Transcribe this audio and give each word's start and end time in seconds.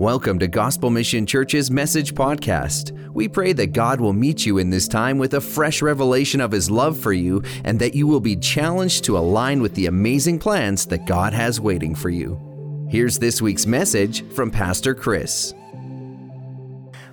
Welcome 0.00 0.38
to 0.38 0.48
Gospel 0.48 0.88
Mission 0.88 1.26
Church's 1.26 1.70
Message 1.70 2.14
Podcast. 2.14 2.98
We 3.12 3.28
pray 3.28 3.52
that 3.52 3.74
God 3.74 4.00
will 4.00 4.14
meet 4.14 4.46
you 4.46 4.56
in 4.56 4.70
this 4.70 4.88
time 4.88 5.18
with 5.18 5.34
a 5.34 5.42
fresh 5.42 5.82
revelation 5.82 6.40
of 6.40 6.52
His 6.52 6.70
love 6.70 6.96
for 6.96 7.12
you 7.12 7.42
and 7.64 7.78
that 7.80 7.94
you 7.94 8.06
will 8.06 8.18
be 8.18 8.34
challenged 8.34 9.04
to 9.04 9.18
align 9.18 9.60
with 9.60 9.74
the 9.74 9.84
amazing 9.84 10.38
plans 10.38 10.86
that 10.86 11.04
God 11.04 11.34
has 11.34 11.60
waiting 11.60 11.94
for 11.94 12.08
you. 12.08 12.40
Here's 12.88 13.18
this 13.18 13.42
week's 13.42 13.66
message 13.66 14.26
from 14.30 14.50
Pastor 14.50 14.94
Chris. 14.94 15.52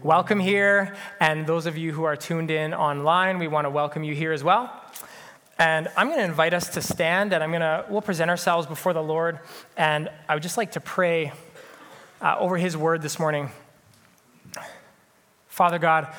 Welcome 0.02 0.40
here, 0.40 0.96
and 1.20 1.46
those 1.46 1.66
of 1.66 1.78
you 1.78 1.92
who 1.92 2.06
are 2.06 2.16
tuned 2.16 2.52
in 2.52 2.74
online, 2.74 3.38
we 3.38 3.50
want 3.50 3.66
to 3.66 3.70
welcome 3.70 4.06
you 4.06 4.16
here 4.16 4.32
as 4.32 4.46
well. 4.46 4.72
And 5.60 5.90
I'm 5.98 6.08
going 6.08 6.20
to 6.20 6.26
invite 6.26 6.54
us 6.54 6.70
to 6.70 6.82
stand, 6.82 7.34
and 7.34 7.44
I'm 7.44 7.50
going 7.50 7.60
to 7.60 7.84
we'll 7.90 8.02
present 8.02 8.30
ourselves 8.30 8.66
before 8.66 8.94
the 8.94 9.04
Lord. 9.04 9.40
And 9.76 10.10
I 10.30 10.36
would 10.36 10.44
just 10.44 10.56
like 10.56 10.72
to 10.72 10.80
pray 10.80 11.34
uh, 12.22 12.36
over 12.40 12.58
his 12.58 12.76
word 12.76 13.02
this 13.02 13.20
morning. 13.20 13.50
Father 15.48 15.80
God, 15.80 16.14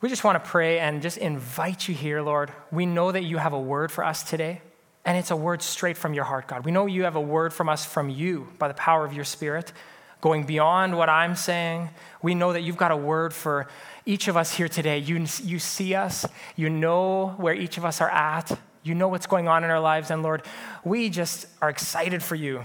we 0.00 0.08
just 0.08 0.24
want 0.24 0.42
to 0.42 0.50
pray 0.50 0.80
and 0.80 1.00
just 1.00 1.16
invite 1.16 1.88
you 1.88 1.94
here, 1.94 2.22
Lord. 2.22 2.52
We 2.72 2.86
know 2.86 3.12
that 3.12 3.22
you 3.22 3.36
have 3.36 3.52
a 3.52 3.60
word 3.60 3.92
for 3.92 4.04
us 4.04 4.22
today, 4.22 4.60
and 5.04 5.16
it's 5.16 5.30
a 5.30 5.36
word 5.36 5.62
straight 5.62 5.96
from 5.96 6.12
your 6.12 6.24
heart, 6.24 6.48
God. 6.48 6.64
We 6.64 6.72
know 6.72 6.86
you 6.86 7.04
have 7.04 7.16
a 7.16 7.20
word 7.20 7.52
from 7.52 7.68
us 7.68 7.84
from 7.84 8.10
you 8.10 8.48
by 8.58 8.68
the 8.68 8.74
power 8.74 9.04
of 9.04 9.12
your 9.12 9.24
Spirit, 9.24 9.72
going 10.20 10.44
beyond 10.44 10.96
what 10.96 11.08
I'm 11.08 11.36
saying. 11.36 11.90
We 12.20 12.34
know 12.34 12.52
that 12.52 12.62
you've 12.62 12.76
got 12.76 12.90
a 12.90 12.96
word 12.96 13.32
for 13.32 13.68
each 14.04 14.26
of 14.26 14.36
us 14.36 14.52
here 14.52 14.68
today. 14.68 14.98
You, 14.98 15.18
you 15.44 15.58
see 15.60 15.94
us, 15.94 16.26
you 16.56 16.68
know 16.68 17.34
where 17.36 17.54
each 17.54 17.78
of 17.78 17.84
us 17.84 18.00
are 18.00 18.10
at, 18.10 18.58
you 18.82 18.94
know 18.94 19.06
what's 19.06 19.26
going 19.26 19.46
on 19.46 19.62
in 19.62 19.70
our 19.70 19.80
lives, 19.80 20.10
and 20.10 20.24
Lord, 20.24 20.42
we 20.84 21.10
just 21.10 21.46
are 21.60 21.70
excited 21.70 22.22
for 22.24 22.34
you. 22.34 22.64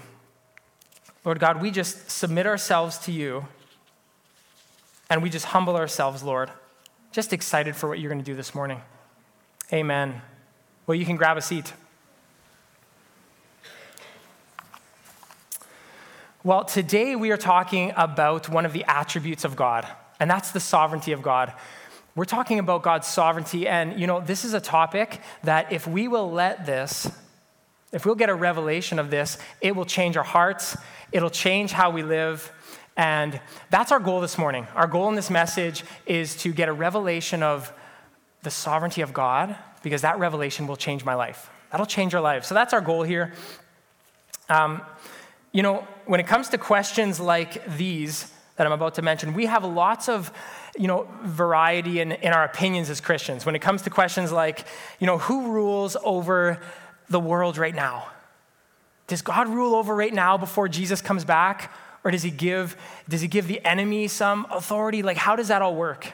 Lord 1.27 1.40
God, 1.40 1.62
we 1.62 1.72
just 1.72 2.09
submit 2.09 2.48
ourselves 2.48 2.98
to 2.99 3.12
you 3.12 3.45
and 5.09 5.22
we 5.22 5.30
just 5.30 5.48
humble 5.48 5.76
ourselves, 5.76 6.23
Lord. 6.23 6.50
Just 7.11 7.34
excited 7.34 7.75
for 7.75 7.89
what 7.89 8.00
you're 8.00 8.08
going 8.09 8.23
to 8.23 8.25
do 8.25 8.34
this 8.34 8.56
morning. 8.56 8.80
Amen. 9.73 10.22
Well, 10.86 10.95
you 10.95 11.06
can 11.06 11.17
grab 11.17 11.36
a 11.36 11.42
seat. 11.42 11.73
Well, 16.45 16.64
today 16.64 17.17
we 17.17 17.30
are 17.31 17.38
talking 17.38 17.91
about 17.97 18.47
one 18.47 18.66
of 18.66 18.72
the 18.72 18.86
attributes 18.86 19.44
of 19.44 19.58
God, 19.58 19.86
and 20.22 20.31
that's 20.31 20.52
the 20.52 20.62
sovereignty 20.62 21.12
of 21.12 21.22
God. 21.22 21.52
We're 22.16 22.23
talking 22.23 22.58
about 22.58 22.84
God's 22.84 23.06
sovereignty, 23.06 23.67
and 23.67 24.00
you 24.00 24.08
know, 24.08 24.22
this 24.22 24.45
is 24.45 24.53
a 24.53 24.62
topic 24.62 25.19
that 25.44 25.73
if 25.73 25.86
we 25.88 26.08
will 26.08 26.31
let 26.31 26.66
this, 26.66 27.12
if 27.91 28.05
we'll 28.05 28.16
get 28.16 28.30
a 28.30 28.35
revelation 28.35 28.99
of 28.99 29.09
this, 29.09 29.38
it 29.61 29.75
will 29.75 29.85
change 29.85 30.17
our 30.17 30.23
hearts, 30.23 30.77
It'll 31.11 31.30
change 31.30 31.71
how 31.71 31.89
we 31.89 32.03
live. 32.03 32.52
And 32.95 33.39
that's 33.69 33.91
our 33.91 33.99
goal 33.99 34.21
this 34.21 34.38
morning. 34.38 34.67
Our 34.75 34.88
goal 34.88 35.07
in 35.09 35.16
this 35.16 35.29
message 35.29 35.83
is 36.05 36.35
to 36.38 36.52
get 36.52 36.67
a 36.67 36.73
revelation 36.73 37.44
of 37.44 37.71
the 38.44 38.52
sovereignty 38.52 39.02
of 39.02 39.13
God, 39.13 39.55
because 39.83 40.02
that 40.02 40.19
revelation 40.19 40.67
will 40.67 40.75
change 40.75 41.05
my 41.05 41.13
life. 41.13 41.49
That'll 41.71 41.85
change 41.85 42.13
our 42.16 42.21
lives. 42.21 42.47
So 42.47 42.55
that's 42.55 42.73
our 42.73 42.81
goal 42.81 43.03
here. 43.03 43.33
Um, 44.49 44.81
you 45.51 45.63
know, 45.63 45.88
when 46.05 46.19
it 46.19 46.27
comes 46.27 46.49
to 46.49 46.57
questions 46.57 47.19
like 47.19 47.77
these 47.77 48.31
that 48.55 48.66
I'm 48.66 48.73
about 48.73 48.95
to 48.95 49.01
mention, 49.01 49.33
we 49.33 49.45
have 49.45 49.63
lots 49.63 50.09
of, 50.09 50.31
you 50.77 50.88
know, 50.88 51.07
variety 51.23 51.99
in, 51.99 52.11
in 52.11 52.33
our 52.33 52.44
opinions 52.44 52.89
as 52.89 53.01
Christians. 53.01 53.45
When 53.45 53.55
it 53.55 53.59
comes 53.59 53.83
to 53.83 53.89
questions 53.89 54.31
like, 54.31 54.66
you 54.99 55.07
know, 55.07 55.17
who 55.17 55.51
rules 55.51 55.95
over 56.03 56.59
the 57.09 57.19
world 57.19 57.58
right 57.58 57.75
now? 57.75 58.08
Does 59.08 59.22
God 59.22 59.47
rule 59.47 59.73
over 59.75 59.95
right 59.95 60.13
now 60.13 60.38
before 60.38 60.67
Jesus 60.67 61.02
comes 61.02 61.23
back? 61.23 61.73
Or 62.03 62.11
does 62.11 62.23
he 62.23 62.31
give, 62.31 62.77
does 63.09 63.22
he 63.22 63.27
give 63.27 63.47
the 63.47 63.63
enemy 63.66 64.08
some 64.08 64.47
authority? 64.52 65.03
Like, 65.03 65.17
how 65.17 65.35
does 65.35 65.47
that 65.50 65.61
all 65.61 65.75
work? 65.75 66.13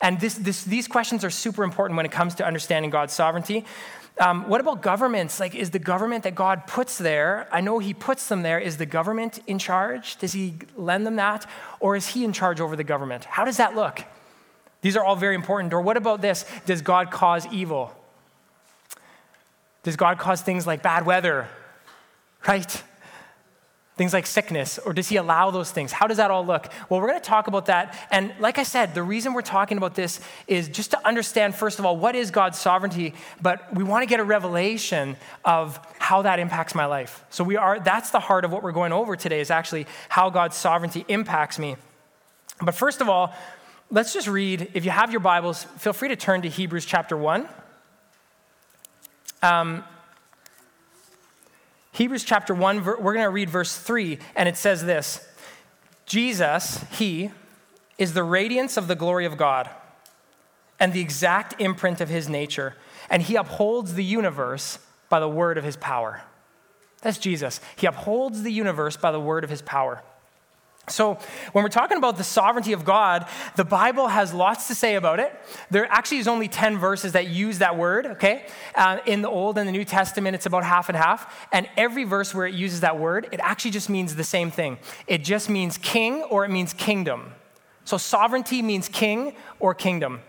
And 0.00 0.20
this, 0.20 0.34
this, 0.34 0.64
these 0.64 0.88
questions 0.88 1.24
are 1.24 1.30
super 1.30 1.64
important 1.64 1.96
when 1.96 2.04
it 2.04 2.12
comes 2.12 2.34
to 2.36 2.46
understanding 2.46 2.90
God's 2.90 3.14
sovereignty. 3.14 3.64
Um, 4.18 4.48
what 4.48 4.60
about 4.60 4.82
governments? 4.82 5.40
Like, 5.40 5.54
is 5.54 5.70
the 5.70 5.78
government 5.78 6.24
that 6.24 6.34
God 6.34 6.66
puts 6.66 6.98
there, 6.98 7.48
I 7.52 7.60
know 7.60 7.78
He 7.78 7.92
puts 7.92 8.28
them 8.28 8.42
there, 8.42 8.58
is 8.58 8.78
the 8.78 8.86
government 8.86 9.40
in 9.46 9.58
charge? 9.58 10.16
Does 10.16 10.32
He 10.32 10.54
lend 10.76 11.06
them 11.06 11.16
that? 11.16 11.46
Or 11.80 11.96
is 11.96 12.08
He 12.08 12.24
in 12.24 12.32
charge 12.32 12.60
over 12.60 12.76
the 12.76 12.84
government? 12.84 13.24
How 13.24 13.44
does 13.44 13.58
that 13.58 13.74
look? 13.74 14.02
These 14.80 14.96
are 14.96 15.04
all 15.04 15.16
very 15.16 15.34
important. 15.34 15.72
Or 15.74 15.80
what 15.80 15.96
about 15.96 16.22
this? 16.22 16.44
Does 16.64 16.80
God 16.80 17.10
cause 17.10 17.46
evil? 17.52 17.94
Does 19.86 19.94
God 19.94 20.18
cause 20.18 20.42
things 20.42 20.66
like 20.66 20.82
bad 20.82 21.06
weather 21.06 21.46
right? 22.46 22.82
Things 23.96 24.12
like 24.12 24.26
sickness, 24.26 24.78
or 24.78 24.92
does 24.92 25.08
he 25.08 25.16
allow 25.16 25.50
those 25.50 25.70
things? 25.70 25.90
How 25.90 26.06
does 26.06 26.18
that 26.18 26.30
all 26.30 26.44
look? 26.44 26.68
Well, 26.90 27.00
we're 27.00 27.08
going 27.08 27.20
to 27.20 27.24
talk 27.24 27.46
about 27.46 27.66
that. 27.66 27.96
And 28.10 28.34
like 28.40 28.58
I 28.58 28.62
said, 28.62 28.94
the 28.94 29.02
reason 29.02 29.32
we're 29.32 29.40
talking 29.40 29.78
about 29.78 29.94
this 29.94 30.20
is 30.46 30.68
just 30.68 30.90
to 30.90 31.06
understand, 31.06 31.54
first 31.54 31.78
of 31.78 31.86
all, 31.86 31.96
what 31.96 32.14
is 32.14 32.30
God's 32.30 32.58
sovereignty, 32.58 33.14
but 33.40 33.74
we 33.74 33.84
want 33.84 34.02
to 34.02 34.06
get 34.06 34.20
a 34.20 34.24
revelation 34.24 35.16
of 35.46 35.80
how 35.98 36.22
that 36.22 36.38
impacts 36.38 36.74
my 36.74 36.84
life. 36.84 37.24
So 37.30 37.42
we 37.42 37.56
are, 37.56 37.80
that's 37.80 38.10
the 38.10 38.20
heart 38.20 38.44
of 38.44 38.52
what 38.52 38.62
we're 38.62 38.72
going 38.72 38.92
over 38.92 39.16
today, 39.16 39.40
is 39.40 39.50
actually 39.50 39.86
how 40.10 40.28
God's 40.28 40.56
sovereignty 40.56 41.06
impacts 41.08 41.58
me. 41.58 41.76
But 42.60 42.74
first 42.74 43.00
of 43.00 43.08
all, 43.08 43.32
let's 43.90 44.12
just 44.12 44.28
read, 44.28 44.72
if 44.74 44.84
you 44.84 44.90
have 44.90 45.10
your 45.10 45.20
Bibles, 45.20 45.64
feel 45.78 45.94
free 45.94 46.08
to 46.08 46.16
turn 46.16 46.42
to 46.42 46.50
Hebrews 46.50 46.84
chapter 46.84 47.16
1. 47.16 47.48
Um, 49.42 49.84
Hebrews 51.92 52.24
chapter 52.24 52.54
1, 52.54 52.84
we're 52.84 52.96
going 52.96 53.24
to 53.24 53.30
read 53.30 53.48
verse 53.48 53.78
3, 53.78 54.18
and 54.34 54.48
it 54.48 54.56
says 54.56 54.84
this 54.84 55.26
Jesus, 56.04 56.84
He, 56.92 57.30
is 57.98 58.12
the 58.12 58.22
radiance 58.22 58.76
of 58.76 58.88
the 58.88 58.94
glory 58.94 59.24
of 59.24 59.36
God 59.36 59.70
and 60.78 60.92
the 60.92 61.00
exact 61.00 61.60
imprint 61.60 62.00
of 62.00 62.08
His 62.08 62.28
nature, 62.28 62.74
and 63.08 63.22
He 63.22 63.36
upholds 63.36 63.94
the 63.94 64.04
universe 64.04 64.78
by 65.08 65.20
the 65.20 65.28
word 65.28 65.56
of 65.56 65.64
His 65.64 65.76
power. 65.76 66.22
That's 67.02 67.18
Jesus. 67.18 67.60
He 67.76 67.86
upholds 67.86 68.42
the 68.42 68.52
universe 68.52 68.96
by 68.96 69.10
the 69.10 69.20
word 69.20 69.44
of 69.44 69.50
His 69.50 69.62
power. 69.62 70.02
So, 70.88 71.18
when 71.50 71.64
we're 71.64 71.68
talking 71.68 71.96
about 71.96 72.16
the 72.16 72.22
sovereignty 72.22 72.72
of 72.72 72.84
God, 72.84 73.26
the 73.56 73.64
Bible 73.64 74.06
has 74.06 74.32
lots 74.32 74.68
to 74.68 74.74
say 74.74 74.94
about 74.94 75.18
it. 75.18 75.34
There 75.68 75.84
actually 75.90 76.18
is 76.18 76.28
only 76.28 76.46
10 76.46 76.78
verses 76.78 77.12
that 77.12 77.26
use 77.26 77.58
that 77.58 77.76
word, 77.76 78.06
okay? 78.06 78.46
Uh, 78.76 78.98
in 79.04 79.20
the 79.20 79.28
Old 79.28 79.58
and 79.58 79.66
the 79.66 79.72
New 79.72 79.84
Testament, 79.84 80.36
it's 80.36 80.46
about 80.46 80.62
half 80.62 80.88
and 80.88 80.96
half. 80.96 81.48
And 81.50 81.68
every 81.76 82.04
verse 82.04 82.32
where 82.32 82.46
it 82.46 82.54
uses 82.54 82.80
that 82.80 83.00
word, 83.00 83.28
it 83.32 83.40
actually 83.42 83.72
just 83.72 83.90
means 83.90 84.14
the 84.14 84.22
same 84.22 84.52
thing. 84.52 84.78
It 85.08 85.24
just 85.24 85.50
means 85.50 85.76
king 85.76 86.22
or 86.22 86.44
it 86.44 86.50
means 86.50 86.72
kingdom. 86.72 87.32
So, 87.84 87.96
sovereignty 87.96 88.62
means 88.62 88.88
king 88.88 89.34
or 89.58 89.74
kingdom. 89.74 90.20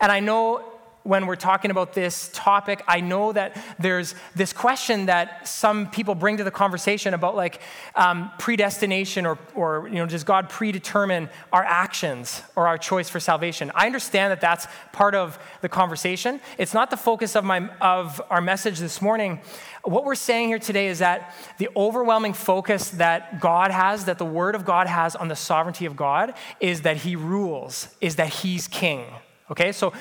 And 0.00 0.10
I 0.10 0.18
know 0.18 0.69
when 1.02 1.26
we're 1.26 1.36
talking 1.36 1.70
about 1.70 1.94
this 1.94 2.30
topic, 2.34 2.82
I 2.86 3.00
know 3.00 3.32
that 3.32 3.56
there's 3.78 4.14
this 4.34 4.52
question 4.52 5.06
that 5.06 5.48
some 5.48 5.90
people 5.90 6.14
bring 6.14 6.36
to 6.36 6.44
the 6.44 6.50
conversation 6.50 7.14
about 7.14 7.36
like 7.36 7.60
um, 7.94 8.30
predestination 8.38 9.24
or, 9.24 9.38
or, 9.54 9.88
you 9.88 9.94
know, 9.94 10.06
does 10.06 10.24
God 10.24 10.50
predetermine 10.50 11.30
our 11.52 11.64
actions 11.64 12.42
or 12.54 12.66
our 12.66 12.76
choice 12.76 13.08
for 13.08 13.18
salvation? 13.18 13.70
I 13.74 13.86
understand 13.86 14.30
that 14.30 14.40
that's 14.40 14.66
part 14.92 15.14
of 15.14 15.38
the 15.62 15.68
conversation. 15.68 16.40
It's 16.58 16.74
not 16.74 16.90
the 16.90 16.96
focus 16.96 17.34
of, 17.34 17.44
my, 17.44 17.68
of 17.80 18.20
our 18.28 18.40
message 18.42 18.78
this 18.78 19.00
morning. 19.00 19.40
What 19.84 20.04
we're 20.04 20.14
saying 20.14 20.48
here 20.48 20.58
today 20.58 20.88
is 20.88 20.98
that 20.98 21.34
the 21.56 21.70
overwhelming 21.74 22.34
focus 22.34 22.90
that 22.90 23.40
God 23.40 23.70
has, 23.70 24.04
that 24.04 24.18
the 24.18 24.26
Word 24.26 24.54
of 24.54 24.66
God 24.66 24.86
has 24.86 25.16
on 25.16 25.28
the 25.28 25.36
sovereignty 25.36 25.86
of 25.86 25.96
God, 25.96 26.34
is 26.60 26.82
that 26.82 26.98
He 26.98 27.16
rules, 27.16 27.88
is 28.02 28.16
that 28.16 28.28
He's 28.28 28.68
king. 28.68 29.06
Okay, 29.50 29.72
so 29.72 29.92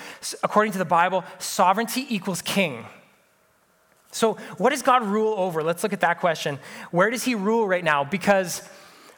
according 0.43 0.73
to 0.73 0.77
the 0.77 0.85
Bible, 0.85 1.23
sovereignty 1.39 2.05
equals 2.07 2.41
king. 2.41 2.85
So, 4.11 4.35
what 4.57 4.71
does 4.71 4.81
God 4.81 5.03
rule 5.03 5.33
over? 5.37 5.63
Let's 5.63 5.83
look 5.83 5.93
at 5.93 6.01
that 6.01 6.19
question. 6.19 6.59
Where 6.91 7.09
does 7.09 7.23
He 7.23 7.35
rule 7.35 7.67
right 7.67 7.83
now? 7.83 8.03
Because 8.03 8.67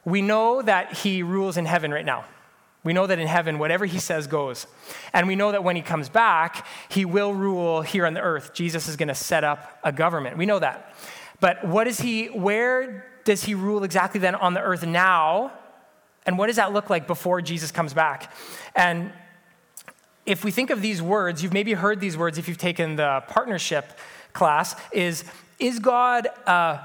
we 0.05 0.21
know 0.21 0.61
that 0.61 0.93
He 0.93 1.23
rules 1.23 1.57
in 1.57 1.65
heaven 1.65 1.91
right 1.91 2.05
now. 2.05 2.25
We 2.83 2.93
know 2.93 3.07
that 3.07 3.19
in 3.19 3.27
heaven, 3.27 3.59
whatever 3.59 3.85
He 3.85 3.99
says 3.99 4.27
goes. 4.27 4.67
And 5.13 5.27
we 5.27 5.35
know 5.35 5.51
that 5.51 5.63
when 5.63 5.75
He 5.75 5.81
comes 5.81 6.09
back, 6.09 6.65
He 6.89 7.05
will 7.05 7.33
rule 7.33 7.81
here 7.81 8.05
on 8.05 8.13
the 8.13 8.21
earth. 8.21 8.53
Jesus 8.53 8.87
is 8.87 8.97
going 8.97 9.07
to 9.09 9.15
set 9.15 9.43
up 9.43 9.79
a 9.83 9.91
government. 9.91 10.37
We 10.37 10.45
know 10.45 10.59
that. 10.59 10.93
But 11.39 11.65
what 11.65 11.87
is 11.87 11.99
He, 11.99 12.27
where 12.27 13.05
does 13.23 13.43
He 13.43 13.53
rule 13.53 13.83
exactly 13.83 14.19
then 14.19 14.35
on 14.35 14.53
the 14.53 14.61
earth 14.61 14.85
now? 14.85 15.53
And 16.25 16.37
what 16.37 16.47
does 16.47 16.57
that 16.57 16.73
look 16.73 16.89
like 16.89 17.07
before 17.07 17.41
Jesus 17.41 17.71
comes 17.71 17.93
back? 17.93 18.31
And 18.75 19.11
if 20.25 20.43
we 20.43 20.51
think 20.51 20.69
of 20.69 20.81
these 20.81 21.01
words, 21.01 21.41
you've 21.41 21.53
maybe 21.53 21.73
heard 21.73 21.99
these 21.99 22.17
words 22.17 22.37
if 22.37 22.47
you've 22.47 22.57
taken 22.57 22.95
the 22.95 23.23
partnership 23.27 23.97
class, 24.33 24.75
is 24.91 25.23
is 25.59 25.79
God 25.79 26.27
a 26.47 26.79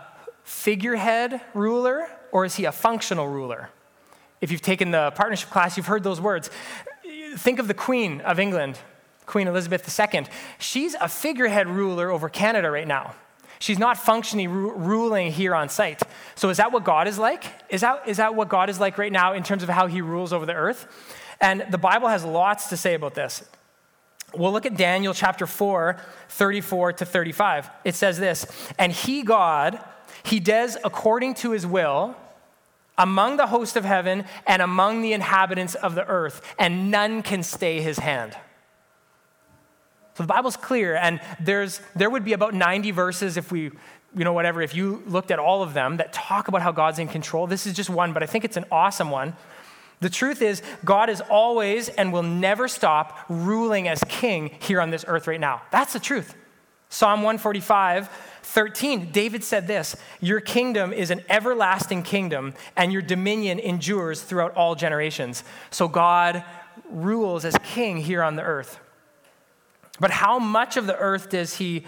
figurehead 0.44 1.40
ruler 1.54 2.08
or 2.30 2.44
is 2.44 2.56
he 2.56 2.66
a 2.66 2.72
functional 2.72 3.26
ruler? 3.26 3.70
If 4.40 4.52
you've 4.52 4.60
taken 4.60 4.90
the 4.90 5.12
partnership 5.12 5.50
class, 5.50 5.76
you've 5.76 5.86
heard 5.86 6.02
those 6.02 6.20
words. 6.20 6.50
Think 7.36 7.58
of 7.58 7.68
the 7.68 7.74
Queen 7.74 8.20
of 8.20 8.38
England, 8.38 8.78
Queen 9.24 9.48
Elizabeth 9.48 9.98
II. 9.98 10.26
She's 10.58 10.94
a 10.94 11.08
figurehead 11.08 11.68
ruler 11.68 12.10
over 12.10 12.28
Canada 12.28 12.70
right 12.70 12.86
now. 12.86 13.14
She's 13.58 13.78
not 13.78 13.96
functioning, 13.96 14.50
ru- 14.50 14.74
ruling 14.74 15.32
here 15.32 15.54
on 15.54 15.70
site. 15.70 16.02
So, 16.34 16.50
is 16.50 16.58
that 16.58 16.72
what 16.72 16.84
God 16.84 17.08
is 17.08 17.18
like? 17.18 17.44
Is 17.70 17.80
that, 17.80 18.06
is 18.06 18.18
that 18.18 18.34
what 18.34 18.50
God 18.50 18.68
is 18.68 18.78
like 18.78 18.98
right 18.98 19.12
now 19.12 19.32
in 19.32 19.42
terms 19.42 19.62
of 19.62 19.70
how 19.70 19.86
he 19.86 20.02
rules 20.02 20.34
over 20.34 20.44
the 20.44 20.52
earth? 20.52 20.86
And 21.40 21.66
the 21.70 21.78
Bible 21.78 22.08
has 22.08 22.24
lots 22.24 22.68
to 22.70 22.76
say 22.76 22.94
about 22.94 23.14
this. 23.14 23.44
We'll 24.34 24.52
look 24.52 24.66
at 24.66 24.76
Daniel 24.76 25.14
chapter 25.14 25.46
4, 25.46 25.96
34 26.28 26.92
to 26.94 27.04
35. 27.04 27.70
It 27.84 27.94
says 27.94 28.18
this 28.18 28.46
And 28.78 28.92
he, 28.92 29.22
God, 29.22 29.78
he 30.24 30.40
does 30.40 30.76
according 30.84 31.34
to 31.34 31.52
his 31.52 31.66
will 31.66 32.16
among 32.98 33.36
the 33.36 33.46
host 33.46 33.76
of 33.76 33.84
heaven 33.84 34.24
and 34.46 34.62
among 34.62 35.02
the 35.02 35.12
inhabitants 35.12 35.74
of 35.74 35.94
the 35.94 36.06
earth, 36.06 36.40
and 36.58 36.90
none 36.90 37.22
can 37.22 37.42
stay 37.42 37.80
his 37.80 37.98
hand. 37.98 38.36
So 40.14 40.22
the 40.22 40.28
Bible's 40.28 40.56
clear, 40.56 40.96
and 40.96 41.20
there's, 41.38 41.80
there 41.94 42.08
would 42.08 42.24
be 42.24 42.32
about 42.32 42.54
90 42.54 42.90
verses 42.92 43.36
if 43.36 43.52
we, 43.52 43.64
you 43.64 44.24
know, 44.24 44.32
whatever, 44.32 44.62
if 44.62 44.74
you 44.74 45.02
looked 45.06 45.30
at 45.30 45.38
all 45.38 45.62
of 45.62 45.74
them 45.74 45.98
that 45.98 46.14
talk 46.14 46.48
about 46.48 46.62
how 46.62 46.72
God's 46.72 46.98
in 46.98 47.06
control. 47.06 47.46
This 47.46 47.66
is 47.66 47.74
just 47.74 47.90
one, 47.90 48.14
but 48.14 48.22
I 48.22 48.26
think 48.26 48.44
it's 48.44 48.56
an 48.56 48.64
awesome 48.70 49.10
one. 49.10 49.36
The 50.00 50.10
truth 50.10 50.42
is, 50.42 50.62
God 50.84 51.08
is 51.08 51.22
always 51.22 51.88
and 51.88 52.12
will 52.12 52.22
never 52.22 52.68
stop 52.68 53.18
ruling 53.28 53.88
as 53.88 54.02
king 54.08 54.50
here 54.60 54.80
on 54.80 54.90
this 54.90 55.04
earth 55.08 55.26
right 55.26 55.40
now. 55.40 55.62
That's 55.70 55.94
the 55.94 56.00
truth. 56.00 56.34
Psalm 56.88 57.22
145, 57.22 58.08
13, 58.42 59.10
David 59.10 59.42
said 59.42 59.66
this 59.66 59.96
Your 60.20 60.40
kingdom 60.40 60.92
is 60.92 61.10
an 61.10 61.22
everlasting 61.28 62.02
kingdom, 62.02 62.54
and 62.76 62.92
your 62.92 63.02
dominion 63.02 63.58
endures 63.58 64.22
throughout 64.22 64.54
all 64.54 64.74
generations. 64.74 65.42
So 65.70 65.88
God 65.88 66.44
rules 66.90 67.44
as 67.44 67.56
king 67.64 67.96
here 67.98 68.22
on 68.22 68.36
the 68.36 68.42
earth. 68.42 68.78
But 69.98 70.10
how 70.10 70.38
much 70.38 70.76
of 70.76 70.86
the 70.86 70.96
earth 70.96 71.30
does 71.30 71.54
he 71.54 71.86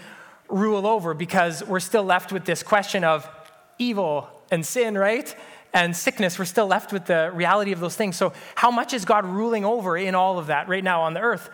rule 0.49 0.87
over? 0.87 1.13
Because 1.13 1.63
we're 1.63 1.79
still 1.79 2.03
left 2.03 2.31
with 2.31 2.45
this 2.45 2.63
question 2.63 3.03
of 3.03 3.29
evil 3.77 4.27
and 4.51 4.65
sin, 4.65 4.97
right? 4.97 5.33
And 5.73 5.95
sickness, 5.95 6.39
we're 6.39 6.45
still 6.45 6.67
left 6.67 6.91
with 6.91 7.05
the 7.05 7.31
reality 7.33 7.71
of 7.71 7.79
those 7.79 7.95
things. 7.95 8.15
So, 8.15 8.33
how 8.55 8.71
much 8.71 8.93
is 8.93 9.05
God 9.05 9.25
ruling 9.25 9.65
over 9.65 9.95
in 9.97 10.15
all 10.15 10.39
of 10.39 10.47
that 10.47 10.67
right 10.67 10.83
now 10.83 11.01
on 11.01 11.13
the 11.13 11.19
earth? 11.19 11.49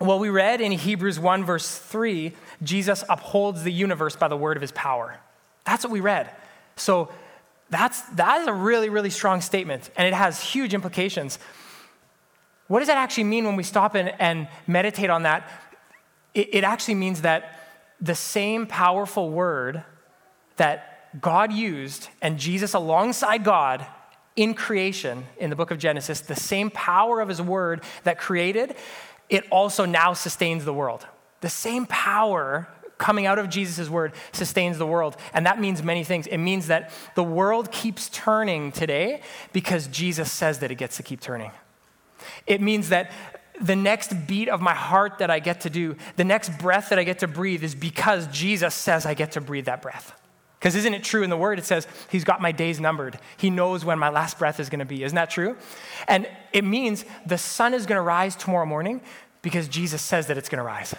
Well, 0.00 0.18
we 0.18 0.28
read 0.28 0.60
in 0.60 0.72
Hebrews 0.72 1.20
1, 1.20 1.44
verse 1.44 1.78
3, 1.78 2.32
Jesus 2.62 3.04
upholds 3.08 3.62
the 3.62 3.72
universe 3.72 4.16
by 4.16 4.28
the 4.28 4.36
word 4.36 4.56
of 4.56 4.60
his 4.60 4.72
power. 4.72 5.20
That's 5.64 5.84
what 5.84 5.92
we 5.92 6.00
read. 6.00 6.30
So, 6.76 7.10
that's, 7.68 8.00
that 8.14 8.40
is 8.40 8.48
a 8.48 8.52
really, 8.52 8.88
really 8.88 9.10
strong 9.10 9.40
statement, 9.40 9.90
and 9.96 10.08
it 10.08 10.14
has 10.14 10.42
huge 10.42 10.74
implications. 10.74 11.38
What 12.66 12.80
does 12.80 12.88
that 12.88 12.98
actually 12.98 13.24
mean 13.24 13.44
when 13.44 13.56
we 13.56 13.62
stop 13.62 13.94
and, 13.94 14.12
and 14.20 14.48
meditate 14.66 15.10
on 15.10 15.22
that? 15.22 15.48
It, 16.34 16.48
it 16.52 16.64
actually 16.64 16.94
means 16.96 17.22
that 17.22 17.60
the 18.00 18.14
same 18.14 18.66
powerful 18.66 19.30
word 19.30 19.84
that 20.56 20.99
God 21.18 21.52
used 21.52 22.08
and 22.22 22.38
Jesus 22.38 22.74
alongside 22.74 23.42
God 23.42 23.86
in 24.36 24.54
creation 24.54 25.24
in 25.38 25.50
the 25.50 25.56
book 25.56 25.70
of 25.70 25.78
Genesis, 25.78 26.20
the 26.20 26.36
same 26.36 26.70
power 26.70 27.20
of 27.20 27.28
his 27.28 27.42
word 27.42 27.82
that 28.04 28.18
created, 28.18 28.76
it 29.28 29.44
also 29.50 29.84
now 29.84 30.12
sustains 30.12 30.64
the 30.64 30.72
world. 30.72 31.06
The 31.40 31.48
same 31.48 31.86
power 31.86 32.68
coming 32.98 33.26
out 33.26 33.38
of 33.38 33.48
Jesus' 33.48 33.88
word 33.88 34.12
sustains 34.32 34.78
the 34.78 34.86
world. 34.86 35.16
And 35.32 35.46
that 35.46 35.60
means 35.60 35.82
many 35.82 36.04
things. 36.04 36.26
It 36.26 36.38
means 36.38 36.68
that 36.68 36.92
the 37.16 37.24
world 37.24 37.72
keeps 37.72 38.08
turning 38.10 38.72
today 38.72 39.22
because 39.52 39.88
Jesus 39.88 40.30
says 40.30 40.58
that 40.60 40.70
it 40.70 40.76
gets 40.76 40.98
to 40.98 41.02
keep 41.02 41.20
turning. 41.20 41.50
It 42.46 42.60
means 42.60 42.90
that 42.90 43.10
the 43.60 43.76
next 43.76 44.26
beat 44.26 44.48
of 44.48 44.60
my 44.60 44.74
heart 44.74 45.18
that 45.18 45.30
I 45.30 45.38
get 45.38 45.62
to 45.62 45.70
do, 45.70 45.96
the 46.16 46.24
next 46.24 46.56
breath 46.58 46.90
that 46.90 46.98
I 46.98 47.04
get 47.04 47.18
to 47.20 47.26
breathe 47.26 47.64
is 47.64 47.74
because 47.74 48.26
Jesus 48.28 48.74
says 48.74 49.06
I 49.06 49.14
get 49.14 49.32
to 49.32 49.40
breathe 49.40 49.64
that 49.64 49.82
breath. 49.82 50.14
Because 50.60 50.76
isn't 50.76 50.92
it 50.92 51.02
true 51.02 51.22
in 51.22 51.30
the 51.30 51.38
word? 51.38 51.58
It 51.58 51.64
says, 51.64 51.86
He's 52.10 52.22
got 52.22 52.42
my 52.42 52.52
days 52.52 52.78
numbered. 52.78 53.18
He 53.38 53.48
knows 53.48 53.82
when 53.82 53.98
my 53.98 54.10
last 54.10 54.38
breath 54.38 54.60
is 54.60 54.68
going 54.68 54.80
to 54.80 54.84
be. 54.84 55.02
Isn't 55.02 55.16
that 55.16 55.30
true? 55.30 55.56
And 56.06 56.28
it 56.52 56.64
means 56.64 57.06
the 57.24 57.38
sun 57.38 57.72
is 57.72 57.86
going 57.86 57.96
to 57.96 58.02
rise 58.02 58.36
tomorrow 58.36 58.66
morning 58.66 59.00
because 59.40 59.68
Jesus 59.68 60.02
says 60.02 60.26
that 60.26 60.36
it's 60.36 60.50
going 60.50 60.58
to 60.58 60.64
rise. 60.64 60.94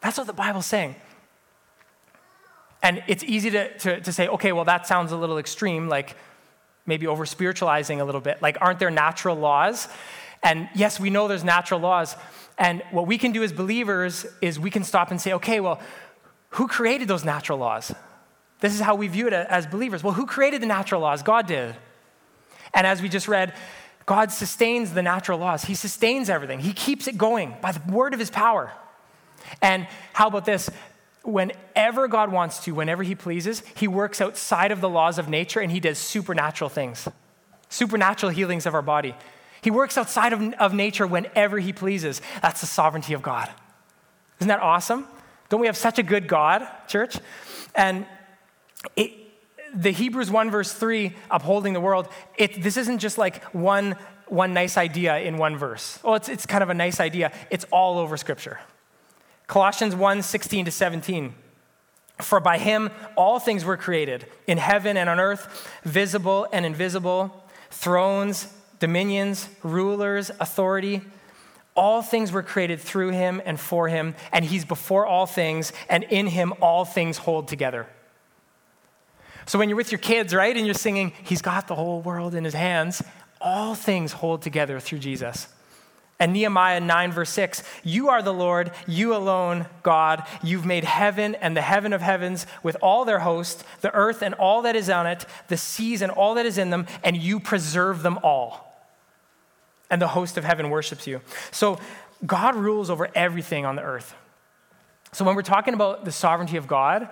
That's 0.00 0.16
what 0.16 0.26
the 0.26 0.32
Bible's 0.32 0.64
saying. 0.64 0.96
And 2.82 3.02
it's 3.06 3.22
easy 3.22 3.50
to, 3.50 3.78
to, 3.80 4.00
to 4.00 4.12
say, 4.14 4.28
okay, 4.28 4.52
well, 4.52 4.64
that 4.64 4.86
sounds 4.86 5.12
a 5.12 5.16
little 5.16 5.36
extreme, 5.36 5.88
like 5.88 6.16
maybe 6.86 7.06
over 7.06 7.26
spiritualizing 7.26 8.00
a 8.00 8.06
little 8.06 8.22
bit. 8.22 8.40
Like, 8.40 8.56
aren't 8.62 8.78
there 8.78 8.90
natural 8.90 9.36
laws? 9.36 9.88
And 10.42 10.70
yes, 10.74 10.98
we 10.98 11.10
know 11.10 11.28
there's 11.28 11.44
natural 11.44 11.80
laws. 11.80 12.16
And 12.56 12.82
what 12.90 13.06
we 13.06 13.18
can 13.18 13.32
do 13.32 13.42
as 13.42 13.52
believers 13.52 14.24
is 14.40 14.58
we 14.58 14.70
can 14.70 14.84
stop 14.84 15.10
and 15.10 15.20
say, 15.20 15.34
okay, 15.34 15.60
well, 15.60 15.80
who 16.50 16.66
created 16.66 17.08
those 17.08 17.26
natural 17.26 17.58
laws? 17.58 17.92
This 18.60 18.74
is 18.74 18.80
how 18.80 18.94
we 18.94 19.08
view 19.08 19.26
it 19.26 19.32
as 19.32 19.66
believers. 19.66 20.04
Well, 20.04 20.12
who 20.12 20.26
created 20.26 20.62
the 20.62 20.66
natural 20.66 21.00
laws? 21.00 21.22
God 21.22 21.46
did. 21.46 21.74
And 22.74 22.86
as 22.86 23.02
we 23.02 23.08
just 23.08 23.26
read, 23.26 23.54
God 24.06 24.30
sustains 24.32 24.92
the 24.92 25.02
natural 25.02 25.38
laws. 25.38 25.64
He 25.64 25.74
sustains 25.74 26.28
everything. 26.28 26.60
He 26.60 26.72
keeps 26.72 27.06
it 27.06 27.16
going 27.16 27.56
by 27.60 27.72
the 27.72 27.92
word 27.92 28.12
of 28.12 28.20
his 28.20 28.30
power. 28.30 28.72
And 29.62 29.86
how 30.12 30.28
about 30.28 30.44
this? 30.44 30.70
Whenever 31.22 32.08
God 32.08 32.32
wants 32.32 32.64
to, 32.64 32.72
whenever 32.72 33.02
he 33.02 33.14
pleases, 33.14 33.62
he 33.76 33.86
works 33.86 34.20
outside 34.20 34.72
of 34.72 34.80
the 34.80 34.88
laws 34.88 35.18
of 35.18 35.28
nature 35.28 35.60
and 35.60 35.70
he 35.70 35.80
does 35.80 35.98
supernatural 35.98 36.70
things, 36.70 37.08
supernatural 37.68 38.32
healings 38.32 38.66
of 38.66 38.74
our 38.74 38.82
body. 38.82 39.14
He 39.62 39.70
works 39.70 39.98
outside 39.98 40.32
of, 40.32 40.40
of 40.54 40.72
nature 40.72 41.06
whenever 41.06 41.58
he 41.58 41.72
pleases. 41.72 42.22
That's 42.40 42.62
the 42.62 42.66
sovereignty 42.66 43.12
of 43.12 43.22
God. 43.22 43.50
Isn't 44.38 44.48
that 44.48 44.60
awesome? 44.60 45.06
Don't 45.50 45.60
we 45.60 45.66
have 45.66 45.76
such 45.76 45.98
a 45.98 46.02
good 46.02 46.26
God, 46.26 46.66
church? 46.88 47.18
And 47.74 48.06
it, 48.96 49.12
the 49.74 49.90
Hebrews 49.90 50.30
1, 50.30 50.50
verse 50.50 50.72
3, 50.72 51.14
upholding 51.30 51.72
the 51.72 51.80
world, 51.80 52.08
it, 52.36 52.62
this 52.62 52.76
isn't 52.76 52.98
just 52.98 53.18
like 53.18 53.44
one, 53.46 53.96
one 54.26 54.52
nice 54.52 54.76
idea 54.76 55.18
in 55.18 55.36
one 55.36 55.56
verse. 55.56 55.98
Oh, 56.04 56.14
it's, 56.14 56.28
it's 56.28 56.46
kind 56.46 56.62
of 56.62 56.70
a 56.70 56.74
nice 56.74 57.00
idea. 57.00 57.32
It's 57.50 57.64
all 57.70 57.98
over 57.98 58.16
Scripture. 58.16 58.58
Colossians 59.46 59.94
1, 59.94 60.22
16 60.22 60.64
to 60.64 60.70
17. 60.70 61.34
For 62.18 62.40
by 62.40 62.58
him 62.58 62.90
all 63.16 63.38
things 63.38 63.64
were 63.64 63.76
created, 63.76 64.26
in 64.46 64.58
heaven 64.58 64.96
and 64.96 65.08
on 65.08 65.18
earth, 65.18 65.68
visible 65.84 66.46
and 66.52 66.66
invisible, 66.66 67.44
thrones 67.70 68.52
dominions, 68.80 69.48
rulers, 69.62 70.30
authority. 70.40 71.02
All 71.76 72.02
things 72.02 72.32
were 72.32 72.42
created 72.42 72.80
through 72.80 73.10
him 73.10 73.40
and 73.44 73.60
for 73.60 73.86
him, 73.86 74.16
and 74.32 74.44
he's 74.44 74.64
before 74.64 75.06
all 75.06 75.26
things, 75.26 75.72
and 75.88 76.02
in 76.04 76.26
him 76.26 76.52
all 76.60 76.84
things 76.84 77.18
hold 77.18 77.46
together. 77.46 77.86
So 79.46 79.58
when 79.58 79.68
you're 79.68 79.76
with 79.76 79.92
your 79.92 79.98
kids, 79.98 80.34
right, 80.34 80.56
and 80.56 80.66
you're 80.66 80.74
singing, 80.74 81.12
He's 81.22 81.42
got 81.42 81.68
the 81.68 81.74
whole 81.74 82.00
world 82.00 82.34
in 82.34 82.44
His 82.44 82.54
hands, 82.54 83.02
all 83.40 83.74
things 83.74 84.12
hold 84.12 84.42
together 84.42 84.80
through 84.80 84.98
Jesus. 84.98 85.48
And 86.18 86.34
Nehemiah 86.34 86.80
9, 86.80 87.12
verse 87.12 87.30
6 87.30 87.62
You 87.82 88.10
are 88.10 88.22
the 88.22 88.34
Lord, 88.34 88.72
you 88.86 89.14
alone, 89.14 89.66
God. 89.82 90.26
You've 90.42 90.66
made 90.66 90.84
heaven 90.84 91.34
and 91.36 91.56
the 91.56 91.62
heaven 91.62 91.92
of 91.92 92.02
heavens 92.02 92.46
with 92.62 92.76
all 92.82 93.04
their 93.04 93.20
host, 93.20 93.64
the 93.80 93.92
earth 93.94 94.22
and 94.22 94.34
all 94.34 94.62
that 94.62 94.76
is 94.76 94.90
on 94.90 95.06
it, 95.06 95.24
the 95.48 95.56
seas 95.56 96.02
and 96.02 96.12
all 96.12 96.34
that 96.34 96.46
is 96.46 96.58
in 96.58 96.70
them, 96.70 96.86
and 97.02 97.16
you 97.16 97.40
preserve 97.40 98.02
them 98.02 98.18
all 98.22 98.70
and 99.90 100.00
the 100.00 100.08
host 100.08 100.38
of 100.38 100.44
heaven 100.44 100.70
worships 100.70 101.06
you. 101.06 101.20
So 101.50 101.78
God 102.24 102.54
rules 102.54 102.88
over 102.88 103.10
everything 103.14 103.66
on 103.66 103.76
the 103.76 103.82
earth. 103.82 104.14
So 105.12 105.24
when 105.24 105.34
we're 105.34 105.42
talking 105.42 105.74
about 105.74 106.04
the 106.04 106.12
sovereignty 106.12 106.56
of 106.56 106.68
God, 106.68 107.08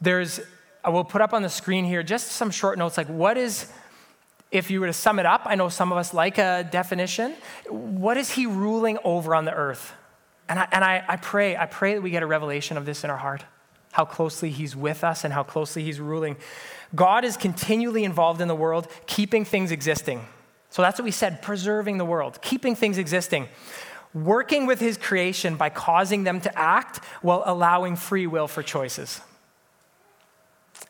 there's, 0.00 0.40
I 0.84 0.90
will 0.90 1.04
put 1.04 1.20
up 1.20 1.32
on 1.32 1.42
the 1.42 1.48
screen 1.48 1.84
here 1.84 2.02
just 2.02 2.28
some 2.28 2.50
short 2.50 2.78
notes 2.78 2.96
like 2.96 3.08
what 3.08 3.36
is, 3.36 3.70
if 4.50 4.70
you 4.70 4.80
were 4.80 4.86
to 4.86 4.92
sum 4.92 5.18
it 5.18 5.26
up, 5.26 5.42
I 5.44 5.54
know 5.54 5.68
some 5.68 5.92
of 5.92 5.98
us 5.98 6.14
like 6.14 6.38
a 6.38 6.66
definition. 6.70 7.34
What 7.68 8.16
is 8.16 8.30
he 8.30 8.46
ruling 8.46 8.98
over 9.04 9.34
on 9.34 9.44
the 9.44 9.54
earth? 9.54 9.92
And 10.48 10.58
I, 10.58 10.68
and 10.72 10.82
I, 10.82 11.04
I 11.06 11.16
pray, 11.16 11.56
I 11.56 11.66
pray 11.66 11.94
that 11.94 12.02
we 12.02 12.10
get 12.10 12.22
a 12.22 12.26
revelation 12.26 12.76
of 12.76 12.84
this 12.84 13.04
in 13.04 13.10
our 13.10 13.16
heart, 13.16 13.44
how 13.92 14.04
closely 14.04 14.50
he's 14.50 14.74
with 14.74 15.04
us 15.04 15.22
and 15.22 15.32
how 15.32 15.42
closely 15.42 15.84
he's 15.84 16.00
ruling. 16.00 16.36
God 16.94 17.24
is 17.24 17.36
continually 17.36 18.02
involved 18.02 18.40
in 18.40 18.48
the 18.48 18.56
world, 18.56 18.88
keeping 19.06 19.44
things 19.44 19.70
existing. 19.70 20.26
So 20.70 20.82
that's 20.82 20.98
what 20.98 21.04
we 21.04 21.10
said 21.10 21.42
preserving 21.42 21.98
the 21.98 22.04
world, 22.04 22.40
keeping 22.42 22.74
things 22.74 22.98
existing, 22.98 23.48
working 24.14 24.66
with 24.66 24.80
his 24.80 24.96
creation 24.96 25.56
by 25.56 25.68
causing 25.68 26.24
them 26.24 26.40
to 26.40 26.58
act 26.58 27.04
while 27.22 27.42
allowing 27.44 27.96
free 27.96 28.26
will 28.26 28.48
for 28.48 28.62
choices. 28.62 29.20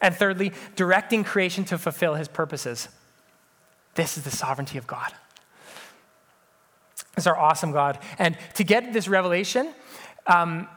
And 0.01 0.15
thirdly, 0.15 0.53
directing 0.77 1.25
creation 1.25 1.65
to 1.67 1.79
fulfill 1.79 2.15
his 2.15 2.29
purposes. 2.29 2.89
This 3.95 4.17
is 4.17 4.25
the 4.25 4.31
sovereignty 4.31 4.79
of 4.79 4.87
God. 4.87 5.13
This 7.15 7.25
is 7.25 7.27
our 7.27 7.37
awesome 7.37 7.73
God. 7.73 7.99
And 8.19 8.37
to 8.55 8.65
get 8.65 8.93
this 8.93 9.09
revelation, 9.09 9.75
um, 10.27 10.69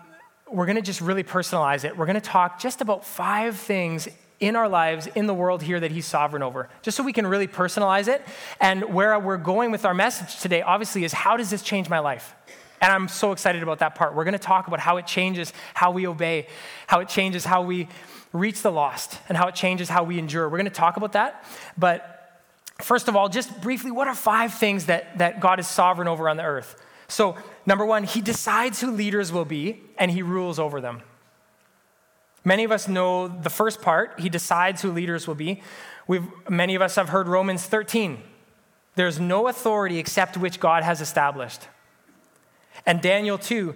we're 0.51 0.65
going 0.65 0.75
to 0.75 0.81
just 0.81 1.01
really 1.01 1.23
personalize 1.23 1.83
it. 1.85 1.95
We're 1.97 2.05
going 2.05 2.15
to 2.15 2.21
talk 2.21 2.59
just 2.59 2.81
about 2.81 3.05
five 3.05 3.55
things 3.55 4.07
in 4.39 4.55
our 4.57 4.67
lives, 4.67 5.07
in 5.07 5.25
the 5.25 5.33
world 5.33 5.63
here 5.63 5.79
that 5.79 5.91
He's 5.91 6.05
sovereign 6.05 6.43
over, 6.43 6.69
just 6.81 6.97
so 6.97 7.03
we 7.03 7.13
can 7.13 7.25
really 7.25 7.47
personalize 7.47 8.09
it. 8.09 8.21
And 8.59 8.93
where 8.93 9.17
we're 9.17 9.37
going 9.37 9.71
with 9.71 9.85
our 9.85 9.93
message 9.93 10.41
today, 10.41 10.61
obviously, 10.61 11.05
is 11.05 11.13
how 11.13 11.37
does 11.37 11.49
this 11.49 11.61
change 11.61 11.87
my 11.87 11.99
life? 11.99 12.35
And 12.83 12.91
I'm 12.91 13.07
so 13.07 13.31
excited 13.31 13.63
about 13.63 13.79
that 13.79 13.95
part. 13.95 14.13
We're 14.13 14.25
going 14.25 14.33
to 14.33 14.37
talk 14.37 14.67
about 14.67 14.81
how 14.81 14.97
it 14.97 15.07
changes 15.07 15.53
how 15.73 15.91
we 15.91 16.05
obey, 16.05 16.47
how 16.85 16.99
it 16.99 17.07
changes 17.07 17.45
how 17.45 17.61
we 17.61 17.87
reach 18.33 18.61
the 18.61 18.73
lost, 18.73 19.19
and 19.29 19.37
how 19.37 19.47
it 19.47 19.55
changes 19.55 19.87
how 19.87 20.03
we 20.03 20.19
endure. 20.19 20.49
We're 20.49 20.57
going 20.57 20.65
to 20.65 20.69
talk 20.69 20.97
about 20.97 21.13
that. 21.13 21.45
But 21.77 22.41
first 22.81 23.07
of 23.07 23.15
all, 23.15 23.29
just 23.29 23.61
briefly, 23.61 23.89
what 23.89 24.09
are 24.09 24.13
five 24.13 24.53
things 24.53 24.87
that, 24.87 25.17
that 25.19 25.39
God 25.39 25.61
is 25.61 25.67
sovereign 25.67 26.09
over 26.09 26.27
on 26.27 26.35
the 26.35 26.43
earth? 26.43 26.75
So, 27.07 27.37
number 27.65 27.85
one, 27.85 28.03
He 28.03 28.19
decides 28.19 28.81
who 28.81 28.91
leaders 28.91 29.31
will 29.31 29.45
be, 29.45 29.79
and 29.97 30.11
He 30.11 30.21
rules 30.21 30.59
over 30.59 30.81
them. 30.81 31.03
Many 32.43 32.65
of 32.65 32.73
us 32.73 32.89
know 32.89 33.29
the 33.29 33.49
first 33.49 33.81
part, 33.81 34.19
He 34.19 34.27
decides 34.27 34.81
who 34.81 34.91
leaders 34.91 35.25
will 35.25 35.35
be. 35.35 35.61
We've, 36.05 36.27
many 36.49 36.75
of 36.75 36.81
us 36.81 36.97
have 36.97 37.07
heard 37.07 37.29
Romans 37.29 37.63
13. 37.63 38.21
There's 38.95 39.21
no 39.21 39.47
authority 39.47 39.99
except 39.99 40.35
which 40.35 40.59
God 40.59 40.83
has 40.83 40.99
established. 40.99 41.61
And 42.85 43.01
Daniel 43.01 43.37
2, 43.37 43.75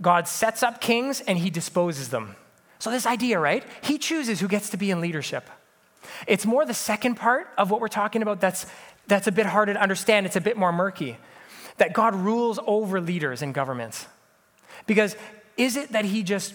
God 0.00 0.28
sets 0.28 0.62
up 0.62 0.80
kings 0.80 1.20
and 1.20 1.38
he 1.38 1.50
disposes 1.50 2.08
them. 2.08 2.36
So, 2.78 2.90
this 2.90 3.06
idea, 3.06 3.38
right? 3.38 3.62
He 3.82 3.98
chooses 3.98 4.40
who 4.40 4.48
gets 4.48 4.70
to 4.70 4.76
be 4.76 4.90
in 4.90 5.00
leadership. 5.00 5.48
It's 6.26 6.46
more 6.46 6.64
the 6.64 6.74
second 6.74 7.16
part 7.16 7.48
of 7.58 7.70
what 7.70 7.80
we're 7.80 7.88
talking 7.88 8.22
about 8.22 8.40
that's, 8.40 8.66
that's 9.06 9.26
a 9.26 9.32
bit 9.32 9.46
harder 9.46 9.74
to 9.74 9.80
understand. 9.80 10.26
It's 10.26 10.36
a 10.36 10.40
bit 10.40 10.56
more 10.56 10.72
murky. 10.72 11.18
That 11.76 11.92
God 11.92 12.14
rules 12.14 12.58
over 12.66 13.00
leaders 13.00 13.42
in 13.42 13.52
governments. 13.52 14.06
Because 14.86 15.14
is 15.56 15.76
it 15.76 15.92
that 15.92 16.06
he 16.06 16.22
just 16.22 16.54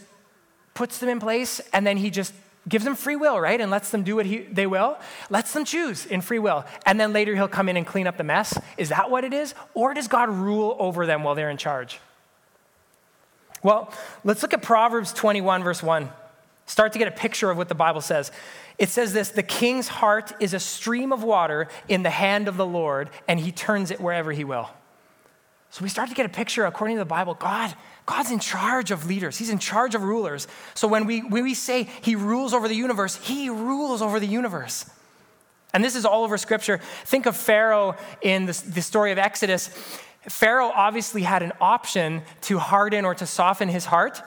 puts 0.73 0.97
them 0.97 1.09
in 1.09 1.19
place 1.19 1.61
and 1.73 1.85
then 1.85 1.97
he 1.97 2.09
just 2.09 2.33
gives 2.67 2.83
them 2.83 2.95
free 2.95 3.15
will, 3.15 3.39
right? 3.39 3.59
And 3.59 3.69
lets 3.69 3.91
them 3.91 4.03
do 4.03 4.15
what 4.15 4.25
he, 4.25 4.39
they 4.39 4.67
will, 4.67 4.97
lets 5.29 5.53
them 5.53 5.65
choose 5.65 6.05
in 6.05 6.21
free 6.21 6.39
will. 6.39 6.65
And 6.85 6.99
then 6.99 7.13
later 7.13 7.35
he'll 7.35 7.47
come 7.47 7.69
in 7.69 7.77
and 7.77 7.85
clean 7.85 8.07
up 8.07 8.17
the 8.17 8.23
mess. 8.23 8.57
Is 8.77 8.89
that 8.89 9.09
what 9.09 9.23
it 9.23 9.33
is? 9.33 9.53
Or 9.73 9.93
does 9.93 10.07
God 10.07 10.29
rule 10.29 10.75
over 10.79 11.05
them 11.05 11.23
while 11.23 11.35
they're 11.35 11.49
in 11.49 11.57
charge? 11.57 11.99
Well, 13.61 13.91
let's 14.23 14.41
look 14.41 14.53
at 14.53 14.61
Proverbs 14.61 15.13
21, 15.13 15.63
verse 15.63 15.81
1. 15.81 16.09
Start 16.67 16.93
to 16.93 16.99
get 16.99 17.07
a 17.07 17.11
picture 17.11 17.49
of 17.49 17.57
what 17.57 17.69
the 17.69 17.75
Bible 17.75 18.01
says. 18.01 18.31
It 18.77 18.89
says 18.89 19.13
this 19.13 19.29
The 19.29 19.43
king's 19.43 19.87
heart 19.87 20.33
is 20.39 20.53
a 20.53 20.59
stream 20.59 21.11
of 21.11 21.23
water 21.23 21.67
in 21.87 22.03
the 22.03 22.09
hand 22.09 22.47
of 22.47 22.57
the 22.57 22.65
Lord, 22.65 23.09
and 23.27 23.39
he 23.39 23.51
turns 23.51 23.91
it 23.91 23.99
wherever 24.01 24.31
he 24.31 24.43
will. 24.43 24.69
So 25.75 25.83
we 25.83 25.89
start 25.89 26.07
to 26.07 26.15
get 26.15 26.25
a 26.25 26.29
picture, 26.29 26.65
according 26.65 26.95
to 26.95 27.01
the 27.01 27.05
Bible, 27.05 27.33
God 27.33 27.75
God's 28.05 28.31
in 28.31 28.39
charge 28.39 28.91
of 28.91 29.07
leaders, 29.07 29.37
He's 29.37 29.49
in 29.49 29.59
charge 29.59 29.93
of 29.93 30.03
rulers. 30.03 30.47
So 30.73 30.87
when 30.87 31.05
we, 31.05 31.19
when 31.19 31.43
we 31.43 31.53
say 31.53 31.89
He 32.01 32.15
rules 32.15 32.53
over 32.53 32.69
the 32.69 32.75
universe, 32.75 33.17
He 33.17 33.49
rules 33.49 34.01
over 34.01 34.21
the 34.21 34.25
universe. 34.25 34.89
And 35.73 35.83
this 35.83 35.97
is 35.97 36.05
all 36.05 36.23
over 36.23 36.37
Scripture. 36.37 36.79
Think 37.03 37.25
of 37.25 37.35
Pharaoh 37.35 37.97
in 38.21 38.45
the, 38.45 38.53
the 38.69 38.81
story 38.81 39.11
of 39.11 39.17
Exodus. 39.17 39.67
Pharaoh 40.29 40.71
obviously 40.73 41.23
had 41.23 41.43
an 41.43 41.51
option 41.59 42.21
to 42.43 42.57
harden 42.57 43.03
or 43.03 43.13
to 43.13 43.25
soften 43.25 43.67
his 43.67 43.83
heart, 43.83 44.21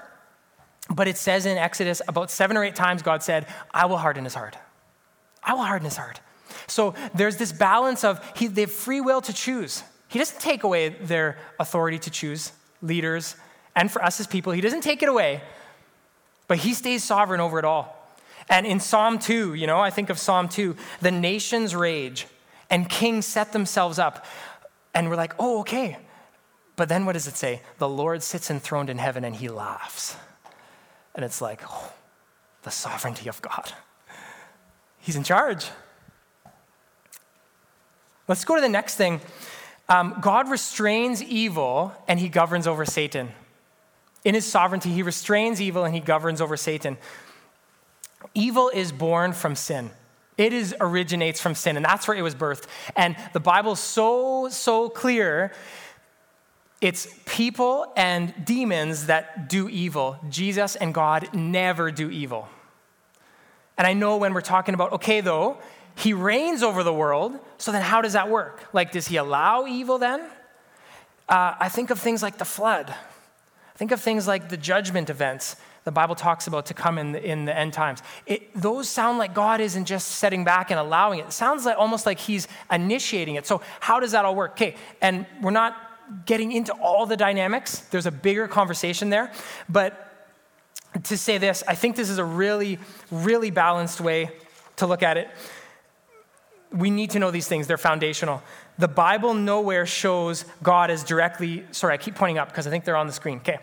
but 0.90 1.09
it 1.09 1.17
says 1.17 1.47
in 1.47 1.57
Exodus 1.57 2.02
about 2.09 2.31
seven 2.31 2.59
or 2.59 2.64
eight 2.64 2.76
times 2.76 3.00
God 3.00 3.23
said, 3.23 3.47
I 3.73 3.87
will 3.87 3.97
harden 3.97 4.25
his 4.25 4.35
heart. 4.35 4.59
I 5.43 5.55
will 5.55 5.64
harden 5.64 5.87
his 5.87 5.97
heart. 5.97 6.21
So 6.67 6.95
there's 7.14 7.38
this 7.38 7.52
balance 7.52 8.05
of 8.05 8.21
he, 8.37 8.49
they 8.49 8.62
have 8.62 8.71
free 8.71 9.00
will 9.00 9.23
to 9.23 9.33
choose. 9.33 9.83
He 10.09 10.19
doesn't 10.19 10.41
take 10.41 10.65
away 10.65 10.88
their 10.88 11.37
authority 11.61 11.99
to 12.00 12.11
choose 12.11 12.53
leaders, 12.83 13.37
and 13.77 13.91
for 13.91 14.03
us 14.05 14.21
as 14.21 14.27
people. 14.27 14.53
He 14.53 14.61
doesn't 14.61 14.81
take 14.81 15.03
it 15.03 15.09
away, 15.09 15.43
but 16.47 16.59
he 16.59 16.75
stays 16.75 17.05
sovereign 17.05 17.41
over 17.41 17.59
it 17.59 17.65
all. 17.65 17.95
And 18.49 18.67
in 18.67 18.81
Psalm 18.81 19.19
2, 19.19 19.55
you 19.55 19.67
know, 19.67 19.81
I 19.81 19.91
think 19.91 20.11
of 20.11 20.19
Psalm 20.19 20.49
2, 20.49 20.75
the 21.00 21.11
nations 21.11 21.77
rage 21.77 22.27
and 22.71 22.88
kings 22.88 23.27
set 23.27 23.53
themselves 23.53 23.99
up. 23.99 24.25
And 24.95 25.11
we're 25.11 25.17
like, 25.17 25.35
oh, 25.38 25.61
okay. 25.61 25.99
But 26.77 26.88
then 26.88 27.05
what 27.05 27.12
does 27.12 27.27
it 27.27 27.37
say? 27.37 27.61
The 27.79 27.88
Lord 27.88 28.23
sits 28.23 28.50
enthroned 28.50 28.88
in 28.88 28.99
heaven 28.99 29.25
and 29.25 29.37
he 29.37 29.49
laughs. 29.49 30.17
And 31.15 31.25
it's 31.25 31.41
like, 31.41 31.61
oh, 31.69 31.93
the 32.62 32.71
sovereignty 32.71 33.29
of 33.29 33.43
God. 33.43 33.73
He's 34.99 35.17
in 35.17 35.25
charge. 35.25 35.67
Let's 38.27 38.45
go 38.45 38.55
to 38.55 38.61
the 38.61 38.69
next 38.69 38.97
thing. 38.97 39.21
Um, 39.88 40.16
God 40.21 40.50
restrains 40.50 41.23
evil 41.23 41.95
and 42.07 42.21
he 42.21 42.28
governs 42.28 42.66
over 42.66 42.85
Satan. 42.85 43.30
In 44.25 44.35
his 44.35 44.45
sovereignty, 44.45 44.90
he 44.90 45.02
restrains 45.02 45.61
evil 45.61 45.85
and 45.85 45.95
he 45.95 46.00
governs 46.00 46.40
over 46.40 46.57
Satan. 46.57 46.99
Evil 48.35 48.68
is 48.68 48.92
born 48.92 49.33
from 49.33 49.54
sin. 49.54 49.90
It 50.37 50.52
is 50.52 50.75
originates 50.80 51.40
from 51.40 51.57
sin, 51.57 51.76
and 51.76 51.85
that's 51.85 52.07
where 52.07 52.16
it 52.16 52.23
was 52.23 52.37
birthed. 52.37 52.66
And 52.95 53.16
the 53.33 53.40
Bible's 53.40 53.80
so, 53.80 54.49
so 54.50 54.88
clear. 54.88 55.52
It's 56.80 57.09
people 57.26 57.92
and 57.97 58.33
demons 58.45 59.07
that 59.07 59.49
do 59.49 59.68
evil. 59.68 60.16
Jesus 60.28 60.76
and 60.76 60.95
God 60.95 61.35
never 61.35 61.90
do 61.90 62.09
evil. 62.09 62.49
And 63.76 63.85
I 63.85 63.95
know 63.95 64.16
when 64.16 64.33
we're 64.33 64.40
talking 64.40 64.75
about, 64.75 64.92
okay, 64.92 65.21
though, 65.21 65.59
he 65.99 66.12
reigns 66.12 66.62
over 66.62 66.83
the 66.83 66.93
world, 66.93 67.38
so 67.59 67.73
then 67.73 67.83
how 67.83 68.00
does 68.00 68.12
that 68.12 68.31
work? 68.31 68.62
Like, 68.73 68.93
does 68.93 69.09
he 69.09 69.17
allow 69.17 69.67
evil 69.67 69.99
then? 69.99 70.21
Uh, 71.28 71.55
I 71.59 71.69
think 71.69 71.90
of 71.90 71.99
things 71.99 72.23
like 72.23 72.38
the 72.38 72.45
flood. 72.45 72.90
I 72.90 73.76
think 73.76 73.90
of 73.90 74.00
things 74.00 74.26
like 74.26 74.49
the 74.49 74.57
judgment 74.57 75.11
events 75.11 75.57
the 75.88 75.93
Bible 75.93 76.14
talks 76.14 76.47
about 76.47 76.67
to 76.67 76.75
come 76.75 76.99
in 76.99 77.12
the, 77.12 77.25
in 77.26 77.47
the 77.47 77.57
end 77.57 77.73
times. 77.73 78.02
It, 78.26 78.55
those 78.55 78.90
sound 78.90 79.17
like 79.17 79.33
God 79.33 79.59
isn't 79.59 79.87
just 79.87 80.09
setting 80.09 80.45
back 80.45 80.71
and 80.71 80.78
allowing 80.78 81.21
it. 81.21 81.26
It 81.28 81.33
sounds 81.33 81.64
like 81.64 81.78
almost 81.78 82.05
like 82.05 82.19
He's 82.19 82.47
initiating 82.71 83.37
it. 83.37 83.47
So, 83.47 83.62
how 83.81 83.99
does 83.99 84.12
that 84.12 84.26
all 84.26 84.35
work? 84.35 84.50
Okay, 84.52 84.75
and 85.00 85.25
we're 85.40 85.50
not 85.50 85.75
getting 86.26 86.52
into 86.52 86.75
all 86.75 87.07
the 87.07 87.17
dynamics, 87.17 87.81
there's 87.90 88.05
a 88.05 88.11
bigger 88.11 88.47
conversation 88.49 89.09
there. 89.09 89.33
But 89.67 90.05
to 91.05 91.17
say 91.17 91.38
this, 91.38 91.62
I 91.67 91.75
think 91.75 91.97
this 91.97 92.11
is 92.11 92.19
a 92.19 92.25
really, 92.25 92.78
really 93.11 93.50
balanced 93.50 94.00
way 94.00 94.31
to 94.76 94.87
look 94.87 95.02
at 95.02 95.17
it. 95.17 95.31
We 96.73 96.91
need 96.91 97.11
to 97.11 97.19
know 97.19 97.31
these 97.31 97.49
things, 97.49 97.67
they're 97.67 97.79
foundational 97.79 98.43
the 98.79 98.89
Bible 98.89 99.35
nowhere 99.35 99.87
shows 99.87 100.45
God 100.63 100.91
as 100.91 101.03
directly, 101.03 101.65
sorry, 101.73 101.95
I 101.95 101.97
keep 101.97 102.15
pointing 102.15 102.39
up 102.39 102.49
because 102.49 102.67
I 102.67 102.71
think 102.71 102.85
they're 102.85 102.97
on 102.97 103.09
the 103.09 103.13
screen. 103.13 103.39
Okay. 103.39 103.59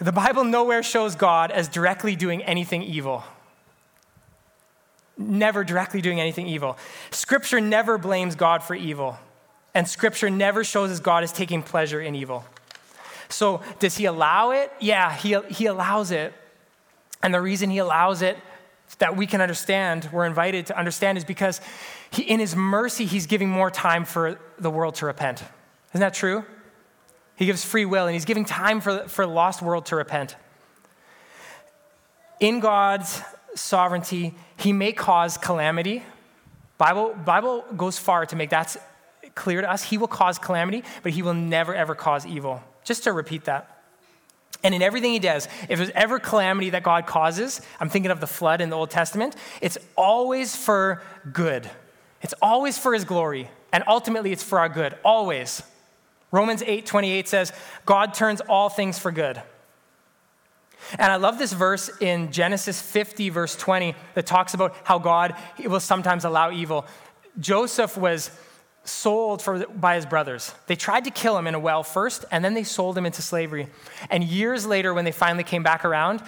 The 0.00 0.12
Bible 0.12 0.44
nowhere 0.44 0.82
shows 0.82 1.14
God 1.14 1.52
as 1.52 1.68
directly 1.68 2.16
doing 2.16 2.42
anything 2.42 2.82
evil. 2.82 3.22
Never 5.16 5.64
directly 5.64 6.02
doing 6.02 6.20
anything 6.20 6.48
evil. 6.48 6.76
Scripture 7.10 7.60
never 7.60 7.96
blames 7.96 8.34
God 8.34 8.62
for 8.62 8.74
evil, 8.74 9.16
and 9.72 9.88
Scripture 9.88 10.28
never 10.28 10.62
shows 10.62 10.90
us 10.90 11.00
God 11.00 11.24
is 11.24 11.32
taking 11.32 11.62
pleasure 11.62 12.00
in 12.00 12.14
evil. 12.14 12.44
So, 13.28 13.62
does 13.78 13.96
He 13.96 14.04
allow 14.04 14.50
it? 14.50 14.70
Yeah, 14.78 15.14
He, 15.16 15.38
he 15.48 15.66
allows 15.66 16.10
it. 16.10 16.34
And 17.22 17.32
the 17.32 17.40
reason 17.40 17.70
He 17.70 17.78
allows 17.78 18.20
it 18.20 18.36
that 18.98 19.16
we 19.16 19.26
can 19.26 19.40
understand, 19.40 20.08
we're 20.12 20.26
invited 20.26 20.66
to 20.66 20.78
understand, 20.78 21.16
is 21.18 21.24
because 21.24 21.60
he, 22.10 22.22
in 22.22 22.40
his 22.40 22.54
mercy, 22.56 23.06
he's 23.06 23.26
giving 23.26 23.48
more 23.48 23.70
time 23.70 24.04
for 24.04 24.38
the 24.58 24.70
world 24.70 24.96
to 24.96 25.06
repent. 25.06 25.42
Isn't 25.92 26.00
that 26.00 26.14
true? 26.14 26.44
He 27.36 27.46
gives 27.46 27.64
free 27.64 27.84
will 27.84 28.06
and 28.06 28.14
he's 28.14 28.24
giving 28.24 28.44
time 28.44 28.80
for, 28.80 29.06
for 29.08 29.26
the 29.26 29.32
lost 29.32 29.62
world 29.62 29.86
to 29.86 29.96
repent. 29.96 30.36
In 32.40 32.60
God's 32.60 33.22
sovereignty, 33.54 34.34
he 34.56 34.72
may 34.72 34.92
cause 34.92 35.36
calamity. 35.36 36.02
Bible, 36.78 37.14
Bible 37.14 37.64
goes 37.76 37.98
far 37.98 38.26
to 38.26 38.36
make 38.36 38.50
that 38.50 38.76
clear 39.34 39.60
to 39.60 39.70
us. 39.70 39.82
He 39.82 39.98
will 39.98 40.08
cause 40.08 40.38
calamity, 40.38 40.82
but 41.02 41.12
he 41.12 41.22
will 41.22 41.34
never, 41.34 41.74
ever 41.74 41.94
cause 41.94 42.26
evil. 42.26 42.62
Just 42.84 43.04
to 43.04 43.12
repeat 43.12 43.44
that. 43.44 43.72
And 44.62 44.74
in 44.74 44.82
everything 44.82 45.12
he 45.12 45.18
does, 45.18 45.48
if 45.68 45.78
there's 45.78 45.90
ever 45.90 46.18
calamity 46.18 46.70
that 46.70 46.82
God 46.82 47.06
causes, 47.06 47.60
I'm 47.78 47.88
thinking 47.88 48.10
of 48.10 48.20
the 48.20 48.26
flood 48.26 48.60
in 48.60 48.70
the 48.70 48.76
Old 48.76 48.90
Testament, 48.90 49.36
it's 49.60 49.78
always 49.96 50.56
for 50.56 51.02
good. 51.32 51.70
It's 52.26 52.34
always 52.42 52.76
for 52.76 52.92
his 52.92 53.04
glory, 53.04 53.48
and 53.72 53.84
ultimately 53.86 54.32
it's 54.32 54.42
for 54.42 54.58
our 54.58 54.68
good, 54.68 54.96
always. 55.04 55.62
Romans 56.32 56.60
8 56.60 56.84
28 56.84 57.28
says, 57.28 57.52
God 57.84 58.14
turns 58.14 58.40
all 58.40 58.68
things 58.68 58.98
for 58.98 59.12
good. 59.12 59.40
And 60.98 61.12
I 61.12 61.16
love 61.16 61.38
this 61.38 61.52
verse 61.52 61.88
in 62.00 62.32
Genesis 62.32 62.82
50, 62.82 63.28
verse 63.28 63.54
20, 63.54 63.94
that 64.14 64.26
talks 64.26 64.54
about 64.54 64.74
how 64.82 64.98
God 64.98 65.36
will 65.66 65.78
sometimes 65.78 66.24
allow 66.24 66.50
evil. 66.50 66.84
Joseph 67.38 67.96
was 67.96 68.32
sold 68.82 69.40
for, 69.40 69.64
by 69.64 69.94
his 69.94 70.04
brothers. 70.04 70.52
They 70.66 70.74
tried 70.74 71.04
to 71.04 71.12
kill 71.12 71.38
him 71.38 71.46
in 71.46 71.54
a 71.54 71.60
well 71.60 71.84
first, 71.84 72.24
and 72.32 72.44
then 72.44 72.54
they 72.54 72.64
sold 72.64 72.98
him 72.98 73.06
into 73.06 73.22
slavery. 73.22 73.68
And 74.10 74.24
years 74.24 74.66
later, 74.66 74.92
when 74.92 75.04
they 75.04 75.12
finally 75.12 75.44
came 75.44 75.62
back 75.62 75.84
around, 75.84 76.24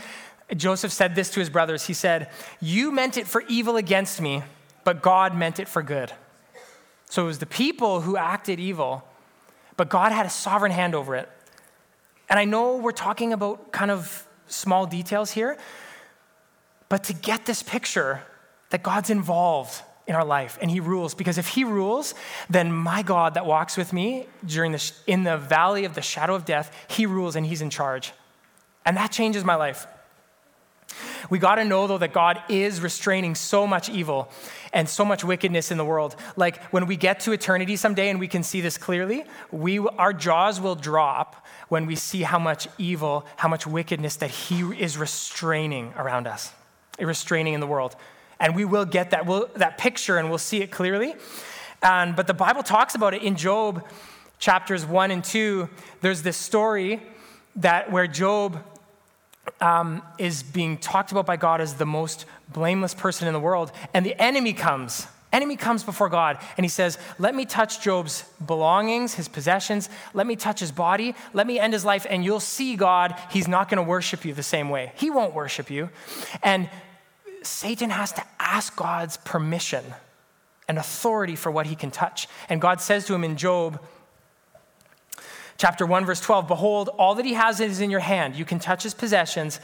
Joseph 0.57 0.93
said 0.93 1.17
this 1.17 1.29
to 1.31 1.41
his 1.41 1.51
brothers 1.51 1.89
He 1.89 1.93
said, 1.93 2.31
You 2.61 2.93
meant 2.93 3.17
it 3.17 3.27
for 3.27 3.43
evil 3.49 3.77
against 3.77 4.21
me 4.21 4.45
but 4.85 5.03
God 5.03 5.37
meant 5.37 5.59
it 5.59 5.69
for 5.69 5.83
good. 5.83 6.13
So 7.09 7.25
it 7.25 7.27
was 7.27 7.39
the 7.39 7.47
people 7.47 8.03
who 8.03 8.17
acted 8.17 8.61
evil, 8.61 9.05
but 9.77 9.89
God 9.89 10.13
had 10.13 10.27
a 10.27 10.31
sovereign 10.31 10.73
hand 10.73 10.95
over 10.95 11.17
it. 11.17 11.29
And 12.29 12.39
I 12.39 12.45
know 12.45 12.77
we're 12.77 12.93
talking 12.93 13.33
about 13.33 13.73
kind 13.73 13.91
of 13.91 14.27
small 14.47 14.87
details 14.87 15.31
here, 15.31 15.57
but 16.89 17.05
to 17.05 17.13
get 17.13 17.47
this 17.47 17.63
picture 17.63 18.23
that 18.71 18.83
God's 18.83 19.11
involved 19.11 19.83
in 20.07 20.15
our 20.15 20.25
life 20.25 20.59
and 20.63 20.71
he 20.71 20.81
rules 20.81 21.15
because 21.15 21.37
if 21.37 21.49
he 21.49 21.65
rules 21.65 22.15
then 22.49 22.73
my 22.73 23.03
god 23.03 23.35
that 23.35 23.45
walks 23.45 23.77
with 23.77 23.93
me 23.93 24.27
during 24.47 24.73
the 24.73 24.93
in 25.07 25.23
the 25.23 25.37
valley 25.37 25.85
of 25.85 25.95
the 25.95 26.01
shadow 26.01 26.35
of 26.35 26.47
death 26.47 26.75
he 26.89 27.05
rules 27.05 27.37
and 27.37 27.45
he's 27.45 27.61
in 27.61 27.69
charge 27.69 28.13
and 28.87 28.97
that 28.97 29.13
changes 29.13 29.45
my 29.45 29.55
life 29.55 29.87
we 31.31 31.39
got 31.39 31.57
to 31.57 31.65
know 31.65 31.87
though 31.87 31.99
that 31.99 32.13
god 32.13 32.43
is 32.49 32.81
restraining 32.81 33.35
so 33.35 33.67
much 33.67 33.89
evil 33.89 34.31
and 34.73 34.89
so 34.89 35.05
much 35.05 35.25
wickedness 35.25 35.71
in 35.71 35.79
the 35.79 35.85
world 35.85 36.17
like 36.37 36.63
when 36.67 36.87
we 36.87 36.97
get 36.97 37.21
to 37.21 37.33
eternity 37.33 37.77
someday 37.77 38.09
and 38.09 38.21
we 38.21 38.29
can 38.29 38.43
see 38.43 38.61
this 38.61 38.79
clearly 38.79 39.25
we 39.51 39.79
our 39.79 40.13
jaws 40.13 40.61
will 40.61 40.75
drop 40.75 41.47
when 41.69 41.87
we 41.87 41.95
see 41.95 42.23
how 42.23 42.39
much 42.39 42.69
evil 42.79 43.27
how 43.37 43.49
much 43.49 43.67
wickedness 43.67 44.17
that 44.17 44.31
he 44.31 44.61
is 44.79 44.97
restraining 44.97 45.93
around 45.97 46.27
us 46.27 46.53
restraining 47.01 47.55
in 47.55 47.61
the 47.61 47.67
world 47.67 47.95
and 48.41 48.55
we 48.55 48.65
will 48.65 48.85
get 48.85 49.11
that, 49.11 49.27
we'll, 49.27 49.49
that 49.57 49.79
picture 49.79 50.19
and 50.19 50.29
we'll 50.29 50.39
see 50.39 50.63
it 50.63 50.71
clearly. 50.71 51.15
And, 51.83 52.15
but 52.15 52.27
the 52.27 52.35
Bible 52.35 52.63
talks 52.63 52.95
about 52.95 53.15
it 53.15 53.23
in 53.23 53.37
Job 53.37 53.85
chapters 54.39 54.87
1 54.87 55.11
and 55.11 55.25
2. 55.25 55.69
There's 56.01 56.23
this 56.23 56.37
story 56.37 57.03
that 57.57 57.91
where 57.91 58.07
Job 58.07 58.63
um, 59.61 60.03
is 60.19 60.43
being 60.43 60.79
talked 60.79 61.13
about 61.13 61.27
by 61.27 61.37
God 61.37 61.61
as 61.61 61.75
the 61.75 61.87
most 61.87 62.25
blameless 62.53 62.95
person 62.95 63.27
in 63.29 63.35
the 63.35 63.41
world, 63.41 63.73
and 63.95 64.05
the 64.05 64.21
enemy 64.21 64.53
comes. 64.53 65.07
Enemy 65.31 65.57
comes 65.57 65.85
before 65.85 66.09
God 66.09 66.39
and 66.57 66.65
he 66.65 66.69
says, 66.71 66.97
Let 67.19 67.35
me 67.35 67.45
touch 67.45 67.83
Job's 67.83 68.25
belongings, 68.47 69.13
his 69.13 69.29
possessions. 69.29 69.91
Let 70.15 70.27
me 70.27 70.37
touch 70.37 70.61
his 70.61 70.73
body. 70.73 71.15
Let 71.35 71.47
me 71.47 71.59
end 71.59 71.75
his 71.75 71.85
life. 71.85 72.07
And 72.09 72.25
you'll 72.25 72.41
see, 72.41 72.77
God, 72.77 73.15
he's 73.31 73.47
not 73.47 73.69
going 73.69 73.77
to 73.77 73.83
worship 73.83 74.25
you 74.25 74.33
the 74.33 74.43
same 74.43 74.71
way. 74.71 74.93
He 74.97 75.11
won't 75.11 75.35
worship 75.35 75.71
you. 75.71 75.91
And 76.43 76.71
Satan 77.43 77.91
has 77.91 78.13
to 78.13 78.25
ask 78.39 78.75
God's 78.75 79.19
permission 79.19 79.85
and 80.67 80.79
authority 80.79 81.37
for 81.37 81.51
what 81.51 81.67
he 81.67 81.75
can 81.75 81.91
touch. 81.91 82.27
And 82.49 82.61
God 82.61 82.81
says 82.81 83.07
to 83.07 83.15
him 83.15 83.25
in 83.25 83.37
Job, 83.37 83.81
chapter 85.59 85.85
1, 85.85 86.07
verse 86.07 86.21
12 86.21 86.49
Behold, 86.49 86.89
all 86.97 87.17
that 87.17 87.27
he 87.27 87.35
has 87.35 87.61
is 87.61 87.81
in 87.81 87.91
your 87.91 88.01
hand. 88.01 88.37
You 88.37 88.45
can 88.45 88.59
touch 88.59 88.85
his 88.85 88.95
possessions, 88.95 89.61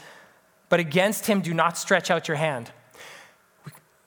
but 0.69 0.79
against 0.79 1.25
him 1.25 1.41
do 1.41 1.53
not 1.53 1.77
stretch 1.77 2.11
out 2.11 2.27
your 2.27 2.37
hand. 2.37 2.71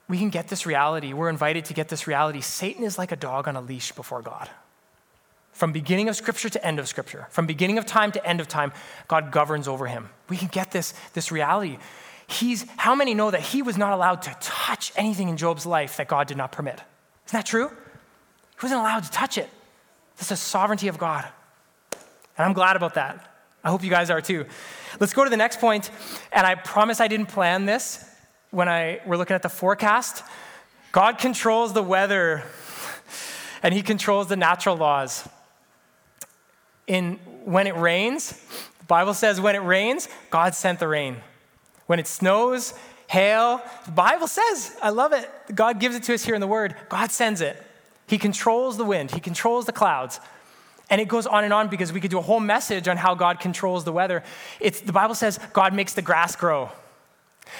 We 0.09 0.18
can 0.18 0.30
get 0.30 0.49
this 0.49 0.64
reality. 0.64 1.12
We're 1.12 1.28
invited 1.28 1.66
to 1.66 1.75
get 1.75 1.88
this 1.88 2.07
reality. 2.07 2.40
Satan 2.40 2.85
is 2.85 2.97
like 2.97 3.12
a 3.12 3.16
dog 3.16 3.49
on 3.49 3.57
a 3.57 3.61
leash 3.61 3.92
before 3.92 4.23
God. 4.23 4.49
From 5.52 5.73
beginning 5.73 6.09
of 6.09 6.16
scripture 6.16 6.49
to 6.49 6.64
end 6.64 6.78
of 6.78 6.88
scripture, 6.88 7.26
from 7.30 7.47
beginning 7.47 7.78
of 7.78 7.85
time 7.85 8.12
to 8.12 8.25
end 8.25 8.40
of 8.40 8.49
time, 8.49 8.73
God 9.09 9.33
governs 9.33 9.66
over 9.66 9.87
him. 9.87 10.09
We 10.28 10.37
can 10.37 10.49
get 10.49 10.71
this, 10.71 10.95
this 11.14 11.33
reality. 11.33 11.78
He's, 12.26 12.64
how 12.76 12.95
many 12.95 13.12
know 13.12 13.30
that 13.30 13.40
he 13.40 13.61
was 13.61 13.76
not 13.76 13.92
allowed 13.92 14.23
to 14.23 14.37
touch 14.40 14.92
anything 14.97 15.28
in 15.28 15.37
Job's 15.37 15.66
life 15.66 15.97
that 15.97 16.09
God 16.09 16.28
did 16.28 16.37
not 16.37 16.52
permit? 16.52 16.80
Isn't 17.26 17.38
that 17.38 17.47
true? 17.47 17.68
He 17.68 18.62
wasn't 18.62 18.80
allowed 18.80 19.04
to 19.04 19.11
touch 19.11 19.37
it. 19.37 19.50
That's 20.16 20.28
the 20.28 20.37
sovereignty 20.37 20.88
of 20.88 20.97
God. 20.97 21.26
And 22.38 22.47
I'm 22.47 22.52
glad 22.52 22.76
about 22.76 22.95
that. 22.95 23.28
I 23.64 23.71
hope 23.71 23.83
you 23.83 23.90
guys 23.90 24.09
are 24.09 24.21
too. 24.21 24.47
Let's 25.00 25.12
go 25.12 25.25
to 25.25 25.30
the 25.30 25.37
next 25.37 25.61
point, 25.61 25.90
and 26.33 26.47
I 26.47 26.54
promise 26.54 27.00
I 27.00 27.09
didn't 27.09 27.26
plan 27.26 27.66
this 27.66 28.04
when 28.50 28.68
I 28.68 29.00
were 29.04 29.16
looking 29.16 29.35
at 29.35 29.42
the 29.42 29.49
forecast. 29.49 30.23
God 30.92 31.18
controls 31.18 31.73
the 31.73 31.83
weather, 31.83 32.45
and 33.62 33.75
He 33.75 33.83
controls 33.83 34.28
the 34.28 34.37
natural 34.37 34.76
laws. 34.76 35.28
In 36.87 37.14
when 37.45 37.66
it 37.66 37.76
rains, 37.76 38.33
the 38.78 38.87
Bible 38.87 39.14
says 39.14 39.40
when 39.40 39.57
it 39.57 39.62
rains, 39.62 40.09
God 40.30 40.54
sent 40.54 40.78
the 40.78 40.88
rain. 40.88 41.16
When 41.87 41.99
it 41.99 42.07
snows, 42.07 42.73
hail, 43.09 43.61
the 43.85 43.90
Bible 43.90 44.28
says, 44.28 44.76
I 44.83 44.90
love 44.90 45.12
it. 45.12 45.28
God 45.54 45.80
gives 45.80 45.97
it 45.97 46.04
to 46.04 46.14
us 46.14 46.25
here 46.25 46.35
in 46.35 46.40
the 46.40 46.47
Word. 46.47 46.76
God 46.88 47.11
sends 47.11 47.40
it. 47.40 47.62
He 48.07 48.16
controls 48.16 48.76
the 48.76 48.85
wind, 48.85 49.11
He 49.11 49.21
controls 49.21 49.66
the 49.66 49.73
clouds. 49.73 50.21
And 50.90 51.00
it 51.00 51.09
goes 51.09 51.26
on 51.26 51.45
and 51.45 51.52
on 51.52 51.68
because 51.68 51.92
we 51.92 52.00
could 52.00 52.11
do 52.11 52.18
a 52.18 52.23
whole 52.23 52.40
message 52.40 52.88
on 52.88 52.97
how 52.97 53.14
God 53.14 53.40
controls 53.40 53.85
the 53.85 53.92
weather. 53.92 54.23
It's, 54.61 54.80
the 54.80 54.92
Bible 54.92 55.14
says 55.14 55.38
God 55.52 55.75
makes 55.75 55.95
the 55.95 56.02
grass 56.02 56.35
grow. 56.35 56.71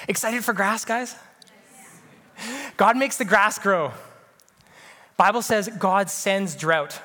Excited 0.07 0.43
for 0.43 0.53
grass, 0.53 0.85
guys? 0.85 1.15
God 2.77 2.97
makes 2.97 3.17
the 3.17 3.25
grass 3.25 3.59
grow. 3.59 3.91
Bible 5.17 5.41
says 5.41 5.67
God 5.77 6.09
sends 6.09 6.55
drought. 6.55 7.01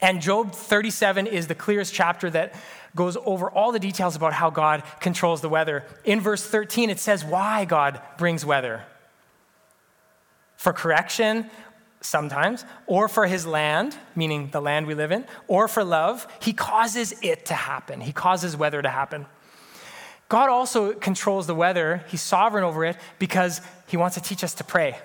And 0.00 0.20
Job 0.20 0.52
37 0.52 1.26
is 1.26 1.46
the 1.46 1.54
clearest 1.54 1.92
chapter 1.92 2.30
that 2.30 2.54
goes 2.94 3.16
over 3.24 3.50
all 3.50 3.72
the 3.72 3.78
details 3.78 4.16
about 4.16 4.32
how 4.32 4.50
God 4.50 4.82
controls 5.00 5.40
the 5.40 5.48
weather. 5.48 5.84
In 6.04 6.20
verse 6.20 6.44
13, 6.44 6.90
it 6.90 7.00
says 7.00 7.24
why 7.24 7.64
God 7.64 8.00
brings 8.16 8.44
weather 8.44 8.84
for 10.56 10.72
correction, 10.72 11.48
sometimes, 12.00 12.64
or 12.86 13.08
for 13.08 13.26
his 13.26 13.46
land, 13.46 13.96
meaning 14.14 14.50
the 14.50 14.60
land 14.60 14.86
we 14.86 14.94
live 14.94 15.12
in, 15.12 15.24
or 15.46 15.68
for 15.68 15.84
love. 15.84 16.26
He 16.40 16.52
causes 16.52 17.14
it 17.22 17.46
to 17.46 17.54
happen, 17.54 18.00
he 18.00 18.12
causes 18.12 18.56
weather 18.56 18.82
to 18.82 18.88
happen. 18.88 19.26
God 20.28 20.50
also 20.50 20.92
controls 20.92 21.46
the 21.46 21.54
weather, 21.54 22.04
he's 22.08 22.20
sovereign 22.20 22.64
over 22.64 22.84
it 22.84 22.96
because 23.18 23.60
he 23.86 23.96
wants 23.96 24.14
to 24.16 24.22
teach 24.22 24.44
us 24.44 24.54
to 24.54 24.64
pray. 24.64 24.98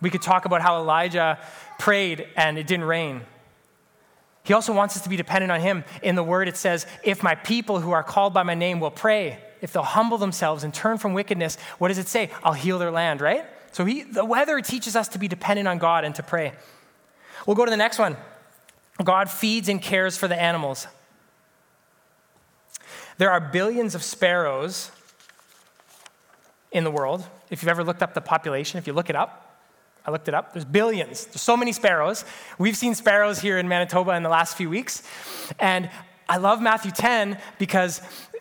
We 0.00 0.10
could 0.10 0.22
talk 0.22 0.44
about 0.44 0.62
how 0.62 0.78
Elijah 0.78 1.38
prayed 1.78 2.26
and 2.36 2.56
it 2.58 2.66
didn't 2.66 2.86
rain. 2.86 3.22
He 4.44 4.54
also 4.54 4.72
wants 4.72 4.96
us 4.96 5.02
to 5.02 5.10
be 5.10 5.16
dependent 5.16 5.52
on 5.52 5.60
Him. 5.60 5.84
In 6.02 6.14
the 6.14 6.22
Word, 6.22 6.48
it 6.48 6.56
says, 6.56 6.86
If 7.04 7.22
my 7.22 7.34
people 7.34 7.80
who 7.80 7.90
are 7.90 8.02
called 8.02 8.32
by 8.32 8.44
my 8.44 8.54
name 8.54 8.80
will 8.80 8.90
pray, 8.90 9.38
if 9.60 9.74
they'll 9.74 9.82
humble 9.82 10.16
themselves 10.16 10.64
and 10.64 10.72
turn 10.72 10.96
from 10.96 11.12
wickedness, 11.12 11.56
what 11.76 11.88
does 11.88 11.98
it 11.98 12.08
say? 12.08 12.30
I'll 12.42 12.54
heal 12.54 12.78
their 12.78 12.90
land, 12.90 13.20
right? 13.20 13.44
So 13.72 13.84
he, 13.84 14.02
the 14.02 14.24
weather 14.24 14.60
teaches 14.60 14.96
us 14.96 15.08
to 15.08 15.18
be 15.18 15.28
dependent 15.28 15.68
on 15.68 15.78
God 15.78 16.04
and 16.04 16.14
to 16.16 16.22
pray. 16.22 16.52
We'll 17.46 17.56
go 17.56 17.64
to 17.64 17.70
the 17.70 17.76
next 17.76 17.98
one. 17.98 18.16
God 19.02 19.30
feeds 19.30 19.68
and 19.68 19.80
cares 19.80 20.16
for 20.16 20.28
the 20.28 20.40
animals. 20.40 20.86
There 23.18 23.30
are 23.30 23.40
billions 23.40 23.94
of 23.94 24.02
sparrows 24.02 24.90
in 26.72 26.84
the 26.84 26.90
world. 26.90 27.24
If 27.50 27.62
you've 27.62 27.68
ever 27.68 27.84
looked 27.84 28.02
up 28.02 28.14
the 28.14 28.20
population, 28.20 28.78
if 28.78 28.86
you 28.86 28.92
look 28.92 29.10
it 29.10 29.16
up, 29.16 29.44
I 30.04 30.10
looked 30.10 30.28
it 30.28 30.34
up. 30.34 30.52
There's 30.52 30.64
billions. 30.64 31.26
There's 31.26 31.42
so 31.42 31.56
many 31.56 31.72
sparrows. 31.72 32.24
We've 32.58 32.76
seen 32.76 32.94
sparrows 32.94 33.40
here 33.40 33.58
in 33.58 33.68
Manitoba 33.68 34.12
in 34.12 34.22
the 34.22 34.28
last 34.28 34.56
few 34.56 34.70
weeks. 34.70 35.02
And 35.58 35.90
I 36.28 36.36
love 36.36 36.60
Matthew 36.60 36.92
10 36.92 37.38
because 37.58 38.00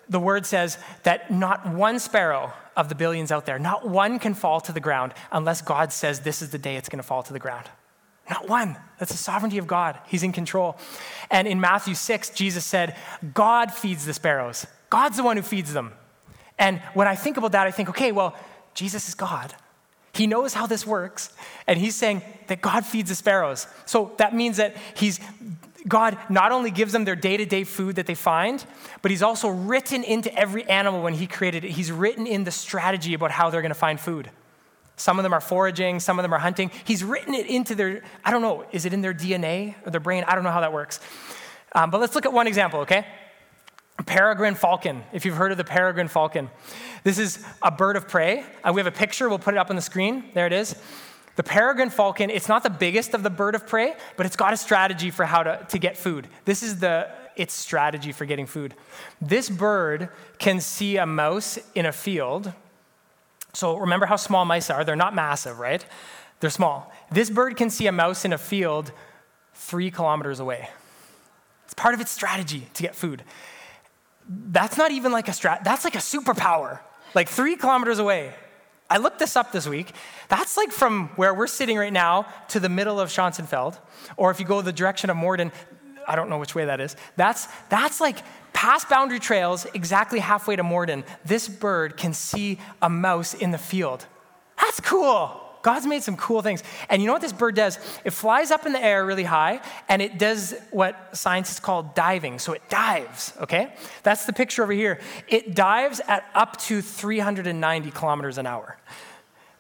the 0.09 0.19
word 0.19 0.45
says 0.45 0.77
that 1.03 1.31
not 1.31 1.67
one 1.67 1.99
sparrow 1.99 2.53
of 2.75 2.89
the 2.89 2.95
billions 2.95 3.31
out 3.31 3.45
there, 3.45 3.59
not 3.59 3.87
one 3.87 4.19
can 4.19 4.33
fall 4.33 4.61
to 4.61 4.71
the 4.71 4.79
ground 4.79 5.13
unless 5.31 5.61
God 5.61 5.91
says 5.91 6.21
this 6.21 6.41
is 6.41 6.49
the 6.49 6.57
day 6.57 6.75
it's 6.75 6.89
going 6.89 6.99
to 6.99 7.07
fall 7.07 7.23
to 7.23 7.33
the 7.33 7.39
ground. 7.39 7.67
Not 8.29 8.49
one. 8.49 8.77
That's 8.99 9.11
the 9.11 9.17
sovereignty 9.17 9.57
of 9.57 9.67
God. 9.67 9.97
He's 10.07 10.23
in 10.23 10.31
control. 10.33 10.77
And 11.31 11.47
in 11.47 11.59
Matthew 11.59 11.93
6, 11.93 12.31
Jesus 12.31 12.65
said, 12.65 12.95
God 13.33 13.71
feeds 13.71 14.05
the 14.05 14.13
sparrows. 14.13 14.67
God's 14.89 15.17
the 15.17 15.23
one 15.23 15.37
who 15.37 15.43
feeds 15.43 15.73
them. 15.73 15.93
And 16.59 16.79
when 16.93 17.07
I 17.07 17.15
think 17.15 17.37
about 17.37 17.53
that, 17.53 17.67
I 17.67 17.71
think, 17.71 17.89
okay, 17.89 18.11
well, 18.11 18.35
Jesus 18.73 19.07
is 19.07 19.15
God. 19.15 19.55
He 20.13 20.27
knows 20.27 20.53
how 20.53 20.65
this 20.65 20.85
works. 20.85 21.31
And 21.67 21.79
he's 21.79 21.95
saying 21.95 22.21
that 22.47 22.61
God 22.61 22.85
feeds 22.85 23.09
the 23.09 23.15
sparrows. 23.15 23.67
So 23.85 24.13
that 24.17 24.33
means 24.33 24.57
that 24.57 24.75
he's 24.95 25.19
God 25.87 26.17
not 26.29 26.51
only 26.51 26.71
gives 26.71 26.91
them 26.91 27.05
their 27.05 27.15
day 27.15 27.37
to 27.37 27.45
day 27.45 27.63
food 27.63 27.95
that 27.95 28.07
they 28.07 28.15
find, 28.15 28.63
but 29.01 29.11
He's 29.11 29.23
also 29.23 29.47
written 29.49 30.03
into 30.03 30.33
every 30.35 30.63
animal 30.65 31.01
when 31.01 31.13
He 31.13 31.27
created 31.27 31.63
it. 31.63 31.71
He's 31.71 31.91
written 31.91 32.27
in 32.27 32.43
the 32.43 32.51
strategy 32.51 33.13
about 33.13 33.31
how 33.31 33.49
they're 33.49 33.61
going 33.61 33.69
to 33.69 33.75
find 33.75 33.99
food. 33.99 34.29
Some 34.97 35.19
of 35.19 35.23
them 35.23 35.33
are 35.33 35.41
foraging, 35.41 35.99
some 35.99 36.17
of 36.17 36.23
them 36.23 36.33
are 36.33 36.39
hunting. 36.39 36.71
He's 36.83 37.03
written 37.03 37.35
it 37.35 37.45
into 37.45 37.75
their, 37.75 38.03
I 38.25 38.31
don't 38.31 38.41
know, 38.41 38.65
is 38.71 38.85
it 38.85 38.93
in 38.93 39.01
their 39.01 39.13
DNA 39.13 39.75
or 39.85 39.91
their 39.91 39.99
brain? 39.99 40.25
I 40.27 40.33
don't 40.33 40.43
know 40.43 40.51
how 40.51 40.61
that 40.61 40.73
works. 40.73 40.99
Um, 41.73 41.91
but 41.91 42.01
let's 42.01 42.15
look 42.15 42.25
at 42.25 42.33
one 42.33 42.47
example, 42.47 42.79
okay? 42.81 43.05
Peregrine 44.07 44.55
falcon, 44.55 45.03
if 45.13 45.23
you've 45.23 45.35
heard 45.35 45.51
of 45.51 45.57
the 45.57 45.63
peregrine 45.63 46.07
falcon. 46.07 46.49
This 47.03 47.19
is 47.19 47.45
a 47.61 47.69
bird 47.69 47.95
of 47.95 48.07
prey. 48.07 48.43
Uh, 48.63 48.71
we 48.73 48.79
have 48.79 48.87
a 48.87 48.91
picture, 48.91 49.29
we'll 49.29 49.37
put 49.37 49.53
it 49.53 49.57
up 49.57 49.69
on 49.69 49.75
the 49.75 49.81
screen. 49.83 50.31
There 50.33 50.47
it 50.47 50.53
is. 50.53 50.75
The 51.37 51.43
peregrine 51.43 51.89
falcon, 51.89 52.29
it's 52.29 52.49
not 52.49 52.63
the 52.63 52.69
biggest 52.69 53.13
of 53.13 53.23
the 53.23 53.29
bird 53.29 53.55
of 53.55 53.65
prey, 53.65 53.95
but 54.17 54.25
it's 54.25 54.35
got 54.35 54.51
a 54.51 54.57
strategy 54.57 55.09
for 55.09 55.25
how 55.25 55.43
to, 55.43 55.65
to 55.69 55.79
get 55.79 55.97
food. 55.97 56.27
This 56.43 56.61
is 56.61 56.79
the 56.79 57.09
its 57.37 57.53
strategy 57.53 58.11
for 58.11 58.25
getting 58.25 58.47
food. 58.47 58.73
This 59.21 59.49
bird 59.49 60.09
can 60.39 60.59
see 60.59 60.97
a 60.97 61.05
mouse 61.05 61.57
in 61.75 61.85
a 61.85 61.91
field. 61.91 62.51
So 63.53 63.77
remember 63.77 64.07
how 64.07 64.15
small 64.15 64.43
mice 64.43 64.69
are. 64.69 64.83
They're 64.83 64.95
not 64.95 65.15
massive, 65.15 65.59
right? 65.59 65.85
They're 66.39 66.49
small. 66.49 66.91
This 67.11 67.29
bird 67.29 67.55
can 67.55 67.69
see 67.69 67.87
a 67.87 67.91
mouse 67.91 68.25
in 68.25 68.33
a 68.33 68.37
field 68.37 68.91
three 69.53 69.91
kilometers 69.91 70.39
away. 70.39 70.69
It's 71.65 71.75
part 71.75 71.93
of 71.93 72.01
its 72.01 72.11
strategy 72.11 72.67
to 72.73 72.83
get 72.83 72.95
food 72.95 73.23
that's 74.29 74.77
not 74.77 74.91
even 74.91 75.11
like 75.11 75.27
a 75.27 75.31
strat, 75.31 75.63
that's 75.63 75.83
like 75.83 75.95
a 75.95 75.99
superpower, 75.99 76.79
like 77.15 77.29
three 77.29 77.55
kilometers 77.55 77.99
away. 77.99 78.33
I 78.89 78.97
looked 78.97 79.19
this 79.19 79.35
up 79.35 79.51
this 79.51 79.67
week. 79.67 79.93
That's 80.29 80.55
like 80.55 80.71
from 80.71 81.09
where 81.15 81.33
we're 81.33 81.47
sitting 81.47 81.77
right 81.77 81.91
now 81.91 82.25
to 82.49 82.59
the 82.59 82.69
middle 82.69 82.99
of 82.99 83.09
Schanzenfeld, 83.09 83.77
or 84.15 84.31
if 84.31 84.39
you 84.39 84.45
go 84.45 84.61
the 84.61 84.71
direction 84.71 85.09
of 85.09 85.17
Morden, 85.17 85.51
I 86.07 86.15
don't 86.15 86.29
know 86.29 86.37
which 86.37 86.55
way 86.55 86.65
that 86.65 86.79
is. 86.79 86.95
That's, 87.17 87.47
that's 87.69 87.99
like 87.99 88.19
past 88.53 88.89
boundary 88.89 89.19
trails, 89.19 89.67
exactly 89.73 90.19
halfway 90.19 90.55
to 90.55 90.63
Morden. 90.63 91.03
This 91.25 91.49
bird 91.49 91.97
can 91.97 92.13
see 92.13 92.59
a 92.81 92.89
mouse 92.89 93.33
in 93.33 93.51
the 93.51 93.57
field. 93.57 94.05
That's 94.57 94.79
cool. 94.79 95.46
God's 95.67 95.85
made 95.85 96.01
some 96.01 96.15
cool 96.15 96.41
things. 96.41 96.63
And 96.87 97.01
you 97.01 97.07
know 97.07 97.11
what 97.11 97.21
this 97.21 97.33
bird 97.33 97.53
does? 97.53 97.77
It 98.05 98.11
flies 98.11 98.51
up 98.51 98.65
in 98.65 98.71
the 98.71 98.81
air 98.81 99.05
really 99.05 99.25
high 99.25 99.59
and 99.89 100.01
it 100.01 100.17
does 100.17 100.55
what 100.71 100.95
scientists 101.11 101.59
call 101.59 101.83
diving. 101.83 102.39
So 102.39 102.53
it 102.53 102.61
dives, 102.69 103.33
okay? 103.41 103.73
That's 104.01 104.25
the 104.25 104.31
picture 104.31 104.63
over 104.63 104.71
here. 104.71 105.01
It 105.27 105.55
dives 105.55 105.99
at 106.07 106.23
up 106.33 106.55
to 106.67 106.81
390 106.81 107.91
kilometers 107.91 108.37
an 108.37 108.47
hour. 108.47 108.77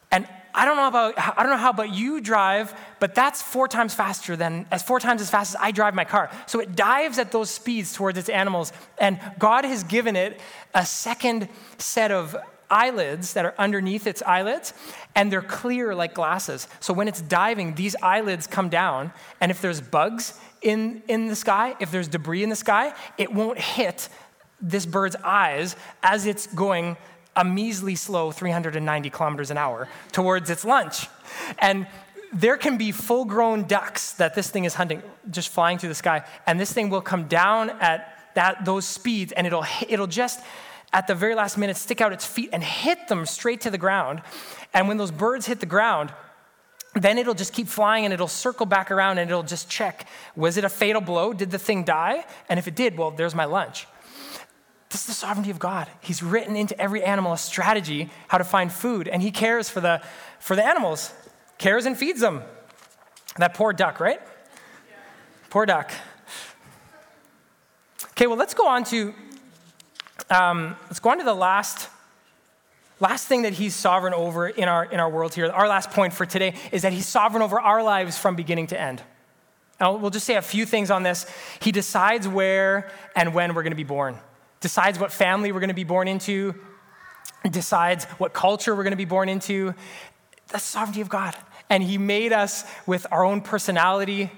And 0.09 0.25
I 0.55 0.63
don't 0.63 0.77
know 0.77 0.87
about 0.87 1.19
I 1.19 1.43
don't 1.43 1.51
know 1.51 1.57
how 1.57 1.71
about 1.71 1.93
you 1.93 2.21
drive, 2.21 2.73
but 3.01 3.13
that's 3.13 3.41
four 3.41 3.67
times 3.67 3.93
faster 3.93 4.37
than 4.37 4.65
as 4.71 4.83
four 4.83 5.01
times 5.01 5.19
as 5.19 5.29
fast 5.29 5.55
as 5.55 5.61
I 5.61 5.71
drive 5.71 5.93
my 5.93 6.05
car. 6.05 6.31
So 6.45 6.61
it 6.61 6.73
dives 6.73 7.19
at 7.19 7.33
those 7.33 7.49
speeds 7.49 7.91
towards 7.91 8.17
its 8.17 8.29
animals, 8.29 8.71
and 8.97 9.19
God 9.37 9.65
has 9.65 9.83
given 9.83 10.15
it 10.15 10.39
a 10.73 10.85
second 10.85 11.49
set 11.77 12.11
of 12.11 12.33
eyelids 12.69 13.33
that 13.33 13.45
are 13.45 13.55
underneath 13.57 14.07
its 14.07 14.21
eyelids, 14.21 14.73
and 15.15 15.31
they're 15.31 15.41
clear 15.41 15.95
like 15.95 16.13
glasses. 16.13 16.67
So 16.79 16.93
when 16.93 17.07
it's 17.07 17.21
diving, 17.21 17.75
these 17.75 17.95
eyelids 18.01 18.47
come 18.47 18.69
down, 18.69 19.11
and 19.41 19.51
if 19.51 19.61
there's 19.61 19.81
bugs 19.81 20.39
in, 20.61 21.01
in 21.07 21.27
the 21.27 21.35
sky, 21.35 21.75
if 21.79 21.91
there's 21.91 22.07
debris 22.07 22.43
in 22.43 22.49
the 22.49 22.55
sky, 22.55 22.93
it 23.17 23.33
won't 23.33 23.59
hit 23.59 24.09
this 24.59 24.85
bird's 24.85 25.15
eyes 25.23 25.75
as 26.03 26.25
it's 26.25 26.47
going 26.47 26.97
a 27.35 27.45
measly 27.45 27.95
slow 27.95 28.31
390 28.31 29.09
kilometers 29.11 29.51
an 29.51 29.57
hour 29.57 29.87
towards 30.11 30.49
its 30.49 30.65
lunch. 30.65 31.07
And 31.59 31.87
there 32.33 32.57
can 32.57 32.77
be 32.77 32.91
full 32.91 33.25
grown 33.25 33.63
ducks 33.63 34.13
that 34.13 34.35
this 34.35 34.49
thing 34.49 34.65
is 34.65 34.73
hunting, 34.73 35.01
just 35.29 35.49
flying 35.49 35.77
through 35.77 35.89
the 35.89 35.95
sky. 35.95 36.25
And 36.45 36.59
this 36.59 36.73
thing 36.73 36.89
will 36.89 37.01
come 37.01 37.27
down 37.27 37.69
at 37.69 38.13
that, 38.35 38.65
those 38.65 38.85
speeds 38.85 39.31
and 39.31 39.47
it'll, 39.47 39.65
it'll 39.87 40.07
just, 40.07 40.41
at 40.93 41.07
the 41.07 41.15
very 41.15 41.35
last 41.35 41.57
minute, 41.57 41.77
stick 41.77 42.01
out 42.01 42.13
its 42.13 42.25
feet 42.25 42.49
and 42.53 42.63
hit 42.63 43.07
them 43.07 43.25
straight 43.25 43.61
to 43.61 43.69
the 43.69 43.77
ground. 43.77 44.21
And 44.73 44.87
when 44.87 44.97
those 44.97 45.11
birds 45.11 45.45
hit 45.45 45.59
the 45.59 45.65
ground, 45.65 46.13
then 46.93 47.17
it'll 47.17 47.33
just 47.33 47.53
keep 47.53 47.67
flying 47.67 48.05
and 48.05 48.13
it'll 48.13 48.27
circle 48.27 48.65
back 48.65 48.89
around 48.89 49.17
and 49.17 49.29
it'll 49.29 49.43
just 49.43 49.69
check 49.69 50.07
was 50.35 50.57
it 50.57 50.63
a 50.63 50.69
fatal 50.69 51.01
blow? 51.01 51.33
Did 51.33 51.51
the 51.51 51.59
thing 51.59 51.83
die? 51.83 52.25
And 52.49 52.57
if 52.57 52.67
it 52.67 52.75
did, 52.75 52.97
well, 52.97 53.11
there's 53.11 53.35
my 53.35 53.45
lunch. 53.45 53.87
This 54.89 55.01
is 55.01 55.07
the 55.07 55.13
sovereignty 55.13 55.51
of 55.51 55.59
God. 55.59 55.87
He's 55.99 56.23
written 56.23 56.55
into 56.55 56.79
every 56.79 57.03
animal 57.03 57.33
a 57.33 57.37
strategy 57.37 58.09
how 58.29 58.37
to 58.37 58.45
find 58.45 58.71
food, 58.71 59.07
and 59.07 59.21
He 59.21 59.31
cares 59.31 59.69
for 59.69 59.81
the, 59.81 60.01
for 60.39 60.55
the 60.55 60.65
animals, 60.65 61.13
cares 61.57 61.85
and 61.85 61.97
feeds 61.97 62.21
them. 62.21 62.41
That 63.37 63.53
poor 63.53 63.73
duck, 63.73 63.99
right? 63.99 64.21
Yeah. 64.21 64.95
Poor 65.49 65.65
duck. 65.65 65.91
Okay, 68.11 68.27
well, 68.27 68.37
let's 68.37 68.53
go 68.53 68.67
on 68.67 68.83
to 68.85 69.13
um, 70.29 70.75
let's 70.83 70.99
go 70.99 71.09
on 71.09 71.19
to 71.19 71.23
the 71.23 71.33
last 71.33 71.89
last 72.99 73.27
thing 73.27 73.43
that 73.43 73.53
he's 73.53 73.75
sovereign 73.75 74.13
over 74.13 74.47
in 74.47 74.67
our 74.67 74.85
in 74.85 74.99
our 74.99 75.09
world 75.09 75.33
here. 75.33 75.49
Our 75.51 75.67
last 75.67 75.91
point 75.91 76.13
for 76.13 76.25
today 76.25 76.55
is 76.71 76.81
that 76.81 76.93
he's 76.93 77.07
sovereign 77.07 77.43
over 77.43 77.59
our 77.59 77.83
lives 77.83 78.17
from 78.17 78.35
beginning 78.35 78.67
to 78.67 78.79
end. 78.79 79.01
And 79.79 80.01
we'll 80.01 80.11
just 80.11 80.25
say 80.25 80.35
a 80.35 80.41
few 80.41 80.65
things 80.65 80.89
on 80.89 81.03
this. 81.03 81.27
He 81.61 81.71
decides 81.71 82.27
where 82.27 82.89
and 83.15 83.33
when 83.35 83.53
we're 83.53 83.61
going 83.61 83.71
to 83.71 83.77
be 83.77 83.83
born 83.83 84.17
decides 84.59 84.99
what 84.99 85.11
family 85.11 85.51
we're 85.51 85.59
going 85.59 85.69
to 85.69 85.73
be 85.73 85.83
born 85.83 86.07
into, 86.07 86.55
decides 87.49 88.05
what 88.17 88.33
culture 88.33 88.75
we're 88.75 88.83
going 88.83 88.91
to 88.91 88.97
be 88.97 89.05
born 89.05 89.29
into. 89.29 89.73
That's 90.49 90.63
sovereignty 90.63 91.01
of 91.01 91.09
God. 91.09 91.35
And 91.69 91.83
He 91.83 91.97
made 91.97 92.33
us 92.33 92.65
with 92.85 93.05
our 93.11 93.23
own 93.23 93.41
personality, 93.41 94.31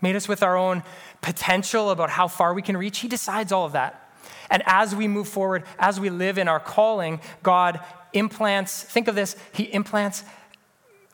made 0.00 0.16
us 0.16 0.28
with 0.28 0.42
our 0.42 0.56
own 0.56 0.82
potential 1.20 1.90
about 1.90 2.10
how 2.10 2.28
far 2.28 2.54
we 2.54 2.62
can 2.62 2.76
reach. 2.76 2.98
He 2.98 3.08
decides 3.08 3.52
all 3.52 3.66
of 3.66 3.72
that. 3.72 4.05
And 4.50 4.62
as 4.66 4.94
we 4.94 5.08
move 5.08 5.28
forward, 5.28 5.64
as 5.78 5.98
we 5.98 6.10
live 6.10 6.38
in 6.38 6.48
our 6.48 6.60
calling, 6.60 7.20
God 7.42 7.80
implants, 8.12 8.82
think 8.82 9.08
of 9.08 9.14
this, 9.14 9.36
He 9.52 9.64
implants, 9.72 10.24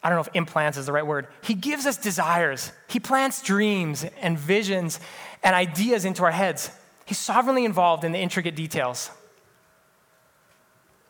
I 0.03 0.09
don't 0.09 0.17
know 0.17 0.23
if 0.23 0.35
implants 0.35 0.79
is 0.79 0.87
the 0.87 0.93
right 0.93 1.07
word. 1.07 1.29
He 1.43 1.55
gives 1.55 1.87
us 1.87 1.97
desires. 1.97 2.73
He 2.89 2.99
plants 2.99 3.41
dreams 3.43 4.05
and 4.21 4.39
visions 4.39 4.99
and 5.43 5.55
ideas 5.55 6.05
into 6.05 6.25
our 6.25 6.33
heads. 6.33 6.71
He's 7.05 7.19
sovereignly 7.19 7.65
involved 7.65 8.05
in 8.05 8.13
the 8.13 8.19
intricate 8.19 8.57
details. 8.57 9.11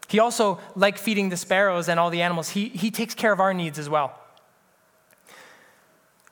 He 0.09 0.19
also, 0.19 0.61
like 0.77 0.99
feeding 0.99 1.31
the 1.31 1.39
sparrows 1.39 1.89
and 1.89 1.99
all 1.99 2.11
the 2.11 2.21
animals, 2.21 2.51
he, 2.51 2.69
he 2.69 2.91
takes 2.91 3.15
care 3.15 3.33
of 3.33 3.41
our 3.41 3.55
needs 3.55 3.79
as 3.79 3.89
well. 3.89 4.19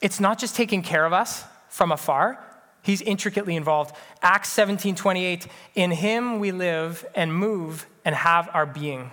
It's 0.02 0.20
not 0.20 0.38
just 0.38 0.54
taking 0.54 0.82
care 0.82 1.06
of 1.06 1.14
us 1.14 1.44
from 1.70 1.92
afar, 1.92 2.44
he's 2.82 3.02
intricately 3.02 3.56
involved. 3.56 3.94
Acts 4.22 4.50
17 4.50 4.94
28, 4.94 5.46
in 5.74 5.90
him 5.90 6.38
we 6.38 6.52
live 6.52 7.06
and 7.14 7.34
move 7.34 7.86
and 8.04 8.14
have 8.14 8.48
our 8.52 8.66
being. 8.66 9.10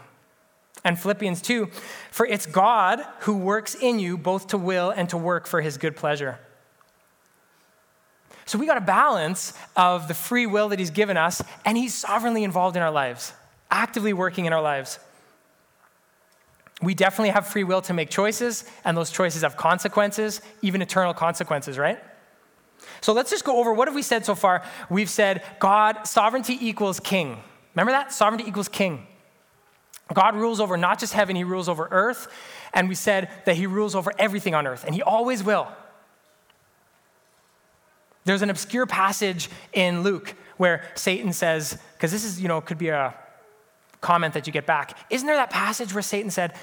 And 0.83 0.97
Philippians 0.97 1.41
2, 1.41 1.69
for 2.11 2.25
it's 2.25 2.45
God 2.45 3.01
who 3.21 3.35
works 3.35 3.75
in 3.75 3.99
you 3.99 4.17
both 4.17 4.47
to 4.47 4.57
will 4.57 4.89
and 4.89 5.09
to 5.09 5.17
work 5.17 5.47
for 5.47 5.61
his 5.61 5.77
good 5.77 5.95
pleasure. 5.95 6.39
So 8.47 8.57
we 8.57 8.65
got 8.65 8.77
a 8.77 8.81
balance 8.81 9.53
of 9.75 10.07
the 10.07 10.13
free 10.13 10.45
will 10.45 10.69
that 10.69 10.79
He's 10.79 10.89
given 10.89 11.17
us, 11.17 11.43
and 11.65 11.77
He's 11.77 11.93
sovereignly 11.93 12.45
involved 12.45 12.77
in 12.77 12.81
our 12.81 12.91
lives, 12.91 13.33
actively 13.69 14.13
working 14.13 14.45
in 14.45 14.53
our 14.53 14.61
lives. 14.61 14.99
We 16.81 16.93
definitely 16.93 17.31
have 17.31 17.45
free 17.45 17.65
will 17.65 17.81
to 17.81 17.93
make 17.93 18.09
choices, 18.09 18.63
and 18.85 18.95
those 18.95 19.11
choices 19.11 19.41
have 19.41 19.57
consequences, 19.57 20.39
even 20.61 20.81
eternal 20.81 21.13
consequences, 21.13 21.77
right? 21.77 21.99
So 23.01 23.13
let's 23.13 23.29
just 23.29 23.43
go 23.43 23.59
over 23.59 23.73
what 23.73 23.87
have 23.87 23.95
we 23.95 24.01
said 24.01 24.25
so 24.25 24.35
far? 24.35 24.63
We've 24.89 25.09
said 25.09 25.43
God, 25.59 26.07
sovereignty 26.07 26.57
equals 26.59 26.99
king. 26.99 27.41
Remember 27.75 27.91
that? 27.91 28.11
Sovereignty 28.11 28.47
equals 28.47 28.67
king. 28.67 29.05
God 30.13 30.35
rules 30.35 30.59
over 30.59 30.77
not 30.77 30.99
just 30.99 31.13
heaven, 31.13 31.35
he 31.35 31.43
rules 31.43 31.67
over 31.67 31.87
earth. 31.91 32.27
And 32.73 32.89
we 32.89 32.95
said 32.95 33.29
that 33.45 33.55
he 33.55 33.67
rules 33.67 33.95
over 33.95 34.11
everything 34.19 34.55
on 34.55 34.67
earth, 34.67 34.83
and 34.85 34.93
he 34.93 35.01
always 35.01 35.43
will. 35.43 35.67
There's 38.25 38.41
an 38.41 38.49
obscure 38.49 38.85
passage 38.85 39.49
in 39.73 40.03
Luke 40.03 40.35
where 40.57 40.83
Satan 40.95 41.31
says, 41.31 41.77
because 41.93 42.11
this 42.11 42.23
is, 42.23 42.41
you 42.41 42.47
know, 42.47 42.59
could 42.59 42.77
be 42.77 42.89
a 42.89 43.13
comment 44.01 44.33
that 44.33 44.47
you 44.47 44.53
get 44.53 44.65
back. 44.65 44.97
Isn't 45.09 45.27
there 45.27 45.37
that 45.37 45.49
passage 45.49 45.93
where 45.93 46.01
Satan 46.01 46.29
said, 46.29 46.53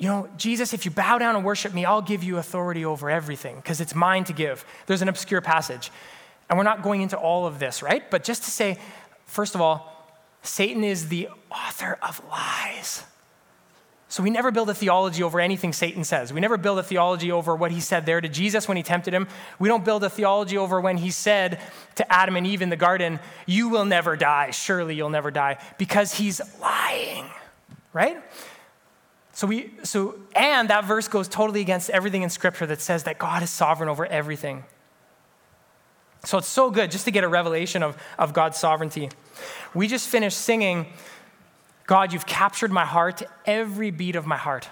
you 0.00 0.08
know, 0.08 0.30
Jesus, 0.38 0.72
if 0.72 0.86
you 0.86 0.90
bow 0.90 1.18
down 1.18 1.36
and 1.36 1.44
worship 1.44 1.74
me, 1.74 1.84
I'll 1.84 2.00
give 2.00 2.24
you 2.24 2.38
authority 2.38 2.86
over 2.86 3.10
everything 3.10 3.56
because 3.56 3.82
it's 3.82 3.94
mine 3.94 4.24
to 4.24 4.32
give. 4.32 4.64
There's 4.86 5.02
an 5.02 5.10
obscure 5.10 5.42
passage. 5.42 5.92
And 6.48 6.56
we're 6.56 6.64
not 6.64 6.82
going 6.82 7.02
into 7.02 7.18
all 7.18 7.46
of 7.46 7.58
this, 7.58 7.82
right? 7.82 8.10
But 8.10 8.24
just 8.24 8.44
to 8.44 8.50
say, 8.50 8.78
first 9.26 9.54
of 9.54 9.60
all, 9.60 10.10
Satan 10.42 10.84
is 10.84 11.10
the 11.10 11.28
author 11.50 11.98
of 12.00 12.22
lies. 12.30 13.04
So 14.08 14.22
we 14.22 14.30
never 14.30 14.50
build 14.50 14.70
a 14.70 14.74
theology 14.74 15.22
over 15.22 15.38
anything 15.38 15.74
Satan 15.74 16.02
says. 16.02 16.32
We 16.32 16.40
never 16.40 16.56
build 16.56 16.78
a 16.78 16.82
theology 16.82 17.30
over 17.30 17.54
what 17.54 17.70
he 17.70 17.80
said 17.80 18.06
there 18.06 18.22
to 18.22 18.28
Jesus 18.28 18.66
when 18.66 18.78
he 18.78 18.82
tempted 18.82 19.12
him. 19.12 19.28
We 19.58 19.68
don't 19.68 19.84
build 19.84 20.02
a 20.02 20.08
theology 20.08 20.56
over 20.56 20.80
when 20.80 20.96
he 20.96 21.10
said 21.10 21.60
to 21.96 22.10
Adam 22.10 22.36
and 22.36 22.46
Eve 22.46 22.62
in 22.62 22.70
the 22.70 22.76
garden, 22.76 23.20
You 23.44 23.68
will 23.68 23.84
never 23.84 24.16
die. 24.16 24.50
Surely 24.50 24.94
you'll 24.94 25.10
never 25.10 25.30
die. 25.30 25.58
Because 25.76 26.14
he's 26.14 26.40
lying, 26.58 27.26
right? 27.92 28.16
So 29.40 29.46
we, 29.46 29.70
so, 29.84 30.16
and 30.36 30.68
that 30.68 30.84
verse 30.84 31.08
goes 31.08 31.26
totally 31.26 31.62
against 31.62 31.88
everything 31.88 32.20
in 32.20 32.28
Scripture 32.28 32.66
that 32.66 32.82
says 32.82 33.04
that 33.04 33.18
God 33.18 33.42
is 33.42 33.48
sovereign 33.48 33.88
over 33.88 34.04
everything. 34.04 34.64
So 36.26 36.36
it's 36.36 36.46
so 36.46 36.70
good 36.70 36.90
just 36.90 37.06
to 37.06 37.10
get 37.10 37.24
a 37.24 37.28
revelation 37.28 37.82
of, 37.82 37.96
of 38.18 38.34
God's 38.34 38.58
sovereignty. 38.58 39.08
We 39.72 39.88
just 39.88 40.10
finished 40.10 40.36
singing 40.36 40.88
God, 41.86 42.12
you've 42.12 42.26
captured 42.26 42.70
my 42.70 42.84
heart, 42.84 43.22
every 43.46 43.90
beat 43.90 44.14
of 44.14 44.26
my 44.26 44.36
heart. 44.36 44.68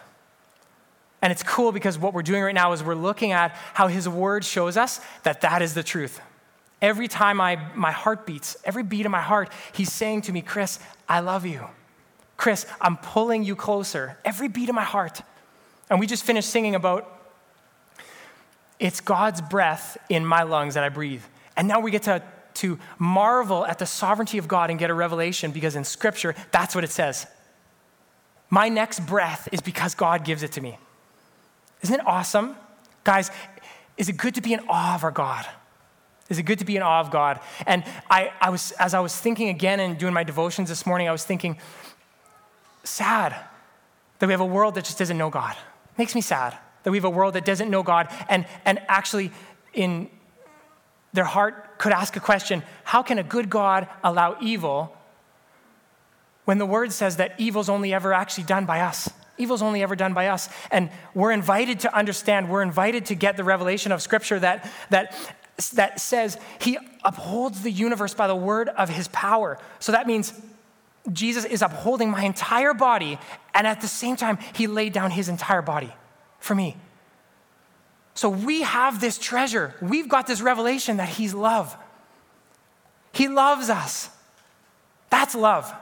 And 1.22 1.32
it's 1.32 1.42
cool 1.42 1.72
because 1.72 1.98
what 1.98 2.12
we're 2.12 2.20
doing 2.20 2.42
right 2.42 2.54
now 2.54 2.72
is 2.72 2.84
we're 2.84 2.94
looking 2.94 3.32
at 3.32 3.52
how 3.72 3.86
his 3.86 4.06
word 4.06 4.44
shows 4.44 4.76
us 4.76 5.00
that 5.22 5.40
that 5.40 5.62
is 5.62 5.72
the 5.72 5.82
truth. 5.82 6.20
Every 6.82 7.08
time 7.08 7.40
I, 7.40 7.56
my 7.74 7.90
heart 7.90 8.26
beats, 8.26 8.54
every 8.64 8.82
beat 8.82 9.06
of 9.06 9.12
my 9.12 9.22
heart, 9.22 9.50
he's 9.72 9.90
saying 9.90 10.20
to 10.22 10.32
me, 10.32 10.42
Chris, 10.42 10.78
I 11.08 11.20
love 11.20 11.46
you. 11.46 11.68
Chris, 12.38 12.64
I'm 12.80 12.96
pulling 12.96 13.44
you 13.44 13.54
closer. 13.54 14.16
Every 14.24 14.48
beat 14.48 14.70
of 14.70 14.74
my 14.74 14.84
heart. 14.84 15.20
And 15.90 16.00
we 16.00 16.06
just 16.06 16.24
finished 16.24 16.48
singing 16.48 16.74
about 16.74 17.14
it's 18.78 19.00
God's 19.00 19.42
breath 19.42 19.98
in 20.08 20.24
my 20.24 20.44
lungs 20.44 20.74
that 20.74 20.84
I 20.84 20.88
breathe. 20.88 21.22
And 21.56 21.68
now 21.68 21.80
we 21.80 21.90
get 21.90 22.04
to 22.04 22.22
to 22.58 22.76
marvel 22.98 23.64
at 23.64 23.78
the 23.78 23.86
sovereignty 23.86 24.36
of 24.36 24.48
God 24.48 24.68
and 24.70 24.80
get 24.80 24.90
a 24.90 24.94
revelation 24.94 25.52
because 25.52 25.76
in 25.76 25.84
Scripture, 25.84 26.34
that's 26.50 26.74
what 26.74 26.82
it 26.82 26.90
says. 26.90 27.26
My 28.50 28.68
next 28.68 29.06
breath 29.06 29.48
is 29.52 29.60
because 29.60 29.94
God 29.94 30.24
gives 30.24 30.42
it 30.42 30.52
to 30.52 30.60
me. 30.60 30.76
Isn't 31.82 32.00
it 32.00 32.06
awesome? 32.06 32.56
Guys, 33.04 33.30
is 33.96 34.08
it 34.08 34.16
good 34.16 34.34
to 34.34 34.40
be 34.40 34.52
in 34.52 34.60
awe 34.68 34.96
of 34.96 35.04
our 35.04 35.12
God? 35.12 35.46
Is 36.28 36.38
it 36.38 36.42
good 36.42 36.58
to 36.58 36.64
be 36.64 36.76
in 36.76 36.82
awe 36.82 37.00
of 37.00 37.12
God? 37.12 37.38
And 37.64 37.84
I, 38.10 38.32
I 38.40 38.50
was, 38.50 38.72
as 38.72 38.92
I 38.92 39.00
was 39.00 39.16
thinking 39.16 39.48
again 39.48 39.78
and 39.78 39.96
doing 39.96 40.12
my 40.12 40.24
devotions 40.24 40.68
this 40.68 40.84
morning, 40.84 41.08
I 41.08 41.12
was 41.12 41.24
thinking, 41.24 41.58
sad 42.84 43.34
that 44.18 44.26
we 44.26 44.32
have 44.32 44.40
a 44.40 44.46
world 44.46 44.74
that 44.74 44.84
just 44.84 44.98
doesn't 44.98 45.18
know 45.18 45.30
God. 45.30 45.52
It 45.52 45.98
makes 45.98 46.14
me 46.14 46.20
sad 46.20 46.56
that 46.82 46.90
we 46.90 46.98
have 46.98 47.04
a 47.04 47.10
world 47.10 47.34
that 47.34 47.44
doesn't 47.44 47.70
know 47.70 47.82
God. 47.82 48.08
And, 48.28 48.46
and 48.64 48.80
actually, 48.88 49.30
in 49.74 50.08
their 51.12 51.24
heart 51.24 51.78
could 51.78 51.92
ask 51.92 52.16
a 52.16 52.20
question 52.20 52.62
How 52.84 53.02
can 53.02 53.18
a 53.18 53.22
good 53.22 53.50
God 53.50 53.88
allow 54.02 54.36
evil 54.40 54.96
when 56.44 56.58
the 56.58 56.66
word 56.66 56.92
says 56.92 57.16
that 57.16 57.38
evil's 57.38 57.68
only 57.68 57.92
ever 57.92 58.12
actually 58.12 58.44
done 58.44 58.64
by 58.64 58.80
us? 58.80 59.10
Evil's 59.36 59.62
only 59.62 59.82
ever 59.82 59.94
done 59.94 60.14
by 60.14 60.28
us. 60.28 60.48
And 60.70 60.90
we're 61.14 61.30
invited 61.30 61.80
to 61.80 61.94
understand, 61.94 62.48
we're 62.48 62.62
invited 62.62 63.06
to 63.06 63.14
get 63.14 63.36
the 63.36 63.44
revelation 63.44 63.92
of 63.92 64.02
Scripture 64.02 64.40
that, 64.40 64.68
that, 64.90 65.14
that 65.74 66.00
says 66.00 66.38
he 66.60 66.76
upholds 67.04 67.62
the 67.62 67.70
universe 67.70 68.14
by 68.14 68.26
the 68.26 68.34
word 68.34 68.68
of 68.70 68.88
his 68.88 69.08
power. 69.08 69.58
So 69.78 69.92
that 69.92 70.06
means 70.06 70.32
Jesus 71.12 71.44
is 71.44 71.62
upholding 71.62 72.10
my 72.10 72.24
entire 72.24 72.74
body, 72.74 73.18
and 73.54 73.66
at 73.66 73.80
the 73.80 73.88
same 73.88 74.16
time, 74.16 74.38
he 74.52 74.66
laid 74.66 74.92
down 74.92 75.10
his 75.10 75.28
entire 75.28 75.62
body 75.62 75.92
for 76.38 76.54
me. 76.54 76.76
So 78.14 78.28
we 78.28 78.62
have 78.62 79.00
this 79.00 79.16
treasure. 79.18 79.74
We've 79.80 80.08
got 80.08 80.26
this 80.26 80.40
revelation 80.40 80.96
that 80.96 81.08
he's 81.08 81.34
love. 81.34 81.76
He 83.12 83.28
loves 83.28 83.70
us. 83.70 84.10
That's 85.10 85.34
love. 85.34 85.72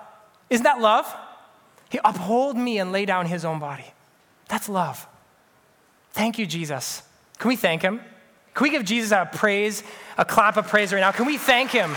Isn't 0.51 0.65
that 0.65 0.81
love? 0.81 1.13
He 1.89 1.99
uphold 2.05 2.57
me 2.57 2.79
and 2.79 2.93
lay 2.93 3.05
down 3.05 3.27
his 3.27 3.45
own 3.45 3.59
body. 3.59 3.87
That's 4.49 4.69
love. 4.69 5.07
Thank 6.13 6.39
you, 6.39 6.47
Jesus. 6.47 7.03
Can 7.39 7.49
we 7.49 7.57
thank 7.57 7.83
him? 7.83 8.01
Can 8.55 8.65
we 8.65 8.71
give 8.71 8.85
Jesus 8.85 9.13
a 9.13 9.29
praise, 9.31 9.83
a 10.17 10.25
clap 10.25 10.57
of 10.57 10.67
praise 10.67 10.93
right 10.93 11.01
now? 11.01 11.13
Can 11.13 11.27
we 11.27 11.37
thank 11.37 11.71
him? 11.71 11.95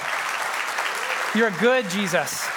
You're 1.35 1.51
good, 1.51 1.89
Jesus. 1.89 2.47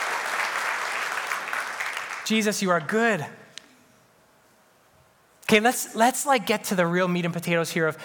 Jesus, 2.32 2.62
you 2.62 2.70
are 2.70 2.80
good. 2.80 3.26
Okay, 5.42 5.60
let's 5.60 5.94
let's 5.94 6.24
like 6.24 6.46
get 6.46 6.64
to 6.64 6.74
the 6.74 6.86
real 6.86 7.06
meat 7.06 7.26
and 7.26 7.34
potatoes 7.34 7.70
here 7.70 7.86
of 7.86 7.98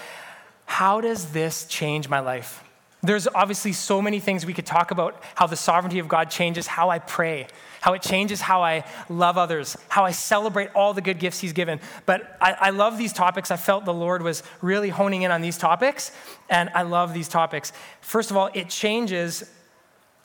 how 0.66 1.00
does 1.00 1.32
this 1.32 1.64
change 1.64 2.10
my 2.10 2.20
life? 2.20 2.62
There's 3.02 3.26
obviously 3.26 3.72
so 3.72 4.02
many 4.02 4.20
things 4.20 4.44
we 4.44 4.52
could 4.52 4.66
talk 4.66 4.90
about 4.90 5.22
how 5.34 5.46
the 5.46 5.56
sovereignty 5.56 5.98
of 5.98 6.08
God 6.08 6.28
changes 6.28 6.66
how 6.66 6.90
I 6.90 6.98
pray, 6.98 7.46
how 7.80 7.94
it 7.94 8.02
changes 8.02 8.42
how 8.42 8.62
I 8.62 8.84
love 9.08 9.38
others, 9.38 9.78
how 9.88 10.04
I 10.04 10.10
celebrate 10.10 10.68
all 10.74 10.92
the 10.92 11.00
good 11.00 11.18
gifts 11.18 11.38
He's 11.40 11.54
given. 11.54 11.80
But 12.04 12.36
I, 12.38 12.52
I, 12.52 12.68
love 12.68 12.98
these 12.98 13.14
topics. 13.14 13.50
I 13.50 13.56
felt 13.56 13.86
the 13.86 13.94
Lord 13.94 14.20
was 14.20 14.42
really 14.60 14.90
honing 14.90 15.22
in 15.22 15.30
on 15.30 15.40
these 15.40 15.56
topics, 15.56 16.12
and 16.50 16.68
I 16.74 16.82
love 16.82 17.14
these 17.14 17.28
topics. 17.28 17.72
First 18.02 18.30
of 18.30 18.36
all, 18.36 18.50
it 18.52 18.68
changes 18.68 19.50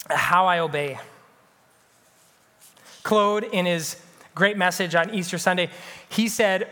how 0.09 0.45
I 0.47 0.59
obey. 0.59 0.99
Claude, 3.03 3.43
in 3.43 3.65
his 3.65 3.97
great 4.33 4.57
message 4.57 4.95
on 4.95 5.13
Easter 5.13 5.37
Sunday, 5.37 5.69
he 6.09 6.27
said, 6.27 6.69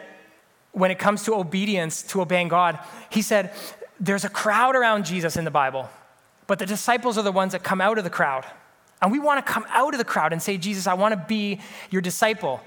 when 0.72 0.90
it 0.90 0.98
comes 0.98 1.24
to 1.24 1.36
obedience, 1.36 2.02
to 2.04 2.22
obeying 2.22 2.48
God, 2.48 2.80
he 3.10 3.22
said, 3.22 3.54
there's 4.00 4.24
a 4.24 4.30
crowd 4.30 4.76
around 4.76 5.06
Jesus 5.06 5.36
in 5.36 5.44
the 5.44 5.52
Bible, 5.52 5.90
but 6.48 6.58
the 6.58 6.66
disciples 6.66 7.18
are 7.18 7.22
the 7.22 7.32
ones 7.32 7.52
that 7.52 7.64
come 7.64 7.82
out 7.82 7.98
of 7.98 8.04
the 8.04 8.10
crowd. 8.10 8.46
And 9.02 9.12
we 9.12 9.20
want 9.20 9.46
to 9.46 9.52
come 9.52 9.66
out 9.70 9.94
of 9.94 9.98
the 9.98 10.06
crowd 10.06 10.32
and 10.32 10.42
say, 10.42 10.58
Jesus, 10.58 10.88
I 10.88 10.94
want 10.94 11.14
to 11.14 11.26
be 11.28 11.60
your 11.90 12.02
disciple. 12.02 12.62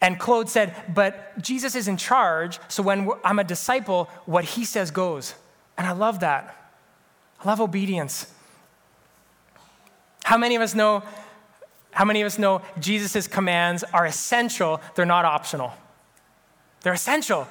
And 0.00 0.18
Claude 0.18 0.48
said, 0.48 0.74
but 0.94 1.40
Jesus 1.40 1.74
is 1.74 1.86
in 1.86 1.96
charge, 1.96 2.58
so 2.68 2.82
when 2.82 3.10
I'm 3.22 3.38
a 3.38 3.44
disciple, 3.44 4.08
what 4.26 4.44
he 4.44 4.64
says 4.64 4.90
goes. 4.90 5.34
And 5.78 5.86
I 5.86 5.92
love 5.92 6.20
that. 6.20 6.72
I 7.40 7.48
love 7.48 7.60
obedience. 7.60 8.32
How 10.24 10.36
many 10.36 10.56
of 10.56 10.62
us 10.62 10.74
know? 10.74 11.02
How 11.92 12.04
many 12.04 12.20
of 12.20 12.26
us 12.26 12.38
know 12.38 12.62
Jesus' 12.78 13.26
commands 13.26 13.84
are 13.92 14.06
essential, 14.06 14.80
they're 14.94 15.04
not 15.04 15.24
optional? 15.24 15.72
They're 16.82 16.92
essential. 16.92 17.48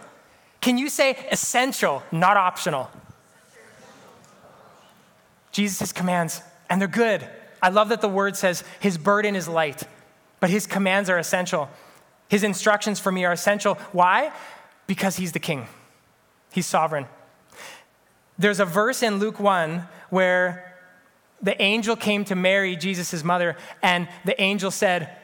Can 0.62 0.78
you 0.78 0.90
say 0.90 1.28
essential, 1.32 2.04
not 2.12 2.38
optional? 2.38 2.90
Jesus' 5.52 5.92
commands, 5.92 6.42
and 6.70 6.80
they're 6.80 6.88
good. 6.88 7.28
I 7.62 7.70
love 7.70 7.90
that 7.90 8.02
the 8.02 8.10
word 8.10 8.38
says 8.38 8.64
his 8.80 8.98
burden 8.98 9.36
is 9.36 9.48
light, 9.48 9.84
but 10.40 10.50
his 10.50 10.66
commands 10.66 11.10
are 11.10 11.18
essential. 11.18 11.70
His 12.30 12.44
instructions 12.44 13.00
for 13.00 13.12
me 13.12 13.26
are 13.26 13.32
essential. 13.32 13.76
Why? 13.92 14.32
Because 14.88 15.18
he's 15.18 15.32
the 15.32 15.40
king, 15.40 15.68
he's 16.52 16.66
sovereign. 16.66 17.08
There's 18.38 18.60
a 18.60 18.66
verse 18.66 19.04
in 19.04 19.18
Luke 19.18 19.40
1 19.40 19.84
where 20.10 20.69
the 21.42 21.60
angel 21.62 21.96
came 21.96 22.26
to 22.26 22.36
Mary, 22.36 22.76
Jesus' 22.76 23.24
mother, 23.24 23.56
and 23.82 24.08
the 24.26 24.40
angel 24.42 24.72
said, 24.72 25.16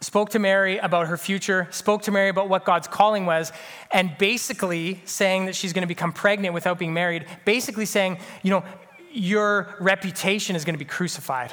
spoke 0.00 0.30
to 0.30 0.38
Mary 0.38 0.78
about 0.78 1.08
her 1.08 1.16
future, 1.16 1.66
spoke 1.70 2.02
to 2.02 2.10
Mary 2.10 2.28
about 2.28 2.48
what 2.48 2.64
God's 2.64 2.86
calling 2.86 3.26
was, 3.26 3.52
and 3.90 4.16
basically 4.18 5.00
saying 5.04 5.46
that 5.46 5.54
she's 5.54 5.72
going 5.72 5.82
to 5.82 5.88
become 5.88 6.12
pregnant 6.12 6.54
without 6.54 6.78
being 6.78 6.92
married, 6.92 7.26
basically 7.44 7.86
saying, 7.86 8.18
you 8.42 8.50
know, 8.50 8.64
your 9.12 9.74
reputation 9.80 10.56
is 10.56 10.64
going 10.64 10.74
to 10.74 10.78
be 10.78 10.84
crucified. 10.84 11.52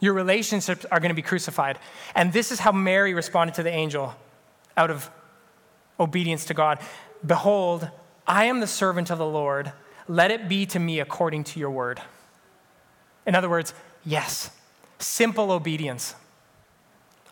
Your 0.00 0.14
relationships 0.14 0.84
are 0.90 1.00
going 1.00 1.10
to 1.10 1.14
be 1.14 1.22
crucified. 1.22 1.78
And 2.14 2.32
this 2.32 2.50
is 2.50 2.58
how 2.58 2.72
Mary 2.72 3.14
responded 3.14 3.54
to 3.54 3.62
the 3.62 3.70
angel 3.70 4.14
out 4.76 4.90
of 4.90 5.10
obedience 6.00 6.46
to 6.46 6.54
God 6.54 6.78
Behold, 7.24 7.88
I 8.26 8.46
am 8.46 8.58
the 8.58 8.66
servant 8.66 9.08
of 9.10 9.18
the 9.18 9.26
Lord. 9.26 9.72
Let 10.08 10.32
it 10.32 10.48
be 10.48 10.66
to 10.66 10.80
me 10.80 10.98
according 10.98 11.44
to 11.44 11.60
your 11.60 11.70
word. 11.70 12.02
In 13.26 13.34
other 13.34 13.48
words, 13.48 13.74
yes, 14.04 14.50
simple 14.98 15.52
obedience. 15.52 16.14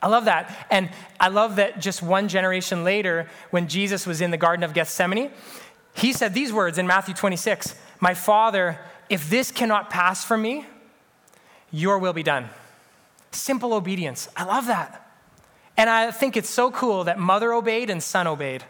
I 0.03 0.09
love 0.09 0.25
that. 0.25 0.67
And 0.71 0.91
I 1.19 1.29
love 1.29 1.57
that 1.57 1.81
just 1.81 2.03
one 2.03 2.29
generation 2.29 2.85
later, 2.85 3.29
when 3.51 3.69
Jesus 3.69 4.07
was 4.07 4.21
in 4.21 4.31
the 4.31 4.37
Garden 4.37 4.65
of 4.65 4.73
Gethsemane, 4.73 5.31
he 5.95 6.13
said 6.13 6.33
these 6.33 6.53
words 6.53 6.79
in 6.79 6.87
Matthew 6.87 7.15
26 7.15 7.75
My 8.01 8.15
Father, 8.15 8.79
if 9.09 9.29
this 9.29 9.51
cannot 9.51 9.91
pass 9.91 10.25
from 10.25 10.43
me, 10.43 10.65
your 11.71 11.99
will 11.99 12.13
be 12.13 12.23
done. 12.23 12.49
Simple 13.33 13.75
obedience. 13.75 14.29
I 14.37 14.45
love 14.45 14.67
that. 14.67 15.07
And 15.77 15.89
I 15.89 16.11
think 16.11 16.37
it's 16.37 16.51
so 16.51 16.71
cool 16.71 17.05
that 17.05 17.19
mother 17.19 17.53
obeyed 17.53 17.91
and 17.91 18.03
son 18.03 18.27
obeyed. 18.27 18.65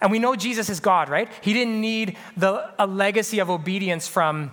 And 0.00 0.10
we 0.10 0.18
know 0.18 0.36
Jesus 0.36 0.68
is 0.68 0.80
God, 0.80 1.08
right? 1.08 1.28
He 1.40 1.52
didn't 1.52 1.80
need 1.80 2.16
the, 2.36 2.70
a 2.78 2.86
legacy 2.86 3.38
of 3.38 3.48
obedience 3.48 4.06
from 4.08 4.52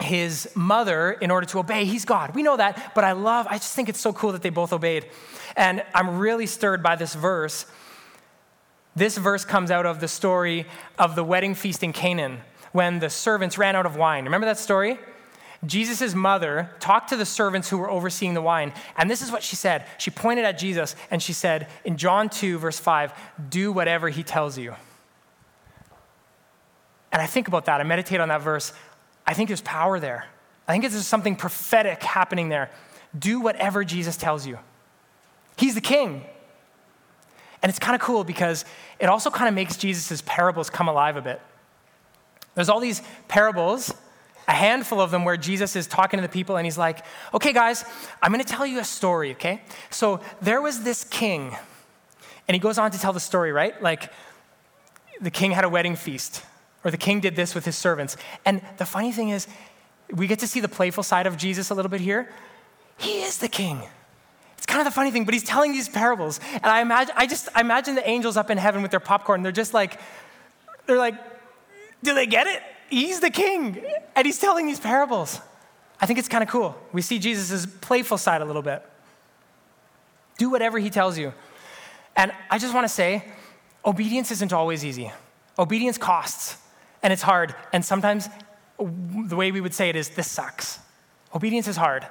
his 0.00 0.48
mother 0.54 1.12
in 1.12 1.30
order 1.30 1.46
to 1.48 1.58
obey. 1.58 1.84
He's 1.84 2.04
God. 2.04 2.34
We 2.34 2.42
know 2.42 2.56
that, 2.56 2.92
but 2.94 3.04
I 3.04 3.12
love, 3.12 3.46
I 3.48 3.58
just 3.58 3.74
think 3.74 3.88
it's 3.88 4.00
so 4.00 4.12
cool 4.12 4.32
that 4.32 4.42
they 4.42 4.50
both 4.50 4.72
obeyed. 4.72 5.06
And 5.56 5.84
I'm 5.94 6.18
really 6.18 6.46
stirred 6.46 6.82
by 6.82 6.96
this 6.96 7.14
verse. 7.14 7.66
This 8.96 9.16
verse 9.16 9.44
comes 9.44 9.70
out 9.70 9.86
of 9.86 10.00
the 10.00 10.08
story 10.08 10.66
of 10.98 11.14
the 11.14 11.24
wedding 11.24 11.54
feast 11.54 11.82
in 11.82 11.92
Canaan 11.92 12.40
when 12.72 12.98
the 12.98 13.10
servants 13.10 13.58
ran 13.58 13.76
out 13.76 13.86
of 13.86 13.96
wine. 13.96 14.24
Remember 14.24 14.46
that 14.46 14.58
story? 14.58 14.98
Jesus' 15.66 16.14
mother 16.14 16.70
talked 16.80 17.10
to 17.10 17.16
the 17.16 17.26
servants 17.26 17.68
who 17.68 17.76
were 17.76 17.90
overseeing 17.90 18.32
the 18.32 18.40
wine, 18.40 18.72
and 18.96 19.10
this 19.10 19.20
is 19.20 19.30
what 19.30 19.42
she 19.42 19.56
said. 19.56 19.84
She 19.98 20.10
pointed 20.10 20.44
at 20.46 20.58
Jesus 20.58 20.96
and 21.10 21.22
she 21.22 21.34
said, 21.34 21.68
in 21.84 21.98
John 21.98 22.30
2, 22.30 22.58
verse 22.58 22.80
5, 22.80 23.12
do 23.50 23.70
whatever 23.70 24.08
he 24.08 24.22
tells 24.22 24.56
you. 24.56 24.74
And 27.12 27.20
I 27.20 27.26
think 27.26 27.48
about 27.48 27.66
that, 27.66 27.80
I 27.80 27.84
meditate 27.84 28.20
on 28.20 28.28
that 28.28 28.40
verse. 28.40 28.72
I 29.30 29.32
think 29.32 29.48
there's 29.48 29.60
power 29.60 30.00
there. 30.00 30.26
I 30.66 30.72
think 30.72 30.82
there's 30.82 31.06
something 31.06 31.36
prophetic 31.36 32.02
happening 32.02 32.48
there. 32.48 32.68
Do 33.16 33.38
whatever 33.38 33.84
Jesus 33.84 34.16
tells 34.16 34.44
you. 34.44 34.58
He's 35.56 35.76
the 35.76 35.80
king. 35.80 36.24
And 37.62 37.70
it's 37.70 37.78
kind 37.78 37.94
of 37.94 38.00
cool 38.00 38.24
because 38.24 38.64
it 38.98 39.06
also 39.06 39.30
kind 39.30 39.48
of 39.48 39.54
makes 39.54 39.76
Jesus' 39.76 40.20
parables 40.26 40.68
come 40.68 40.88
alive 40.88 41.16
a 41.16 41.22
bit. 41.22 41.40
There's 42.56 42.68
all 42.68 42.80
these 42.80 43.02
parables, 43.28 43.94
a 44.48 44.52
handful 44.52 45.00
of 45.00 45.12
them 45.12 45.24
where 45.24 45.36
Jesus 45.36 45.76
is 45.76 45.86
talking 45.86 46.18
to 46.18 46.22
the 46.22 46.32
people 46.32 46.56
and 46.56 46.66
he's 46.66 46.78
like, 46.78 47.04
okay, 47.32 47.52
guys, 47.52 47.84
I'm 48.20 48.32
going 48.32 48.44
to 48.44 48.52
tell 48.52 48.66
you 48.66 48.80
a 48.80 48.84
story, 48.84 49.30
okay? 49.34 49.62
So 49.90 50.18
there 50.42 50.60
was 50.60 50.82
this 50.82 51.04
king, 51.04 51.56
and 52.48 52.54
he 52.56 52.58
goes 52.58 52.78
on 52.78 52.90
to 52.90 52.98
tell 52.98 53.12
the 53.12 53.20
story, 53.20 53.52
right? 53.52 53.80
Like, 53.80 54.12
the 55.20 55.30
king 55.30 55.52
had 55.52 55.62
a 55.62 55.68
wedding 55.68 55.94
feast 55.94 56.44
or 56.84 56.90
the 56.90 56.96
king 56.96 57.20
did 57.20 57.36
this 57.36 57.54
with 57.54 57.64
his 57.64 57.76
servants. 57.76 58.16
And 58.44 58.62
the 58.78 58.86
funny 58.86 59.12
thing 59.12 59.30
is, 59.30 59.46
we 60.12 60.26
get 60.26 60.38
to 60.40 60.46
see 60.46 60.60
the 60.60 60.68
playful 60.68 61.02
side 61.02 61.26
of 61.26 61.36
Jesus 61.36 61.70
a 61.70 61.74
little 61.74 61.90
bit 61.90 62.00
here. 62.00 62.28
He 62.98 63.22
is 63.22 63.38
the 63.38 63.48
king. 63.48 63.82
It's 64.56 64.66
kind 64.66 64.80
of 64.80 64.84
the 64.84 64.94
funny 64.94 65.10
thing, 65.10 65.24
but 65.24 65.34
he's 65.34 65.44
telling 65.44 65.72
these 65.72 65.88
parables. 65.88 66.40
And 66.52 66.66
I 66.66 66.80
imagine, 66.80 67.14
I 67.16 67.26
just 67.26 67.48
I 67.54 67.60
imagine 67.60 67.94
the 67.94 68.08
angels 68.08 68.36
up 68.36 68.50
in 68.50 68.58
heaven 68.58 68.82
with 68.82 68.90
their 68.90 69.00
popcorn. 69.00 69.42
They're 69.42 69.52
just 69.52 69.72
like, 69.72 69.98
they're 70.86 70.98
like, 70.98 71.14
do 72.02 72.14
they 72.14 72.26
get 72.26 72.46
it? 72.46 72.62
He's 72.88 73.20
the 73.20 73.30
king, 73.30 73.82
and 74.16 74.26
he's 74.26 74.38
telling 74.38 74.66
these 74.66 74.80
parables. 74.80 75.40
I 76.00 76.06
think 76.06 76.18
it's 76.18 76.28
kind 76.28 76.42
of 76.42 76.48
cool. 76.48 76.76
We 76.92 77.02
see 77.02 77.18
Jesus' 77.18 77.66
playful 77.66 78.18
side 78.18 78.42
a 78.42 78.44
little 78.44 78.62
bit. 78.62 78.84
Do 80.38 80.50
whatever 80.50 80.78
he 80.78 80.90
tells 80.90 81.16
you. 81.16 81.32
And 82.16 82.32
I 82.50 82.58
just 82.58 82.74
want 82.74 82.84
to 82.84 82.92
say, 82.92 83.24
obedience 83.84 84.30
isn't 84.30 84.52
always 84.52 84.84
easy. 84.84 85.12
Obedience 85.58 85.98
costs 85.98 86.56
and 87.02 87.12
it's 87.12 87.22
hard. 87.22 87.54
And 87.72 87.84
sometimes 87.84 88.28
the 88.78 89.36
way 89.36 89.52
we 89.52 89.60
would 89.60 89.74
say 89.74 89.88
it 89.88 89.96
is 89.96 90.10
this 90.10 90.30
sucks. 90.30 90.78
Obedience 91.34 91.68
is 91.68 91.76
hard. 91.76 92.06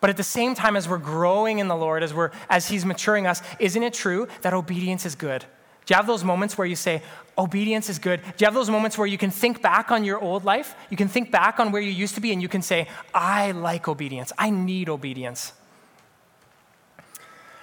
But 0.00 0.10
at 0.10 0.16
the 0.16 0.22
same 0.22 0.54
time, 0.54 0.76
as 0.76 0.88
we're 0.88 0.98
growing 0.98 1.58
in 1.58 1.68
the 1.68 1.74
Lord, 1.74 2.02
as, 2.02 2.14
we're, 2.14 2.30
as 2.48 2.68
He's 2.68 2.84
maturing 2.84 3.26
us, 3.26 3.42
isn't 3.58 3.82
it 3.82 3.94
true 3.94 4.28
that 4.42 4.54
obedience 4.54 5.04
is 5.04 5.14
good? 5.14 5.44
Do 5.86 5.94
you 5.94 5.96
have 5.96 6.06
those 6.06 6.22
moments 6.22 6.56
where 6.56 6.66
you 6.66 6.76
say, 6.76 7.02
obedience 7.36 7.88
is 7.88 7.98
good? 7.98 8.20
Do 8.22 8.32
you 8.38 8.44
have 8.44 8.54
those 8.54 8.70
moments 8.70 8.98
where 8.98 9.06
you 9.06 9.18
can 9.18 9.30
think 9.30 9.62
back 9.62 9.90
on 9.90 10.04
your 10.04 10.20
old 10.20 10.44
life? 10.44 10.74
You 10.90 10.96
can 10.96 11.08
think 11.08 11.30
back 11.30 11.58
on 11.58 11.72
where 11.72 11.80
you 11.80 11.90
used 11.90 12.14
to 12.16 12.20
be 12.20 12.30
and 12.30 12.42
you 12.42 12.48
can 12.48 12.62
say, 12.62 12.88
I 13.14 13.52
like 13.52 13.88
obedience. 13.88 14.32
I 14.38 14.50
need 14.50 14.88
obedience. 14.88 15.54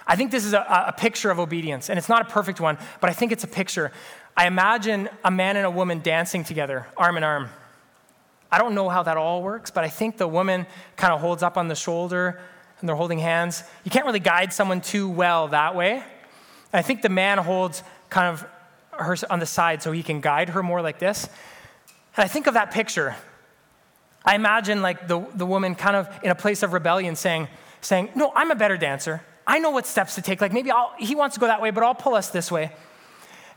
I 0.06 0.16
think 0.16 0.30
this 0.30 0.44
is 0.44 0.52
a, 0.52 0.84
a 0.88 0.92
picture 0.92 1.30
of 1.30 1.38
obedience, 1.38 1.88
and 1.90 1.98
it's 1.98 2.08
not 2.08 2.22
a 2.22 2.24
perfect 2.26 2.60
one, 2.60 2.78
but 3.00 3.10
I 3.10 3.12
think 3.12 3.32
it's 3.32 3.44
a 3.44 3.48
picture. 3.48 3.92
I 4.36 4.46
imagine 4.46 5.08
a 5.24 5.30
man 5.30 5.56
and 5.56 5.64
a 5.64 5.70
woman 5.70 6.00
dancing 6.00 6.44
together, 6.44 6.86
arm 6.96 7.16
in 7.16 7.24
arm. 7.24 7.48
I 8.52 8.58
don't 8.58 8.74
know 8.74 8.88
how 8.88 9.02
that 9.02 9.16
all 9.16 9.42
works, 9.42 9.70
but 9.70 9.82
I 9.82 9.88
think 9.88 10.18
the 10.18 10.28
woman 10.28 10.66
kind 10.96 11.12
of 11.12 11.20
holds 11.20 11.42
up 11.42 11.56
on 11.56 11.68
the 11.68 11.74
shoulder 11.74 12.40
and 12.78 12.88
they're 12.88 12.96
holding 12.96 13.18
hands. 13.18 13.62
You 13.84 13.90
can't 13.90 14.04
really 14.04 14.20
guide 14.20 14.52
someone 14.52 14.80
too 14.82 15.08
well 15.08 15.48
that 15.48 15.74
way. 15.74 16.02
I 16.72 16.82
think 16.82 17.00
the 17.00 17.08
man 17.08 17.38
holds 17.38 17.82
kind 18.10 18.28
of 18.28 18.46
her 18.92 19.16
on 19.30 19.38
the 19.38 19.46
side 19.46 19.82
so 19.82 19.92
he 19.92 20.02
can 20.02 20.20
guide 20.20 20.50
her 20.50 20.62
more 20.62 20.82
like 20.82 20.98
this. 20.98 21.28
And 22.16 22.24
I 22.24 22.28
think 22.28 22.46
of 22.46 22.54
that 22.54 22.70
picture. 22.70 23.16
I 24.24 24.34
imagine 24.34 24.82
like 24.82 25.08
the, 25.08 25.24
the 25.34 25.46
woman 25.46 25.74
kind 25.74 25.96
of 25.96 26.08
in 26.22 26.30
a 26.30 26.34
place 26.34 26.62
of 26.62 26.72
rebellion 26.72 27.16
saying, 27.16 27.48
saying, 27.80 28.10
No, 28.14 28.32
I'm 28.34 28.50
a 28.50 28.54
better 28.56 28.76
dancer. 28.76 29.22
I 29.46 29.58
know 29.60 29.70
what 29.70 29.86
steps 29.86 30.16
to 30.16 30.22
take. 30.22 30.40
Like 30.40 30.52
maybe 30.52 30.70
I'll, 30.70 30.92
he 30.98 31.14
wants 31.14 31.34
to 31.34 31.40
go 31.40 31.46
that 31.46 31.62
way, 31.62 31.70
but 31.70 31.82
I'll 31.82 31.94
pull 31.94 32.14
us 32.14 32.30
this 32.30 32.50
way. 32.50 32.72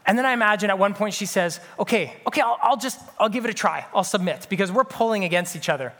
And 0.10 0.18
then 0.18 0.26
I 0.26 0.34
imagine 0.34 0.72
at 0.72 0.80
one 0.80 0.96
point 0.96 1.14
she 1.14 1.28
says, 1.28 1.60
Okay, 1.78 2.16
okay, 2.26 2.42
I'll, 2.42 2.58
I'll 2.64 2.78
just, 2.78 3.00
I'll 3.20 3.30
give 3.30 3.46
it 3.46 3.52
a 3.52 3.54
try. 3.54 3.86
I'll 3.94 4.04
submit 4.04 4.48
because 4.50 4.72
we're 4.72 4.84
pulling 4.84 5.24
against 5.24 5.56
each 5.56 5.70
other. 5.70 5.94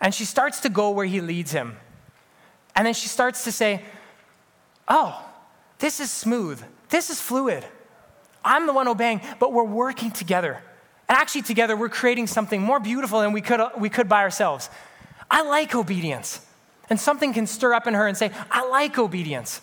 And 0.00 0.12
she 0.12 0.24
starts 0.24 0.58
to 0.62 0.68
go 0.68 0.90
where 0.90 1.06
he 1.06 1.20
leads 1.20 1.52
him. 1.52 1.76
And 2.74 2.84
then 2.84 2.94
she 2.94 3.06
starts 3.06 3.44
to 3.44 3.52
say, 3.52 3.84
Oh, 4.88 5.24
this 5.78 6.00
is 6.00 6.10
smooth. 6.10 6.64
This 6.88 7.10
is 7.10 7.20
fluid. 7.20 7.64
I'm 8.44 8.66
the 8.66 8.72
one 8.72 8.88
obeying, 8.88 9.20
but 9.38 9.52
we're 9.52 9.62
working 9.62 10.10
together. 10.10 10.60
And 11.08 11.16
actually, 11.16 11.42
together, 11.42 11.76
we're 11.76 11.90
creating 11.90 12.26
something 12.26 12.60
more 12.60 12.80
beautiful 12.80 13.20
than 13.20 13.30
we 13.32 13.40
could, 13.40 13.60
we 13.78 13.88
could 13.88 14.08
by 14.08 14.22
ourselves. 14.22 14.68
I 15.30 15.42
like 15.42 15.76
obedience. 15.76 16.44
And 16.90 16.98
something 16.98 17.32
can 17.32 17.46
stir 17.46 17.72
up 17.72 17.86
in 17.86 17.94
her 17.94 18.08
and 18.08 18.16
say, 18.16 18.32
I 18.50 18.66
like 18.68 18.98
obedience. 18.98 19.60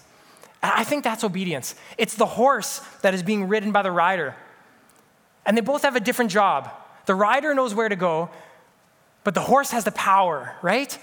I 0.62 0.84
think 0.84 1.04
that's 1.04 1.24
obedience. 1.24 1.76
It's 1.98 2.16
the 2.16 2.26
horse 2.26 2.80
that 3.02 3.14
is 3.14 3.24
being 3.24 3.48
ridden 3.48 3.72
by 3.72 3.82
the 3.82 3.92
rider. 3.92 4.36
And 5.46 5.56
they 5.56 5.62
both 5.62 5.84
have 5.84 5.96
a 5.96 6.00
different 6.02 6.32
job. 6.32 6.70
The 7.06 7.16
rider 7.16 7.54
knows 7.54 7.74
where 7.74 7.90
to 7.90 7.96
go, 7.96 8.30
but 9.24 9.34
the 9.34 9.42
horse 9.42 9.72
has 9.72 9.84
the 9.84 9.92
power, 9.92 10.56
right? 10.62 10.98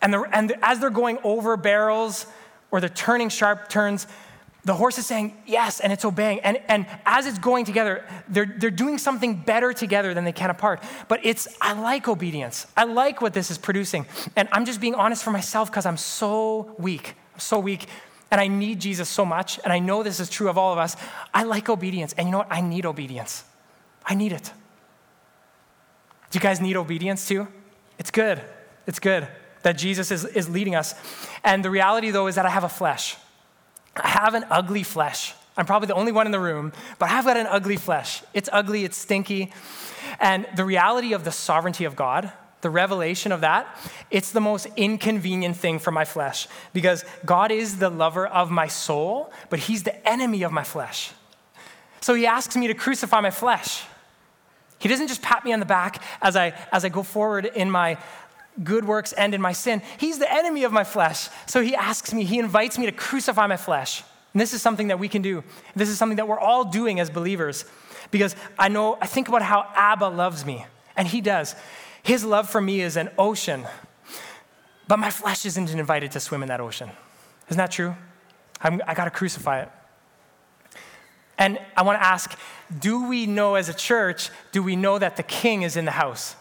And, 0.00 0.12
the, 0.12 0.22
and 0.32 0.54
as 0.62 0.78
they're 0.78 0.90
going 0.90 1.18
over 1.24 1.56
barrels 1.56 2.26
or 2.70 2.80
they're 2.80 2.88
turning 2.88 3.28
sharp 3.28 3.68
turns, 3.68 4.06
the 4.64 4.74
horse 4.74 4.98
is 4.98 5.06
saying 5.06 5.36
yes 5.46 5.80
and 5.80 5.92
it's 5.92 6.04
obeying. 6.04 6.40
And, 6.40 6.60
and 6.68 6.86
as 7.04 7.26
it's 7.26 7.38
going 7.38 7.64
together, 7.64 8.04
they're, 8.28 8.54
they're 8.58 8.70
doing 8.70 8.98
something 8.98 9.34
better 9.34 9.72
together 9.72 10.14
than 10.14 10.24
they 10.24 10.32
can 10.32 10.50
apart. 10.50 10.82
But 11.08 11.20
it's, 11.24 11.48
I 11.60 11.72
like 11.72 12.06
obedience. 12.08 12.66
I 12.76 12.84
like 12.84 13.20
what 13.20 13.32
this 13.32 13.50
is 13.50 13.58
producing. 13.58 14.06
And 14.36 14.48
I'm 14.52 14.64
just 14.64 14.80
being 14.80 14.94
honest 14.94 15.24
for 15.24 15.30
myself 15.30 15.70
because 15.70 15.86
I'm 15.86 15.96
so 15.96 16.74
weak. 16.78 17.14
I'm 17.34 17.40
so 17.40 17.58
weak. 17.58 17.88
And 18.32 18.40
I 18.40 18.48
need 18.48 18.80
Jesus 18.80 19.10
so 19.10 19.26
much. 19.26 19.60
And 19.62 19.72
I 19.72 19.78
know 19.78 20.02
this 20.02 20.18
is 20.18 20.30
true 20.30 20.48
of 20.48 20.56
all 20.56 20.72
of 20.72 20.78
us. 20.78 20.96
I 21.34 21.42
like 21.42 21.68
obedience. 21.68 22.14
And 22.14 22.26
you 22.26 22.32
know 22.32 22.38
what? 22.38 22.48
I 22.50 22.62
need 22.62 22.86
obedience. 22.86 23.44
I 24.06 24.14
need 24.14 24.32
it. 24.32 24.50
Do 26.30 26.38
you 26.38 26.40
guys 26.40 26.58
need 26.58 26.76
obedience 26.76 27.28
too? 27.28 27.46
It's 27.98 28.10
good. 28.10 28.40
It's 28.86 28.98
good 28.98 29.28
that 29.62 29.78
Jesus 29.78 30.10
is, 30.10 30.24
is 30.24 30.48
leading 30.48 30.74
us. 30.74 30.94
And 31.44 31.64
the 31.64 31.70
reality, 31.70 32.10
though, 32.10 32.26
is 32.26 32.34
that 32.36 32.46
I 32.46 32.50
have 32.50 32.64
a 32.64 32.68
flesh. 32.68 33.16
I 33.94 34.08
have 34.08 34.34
an 34.34 34.44
ugly 34.50 34.82
flesh. 34.82 35.34
I'm 35.56 35.66
probably 35.66 35.88
the 35.88 35.94
only 35.94 36.12
one 36.12 36.24
in 36.24 36.32
the 36.32 36.40
room, 36.40 36.72
but 36.98 37.10
I've 37.10 37.26
got 37.26 37.36
an 37.36 37.46
ugly 37.46 37.76
flesh. 37.76 38.22
It's 38.32 38.48
ugly, 38.50 38.84
it's 38.84 38.96
stinky. 38.96 39.52
And 40.18 40.46
the 40.56 40.64
reality 40.64 41.12
of 41.12 41.24
the 41.24 41.32
sovereignty 41.32 41.84
of 41.84 41.94
God, 41.94 42.32
the 42.62 42.70
revelation 42.70 43.32
of 43.32 43.42
that, 43.42 43.66
it's 44.10 44.32
the 44.32 44.40
most 44.40 44.66
inconvenient 44.76 45.56
thing 45.56 45.78
for 45.78 45.90
my 45.90 46.04
flesh 46.04 46.48
because 46.72 47.04
God 47.26 47.50
is 47.50 47.78
the 47.78 47.90
lover 47.90 48.26
of 48.26 48.50
my 48.50 48.68
soul, 48.68 49.32
but 49.50 49.58
He's 49.58 49.82
the 49.82 50.08
enemy 50.08 50.42
of 50.42 50.52
my 50.52 50.64
flesh. 50.64 51.12
So 52.00 52.14
He 52.14 52.26
asks 52.26 52.56
me 52.56 52.68
to 52.68 52.74
crucify 52.74 53.20
my 53.20 53.30
flesh. 53.30 53.84
He 54.78 54.88
doesn't 54.88 55.08
just 55.08 55.22
pat 55.22 55.44
me 55.44 55.52
on 55.52 55.60
the 55.60 55.66
back 55.66 56.02
as 56.20 56.34
I, 56.34 56.54
as 56.72 56.84
I 56.84 56.88
go 56.88 57.02
forward 57.02 57.46
in 57.46 57.70
my 57.70 57.98
good 58.64 58.84
works 58.84 59.12
and 59.12 59.34
in 59.34 59.40
my 59.40 59.52
sin. 59.52 59.82
He's 59.98 60.18
the 60.18 60.32
enemy 60.32 60.64
of 60.64 60.72
my 60.72 60.84
flesh. 60.84 61.28
So 61.46 61.62
he 61.62 61.74
asks 61.74 62.12
me, 62.12 62.24
he 62.24 62.38
invites 62.38 62.78
me 62.78 62.86
to 62.86 62.92
crucify 62.92 63.46
my 63.46 63.56
flesh. 63.56 64.02
And 64.32 64.40
this 64.40 64.52
is 64.52 64.62
something 64.62 64.88
that 64.88 64.98
we 64.98 65.08
can 65.08 65.22
do. 65.22 65.44
This 65.76 65.88
is 65.88 65.98
something 65.98 66.16
that 66.16 66.26
we're 66.26 66.38
all 66.38 66.64
doing 66.64 67.00
as 67.00 67.10
believers. 67.10 67.64
Because 68.10 68.34
I 68.58 68.68
know, 68.68 68.98
I 69.00 69.06
think 69.06 69.28
about 69.28 69.42
how 69.42 69.68
Abba 69.74 70.06
loves 70.06 70.44
me, 70.44 70.66
and 70.96 71.06
he 71.06 71.20
does. 71.20 71.54
His 72.02 72.24
love 72.24 72.48
for 72.48 72.60
me 72.60 72.80
is 72.80 72.96
an 72.96 73.10
ocean, 73.18 73.64
but 74.88 74.98
my 74.98 75.10
flesh 75.10 75.46
isn't 75.46 75.70
invited 75.70 76.12
to 76.12 76.20
swim 76.20 76.42
in 76.42 76.48
that 76.48 76.60
ocean. 76.60 76.90
Isn't 77.48 77.58
that 77.58 77.70
true? 77.70 77.94
I'm, 78.60 78.80
I 78.86 78.94
got 78.94 79.04
to 79.04 79.10
crucify 79.10 79.62
it. 79.62 79.68
And 81.38 81.58
I 81.76 81.82
want 81.82 81.98
to 82.00 82.04
ask 82.04 82.38
do 82.78 83.06
we 83.06 83.26
know 83.26 83.56
as 83.56 83.68
a 83.68 83.74
church, 83.74 84.30
do 84.52 84.62
we 84.62 84.76
know 84.76 84.98
that 84.98 85.16
the 85.16 85.22
king 85.22 85.62
is 85.62 85.76
in 85.76 85.84
the 85.84 85.90
house? 85.90 86.36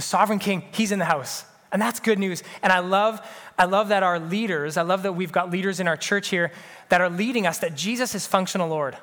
the 0.00 0.06
sovereign 0.06 0.38
king, 0.38 0.62
he's 0.72 0.92
in 0.92 0.98
the 0.98 1.04
house. 1.04 1.44
And 1.72 1.80
that's 1.80 2.00
good 2.00 2.18
news. 2.18 2.42
And 2.62 2.72
I 2.72 2.80
love, 2.80 3.20
I 3.58 3.66
love 3.66 3.88
that 3.88 4.02
our 4.02 4.18
leaders, 4.18 4.78
I 4.78 4.82
love 4.82 5.02
that 5.02 5.12
we've 5.12 5.30
got 5.30 5.50
leaders 5.50 5.78
in 5.78 5.86
our 5.86 5.96
church 5.96 6.28
here 6.28 6.52
that 6.88 7.02
are 7.02 7.10
leading 7.10 7.46
us, 7.46 7.58
that 7.58 7.76
Jesus 7.76 8.14
is 8.14 8.26
functional 8.26 8.68
Lord. 8.68 8.96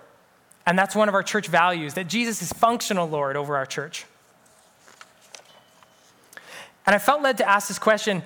And 0.66 0.78
that's 0.78 0.96
one 0.96 1.08
of 1.08 1.16
our 1.16 1.24
church 1.24 1.48
values, 1.48 1.94
that 1.94 2.08
Jesus 2.08 2.42
is 2.42 2.52
functional 2.52 3.08
Lord 3.08 3.38
over 3.38 3.56
our 3.56 3.66
church. 3.66 4.06
And 6.88 6.96
I 6.96 7.00
felt 7.00 7.22
led 7.22 7.38
to 7.38 7.48
ask 7.48 7.68
this 7.68 7.78
question 7.78 8.24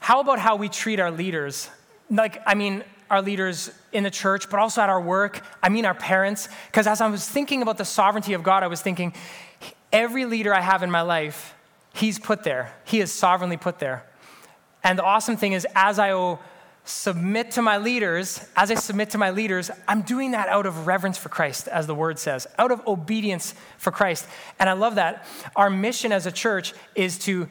how 0.00 0.20
about 0.20 0.38
how 0.38 0.56
we 0.56 0.68
treat 0.68 0.98
our 0.98 1.10
leaders? 1.10 1.68
Like, 2.10 2.40
I 2.46 2.54
mean, 2.54 2.82
our 3.10 3.20
leaders 3.20 3.70
in 3.92 4.04
the 4.04 4.10
church, 4.10 4.48
but 4.48 4.60
also 4.60 4.80
at 4.80 4.88
our 4.88 5.00
work. 5.00 5.42
I 5.62 5.68
mean, 5.68 5.84
our 5.84 5.94
parents. 5.94 6.48
Because 6.66 6.86
as 6.86 7.00
I 7.00 7.08
was 7.08 7.28
thinking 7.28 7.62
about 7.62 7.78
the 7.78 7.84
sovereignty 7.84 8.32
of 8.32 8.42
God, 8.42 8.62
I 8.62 8.68
was 8.68 8.80
thinking, 8.80 9.12
every 9.92 10.24
leader 10.24 10.54
I 10.54 10.60
have 10.60 10.82
in 10.82 10.90
my 10.90 11.02
life 11.02 11.54
He's 11.94 12.18
put 12.18 12.44
there, 12.44 12.72
He 12.84 13.00
is 13.00 13.12
sovereignly 13.12 13.56
put 13.56 13.78
there. 13.80 14.04
And 14.84 14.98
the 14.98 15.02
awesome 15.02 15.36
thing 15.36 15.52
is, 15.52 15.66
as 15.74 15.98
I 15.98 16.38
submit 16.84 17.50
to 17.52 17.62
my 17.62 17.78
leaders, 17.78 18.46
as 18.56 18.70
I 18.70 18.74
submit 18.74 19.10
to 19.10 19.18
my 19.18 19.30
leaders, 19.30 19.70
I'm 19.88 20.02
doing 20.02 20.30
that 20.30 20.48
out 20.48 20.64
of 20.64 20.86
reverence 20.86 21.18
for 21.18 21.28
Christ, 21.28 21.66
as 21.66 21.86
the 21.86 21.94
word 21.94 22.18
says, 22.18 22.46
out 22.56 22.70
of 22.70 22.86
obedience 22.86 23.54
for 23.78 23.90
Christ. 23.90 24.26
And 24.60 24.68
I 24.68 24.74
love 24.74 24.94
that. 24.94 25.26
Our 25.56 25.70
mission 25.70 26.12
as 26.12 26.26
a 26.26 26.32
church 26.32 26.72
is 26.94 27.18
to 27.20 27.48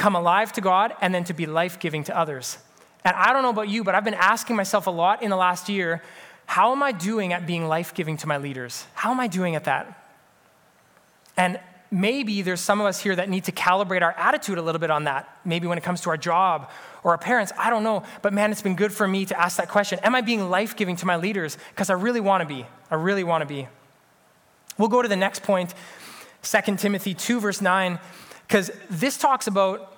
come 0.00 0.16
alive 0.16 0.50
to 0.54 0.62
God 0.62 0.94
and 1.02 1.14
then 1.14 1.24
to 1.24 1.34
be 1.34 1.44
life 1.44 1.78
giving 1.78 2.04
to 2.04 2.16
others. 2.16 2.56
And 3.04 3.14
I 3.14 3.34
don't 3.34 3.42
know 3.42 3.50
about 3.50 3.68
you, 3.68 3.84
but 3.84 3.94
I've 3.94 4.04
been 4.04 4.14
asking 4.14 4.56
myself 4.56 4.86
a 4.86 4.90
lot 4.90 5.22
in 5.22 5.28
the 5.28 5.36
last 5.36 5.68
year 5.68 6.02
how 6.46 6.72
am 6.72 6.82
I 6.82 6.90
doing 6.90 7.32
at 7.32 7.46
being 7.46 7.68
life 7.68 7.94
giving 7.94 8.16
to 8.16 8.26
my 8.26 8.38
leaders? 8.38 8.84
How 8.94 9.12
am 9.12 9.20
I 9.20 9.28
doing 9.28 9.54
at 9.54 9.64
that? 9.64 10.10
And 11.36 11.60
maybe 11.92 12.42
there's 12.42 12.60
some 12.60 12.80
of 12.80 12.86
us 12.86 12.98
here 12.98 13.14
that 13.14 13.28
need 13.28 13.44
to 13.44 13.52
calibrate 13.52 14.02
our 14.02 14.12
attitude 14.12 14.58
a 14.58 14.62
little 14.62 14.80
bit 14.80 14.90
on 14.90 15.04
that. 15.04 15.28
Maybe 15.44 15.68
when 15.68 15.78
it 15.78 15.84
comes 15.84 16.00
to 16.00 16.10
our 16.10 16.16
job 16.16 16.70
or 17.04 17.12
our 17.12 17.18
parents, 17.18 17.52
I 17.56 17.70
don't 17.70 17.84
know. 17.84 18.02
But 18.22 18.32
man, 18.32 18.50
it's 18.50 18.62
been 18.62 18.74
good 18.74 18.92
for 18.92 19.06
me 19.06 19.26
to 19.26 19.40
ask 19.40 19.58
that 19.58 19.68
question 19.68 20.00
Am 20.02 20.14
I 20.14 20.22
being 20.22 20.50
life 20.50 20.74
giving 20.74 20.96
to 20.96 21.06
my 21.06 21.16
leaders? 21.16 21.56
Because 21.70 21.90
I 21.90 21.94
really 21.94 22.20
want 22.20 22.40
to 22.40 22.48
be. 22.48 22.66
I 22.90 22.96
really 22.96 23.22
want 23.22 23.42
to 23.42 23.46
be. 23.46 23.68
We'll 24.78 24.88
go 24.88 25.02
to 25.02 25.08
the 25.08 25.16
next 25.16 25.42
point, 25.42 25.74
2 26.42 26.76
Timothy 26.76 27.14
2, 27.14 27.38
verse 27.38 27.60
9, 27.60 27.98
because 28.50 28.72
this 28.90 29.16
talks 29.16 29.46
about 29.46 29.96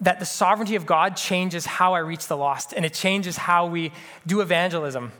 that 0.00 0.20
the 0.20 0.24
sovereignty 0.24 0.76
of 0.76 0.86
God 0.86 1.16
changes 1.16 1.66
how 1.66 1.94
I 1.94 1.98
reach 1.98 2.28
the 2.28 2.36
lost 2.36 2.72
and 2.72 2.84
it 2.84 2.94
changes 2.94 3.36
how 3.36 3.66
we 3.66 3.90
do 4.24 4.40
evangelism. 4.40 5.10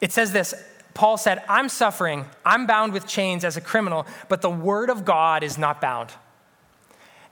It 0.00 0.12
says 0.12 0.30
this 0.30 0.54
Paul 0.94 1.16
said, 1.16 1.42
I'm 1.48 1.68
suffering, 1.68 2.26
I'm 2.46 2.66
bound 2.66 2.92
with 2.92 3.08
chains 3.08 3.44
as 3.44 3.56
a 3.56 3.60
criminal, 3.60 4.06
but 4.28 4.40
the 4.40 4.50
word 4.50 4.88
of 4.88 5.04
God 5.04 5.42
is 5.42 5.58
not 5.58 5.80
bound. 5.80 6.12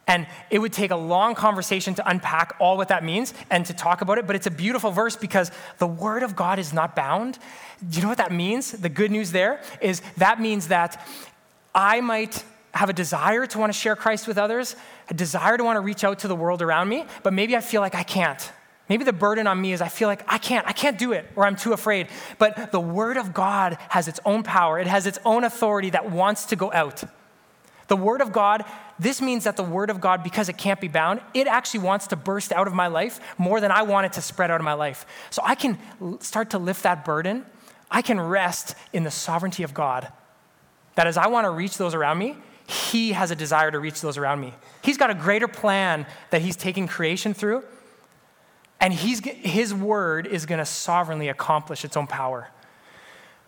And 0.08 0.26
it 0.50 0.58
would 0.58 0.72
take 0.72 0.90
a 0.90 0.96
long 0.96 1.36
conversation 1.36 1.94
to 1.94 2.08
unpack 2.08 2.56
all 2.58 2.76
what 2.76 2.88
that 2.88 3.04
means 3.04 3.32
and 3.48 3.64
to 3.66 3.74
talk 3.74 4.00
about 4.00 4.18
it, 4.18 4.26
but 4.26 4.34
it's 4.34 4.48
a 4.48 4.52
beautiful 4.52 4.90
verse 4.90 5.14
because 5.14 5.52
the 5.78 5.86
word 5.86 6.24
of 6.24 6.34
God 6.34 6.58
is 6.58 6.72
not 6.72 6.96
bound. 6.96 7.38
Do 7.88 7.96
you 7.96 8.02
know 8.02 8.08
what 8.08 8.18
that 8.18 8.32
means? 8.32 8.72
The 8.72 8.88
good 8.88 9.12
news 9.12 9.30
there 9.30 9.60
is 9.80 10.02
that 10.16 10.40
means 10.40 10.66
that 10.68 11.06
I 11.72 12.00
might 12.00 12.44
have 12.76 12.88
a 12.88 12.92
desire 12.92 13.46
to 13.46 13.58
want 13.58 13.72
to 13.72 13.78
share 13.78 13.96
Christ 13.96 14.28
with 14.28 14.38
others, 14.38 14.76
a 15.08 15.14
desire 15.14 15.56
to 15.56 15.64
want 15.64 15.76
to 15.76 15.80
reach 15.80 16.04
out 16.04 16.20
to 16.20 16.28
the 16.28 16.36
world 16.36 16.62
around 16.62 16.88
me, 16.88 17.04
but 17.22 17.32
maybe 17.32 17.56
I 17.56 17.60
feel 17.60 17.80
like 17.80 17.94
I 17.94 18.02
can't. 18.02 18.52
Maybe 18.88 19.04
the 19.04 19.12
burden 19.12 19.46
on 19.46 19.60
me 19.60 19.72
is 19.72 19.80
I 19.80 19.88
feel 19.88 20.08
like 20.08 20.22
I 20.28 20.38
can't, 20.38 20.66
I 20.66 20.72
can't 20.72 20.98
do 20.98 21.12
it, 21.12 21.26
or 21.34 21.44
I'm 21.44 21.56
too 21.56 21.72
afraid. 21.72 22.08
But 22.38 22.70
the 22.70 22.80
Word 22.80 23.16
of 23.16 23.34
God 23.34 23.78
has 23.88 24.06
its 24.06 24.20
own 24.24 24.42
power, 24.42 24.78
it 24.78 24.86
has 24.86 25.06
its 25.06 25.18
own 25.24 25.44
authority 25.44 25.90
that 25.90 26.10
wants 26.10 26.46
to 26.46 26.56
go 26.56 26.72
out. 26.72 27.02
The 27.88 27.96
Word 27.96 28.20
of 28.20 28.32
God, 28.32 28.64
this 28.98 29.20
means 29.20 29.44
that 29.44 29.56
the 29.56 29.64
Word 29.64 29.90
of 29.90 30.00
God, 30.00 30.22
because 30.22 30.48
it 30.48 30.56
can't 30.56 30.80
be 30.80 30.88
bound, 30.88 31.20
it 31.34 31.46
actually 31.46 31.80
wants 31.80 32.08
to 32.08 32.16
burst 32.16 32.52
out 32.52 32.66
of 32.66 32.74
my 32.74 32.86
life 32.86 33.20
more 33.38 33.60
than 33.60 33.70
I 33.70 33.82
want 33.82 34.06
it 34.06 34.12
to 34.14 34.22
spread 34.22 34.50
out 34.50 34.60
of 34.60 34.64
my 34.64 34.72
life. 34.74 35.06
So 35.30 35.42
I 35.44 35.54
can 35.54 35.78
start 36.20 36.50
to 36.50 36.58
lift 36.58 36.82
that 36.82 37.04
burden. 37.04 37.46
I 37.90 38.02
can 38.02 38.20
rest 38.20 38.74
in 38.92 39.04
the 39.04 39.10
sovereignty 39.10 39.62
of 39.62 39.72
God. 39.72 40.12
That 40.96 41.06
as 41.06 41.16
I 41.16 41.28
want 41.28 41.44
to 41.44 41.50
reach 41.50 41.76
those 41.76 41.94
around 41.94 42.18
me, 42.18 42.36
He 42.66 43.12
has 43.12 43.30
a 43.30 43.36
desire 43.36 43.70
to 43.70 43.78
reach 43.78 44.00
those 44.00 44.18
around 44.18 44.40
me. 44.40 44.54
He's 44.82 44.96
got 44.96 45.10
a 45.10 45.14
greater 45.14 45.48
plan 45.48 46.06
that 46.30 46.42
He's 46.42 46.56
taking 46.56 46.88
creation 46.88 47.34
through 47.34 47.62
And 48.80 48.92
he's, 48.92 49.20
his 49.20 49.72
word 49.72 50.26
is 50.26 50.46
going 50.46 50.58
to 50.58 50.66
sovereignly 50.66 51.28
accomplish 51.28 51.84
its 51.84 51.96
own 51.96 52.06
power. 52.06 52.48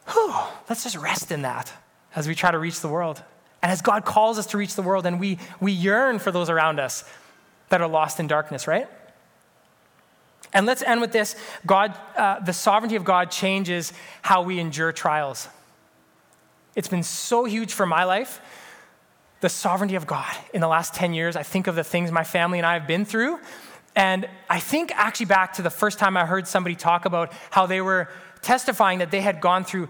Whew, 0.08 0.34
let's 0.68 0.84
just 0.84 0.96
rest 0.96 1.30
in 1.30 1.42
that 1.42 1.72
as 2.16 2.26
we 2.26 2.34
try 2.34 2.50
to 2.50 2.58
reach 2.58 2.80
the 2.80 2.88
world. 2.88 3.22
And 3.62 3.70
as 3.70 3.82
God 3.82 4.04
calls 4.04 4.38
us 4.38 4.46
to 4.46 4.58
reach 4.58 4.74
the 4.74 4.82
world, 4.82 5.04
and 5.04 5.20
we, 5.20 5.38
we 5.60 5.72
yearn 5.72 6.18
for 6.18 6.32
those 6.32 6.48
around 6.48 6.80
us 6.80 7.04
that 7.68 7.82
are 7.82 7.88
lost 7.88 8.20
in 8.20 8.26
darkness, 8.26 8.66
right? 8.66 8.88
And 10.54 10.64
let's 10.64 10.82
end 10.82 11.02
with 11.02 11.12
this 11.12 11.36
God, 11.66 11.94
uh, 12.16 12.40
the 12.40 12.54
sovereignty 12.54 12.96
of 12.96 13.04
God 13.04 13.30
changes 13.30 13.92
how 14.22 14.40
we 14.42 14.58
endure 14.58 14.92
trials. 14.92 15.48
It's 16.74 16.88
been 16.88 17.02
so 17.02 17.44
huge 17.44 17.74
for 17.74 17.84
my 17.84 18.04
life. 18.04 18.40
The 19.41 19.49
sovereignty 19.49 19.95
of 19.95 20.07
God. 20.07 20.34
In 20.53 20.61
the 20.61 20.68
last 20.68 20.95
10 20.95 21.14
years, 21.14 21.36
I 21.36 21.43
think 21.43 21.66
of 21.66 21.74
the 21.74 21.84
things 21.84 22.11
my 22.11 22.24
family 22.24 22.59
and 22.59 22.66
I 22.66 22.74
have 22.74 22.86
been 22.86 23.05
through. 23.05 23.39
And 23.95 24.28
I 24.49 24.61
think 24.61 24.93
actually 24.95 25.26
back 25.26 25.55
to 25.55 25.62
the 25.62 25.70
first 25.70 25.99
time 25.99 26.16
I 26.16 26.24
heard 26.24 26.47
somebody 26.47 26.76
talk 26.76 27.05
about 27.05 27.32
how 27.51 27.66
they 27.66 27.80
were 27.80 28.09
testifying 28.43 29.01
that 29.01 29.11
they 29.11 29.20
had 29.20 29.41
gone 29.41 29.64
through 29.64 29.89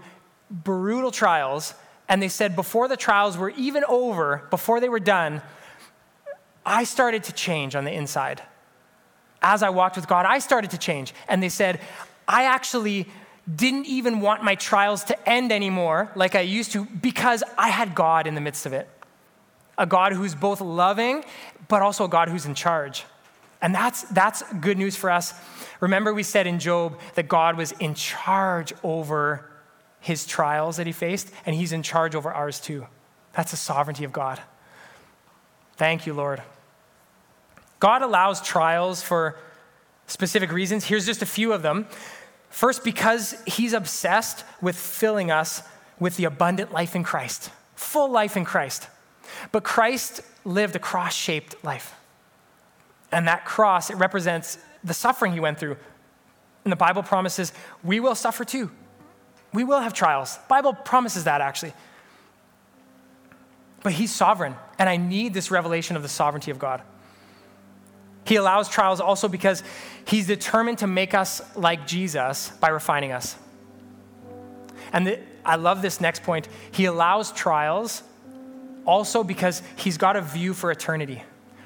brutal 0.49 1.11
trials. 1.11 1.73
And 2.07 2.21
they 2.21 2.27
said 2.27 2.55
before 2.55 2.87
the 2.87 2.97
trials 2.97 3.37
were 3.37 3.51
even 3.51 3.83
over, 3.87 4.47
before 4.49 4.79
they 4.79 4.89
were 4.89 4.99
done, 4.99 5.41
I 6.65 6.83
started 6.83 7.23
to 7.25 7.33
change 7.33 7.75
on 7.75 7.85
the 7.85 7.93
inside. 7.93 8.41
As 9.41 9.63
I 9.63 9.69
walked 9.69 9.95
with 9.95 10.07
God, 10.07 10.25
I 10.25 10.39
started 10.39 10.71
to 10.71 10.77
change. 10.77 11.13
And 11.27 11.41
they 11.41 11.49
said, 11.49 11.79
I 12.27 12.45
actually 12.45 13.07
didn't 13.55 13.85
even 13.85 14.21
want 14.21 14.43
my 14.43 14.55
trials 14.55 15.03
to 15.05 15.29
end 15.29 15.51
anymore 15.51 16.11
like 16.15 16.35
I 16.35 16.41
used 16.41 16.71
to 16.73 16.85
because 16.85 17.43
I 17.57 17.69
had 17.69 17.95
God 17.95 18.27
in 18.27 18.35
the 18.35 18.41
midst 18.41 18.65
of 18.65 18.73
it. 18.73 18.87
A 19.79 19.87
God 19.87 20.13
who's 20.13 20.35
both 20.35 20.61
loving, 20.61 21.23
but 21.67 21.81
also 21.81 22.05
a 22.05 22.09
God 22.09 22.29
who's 22.29 22.45
in 22.45 22.53
charge. 22.53 23.05
And 23.61 23.73
that's, 23.73 24.03
that's 24.03 24.43
good 24.53 24.77
news 24.77 24.95
for 24.95 25.09
us. 25.09 25.33
Remember, 25.79 26.13
we 26.13 26.21
said 26.21 26.45
in 26.45 26.59
Job 26.59 26.99
that 27.15 27.27
God 27.27 27.57
was 27.57 27.71
in 27.73 27.95
charge 27.95 28.73
over 28.83 29.49
his 29.99 30.25
trials 30.25 30.77
that 30.77 30.85
he 30.85 30.93
faced, 30.93 31.31
and 31.45 31.55
he's 31.55 31.71
in 31.73 31.81
charge 31.81 32.13
over 32.13 32.31
ours 32.31 32.59
too. 32.59 32.85
That's 33.33 33.51
the 33.51 33.57
sovereignty 33.57 34.03
of 34.03 34.11
God. 34.13 34.39
Thank 35.75 36.05
you, 36.05 36.13
Lord. 36.13 36.41
God 37.79 38.01
allows 38.01 38.41
trials 38.41 39.01
for 39.01 39.37
specific 40.07 40.51
reasons. 40.51 40.85
Here's 40.85 41.05
just 41.05 41.21
a 41.21 41.25
few 41.25 41.53
of 41.53 41.61
them. 41.61 41.87
First, 42.49 42.83
because 42.83 43.41
he's 43.45 43.73
obsessed 43.73 44.43
with 44.61 44.75
filling 44.75 45.31
us 45.31 45.63
with 45.99 46.17
the 46.17 46.25
abundant 46.25 46.73
life 46.73 46.95
in 46.95 47.03
Christ, 47.03 47.49
full 47.75 48.09
life 48.09 48.35
in 48.35 48.43
Christ. 48.43 48.87
But 49.51 49.63
Christ 49.63 50.21
lived 50.45 50.75
a 50.75 50.79
cross 50.79 51.13
shaped 51.15 51.63
life. 51.63 51.95
And 53.11 53.27
that 53.27 53.45
cross, 53.45 53.89
it 53.89 53.97
represents 53.97 54.57
the 54.83 54.93
suffering 54.93 55.33
he 55.33 55.39
went 55.39 55.59
through. 55.59 55.77
And 56.63 56.71
the 56.71 56.77
Bible 56.77 57.03
promises 57.03 57.53
we 57.83 57.99
will 57.99 58.15
suffer 58.15 58.45
too. 58.45 58.71
We 59.53 59.63
will 59.63 59.79
have 59.79 59.93
trials. 59.93 60.37
The 60.37 60.47
Bible 60.47 60.73
promises 60.73 61.23
that 61.23 61.41
actually. 61.41 61.73
But 63.81 63.93
he's 63.93 64.13
sovereign, 64.13 64.55
and 64.77 64.89
I 64.89 64.97
need 64.97 65.33
this 65.33 65.51
revelation 65.51 65.95
of 65.95 66.03
the 66.03 66.09
sovereignty 66.09 66.51
of 66.51 66.59
God. 66.59 66.81
He 68.25 68.35
allows 68.35 68.69
trials 68.69 68.99
also 68.99 69.27
because 69.27 69.63
he's 70.05 70.27
determined 70.27 70.79
to 70.79 70.87
make 70.87 71.13
us 71.13 71.41
like 71.55 71.87
Jesus 71.87 72.51
by 72.59 72.69
refining 72.69 73.11
us. 73.11 73.35
And 74.91 75.07
the, 75.07 75.19
I 75.45 75.55
love 75.55 75.81
this 75.81 76.01
next 76.01 76.23
point. 76.23 76.47
He 76.71 76.85
allows 76.85 77.31
trials 77.31 78.03
also 78.85 79.23
because 79.23 79.61
he's 79.75 79.97
got 79.97 80.15
a 80.15 80.21
view 80.21 80.53
for 80.53 80.71
eternity. 80.71 81.23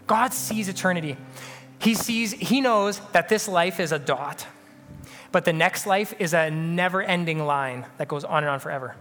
God 0.08 0.34
sees 0.34 0.68
eternity. 0.68 1.18
He 1.80 1.96
sees, 1.96 2.32
he 2.32 2.62
knows 2.62 3.00
that 3.12 3.30
this 3.30 3.48
life 3.48 3.80
is 3.80 3.92
a 3.92 4.00
dot, 4.00 4.46
but 5.32 5.46
the 5.46 5.54
next 5.54 5.86
life 5.86 6.14
is 6.20 6.34
a 6.34 6.50
never 6.50 7.02
ending 7.02 7.46
line 7.46 7.86
that 7.98 8.08
goes 8.08 8.24
on 8.24 8.44
and 8.44 8.50
on 8.50 8.60
forever. 8.60 8.96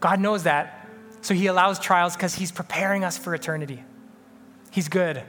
God 0.00 0.20
knows 0.20 0.44
that. 0.44 0.88
So 1.22 1.34
he 1.34 1.46
allows 1.46 1.78
trials 1.78 2.16
because 2.16 2.34
he's 2.34 2.52
preparing 2.52 3.04
us 3.04 3.18
for 3.18 3.34
eternity. 3.34 3.84
He's 4.70 4.88
good, 4.88 5.22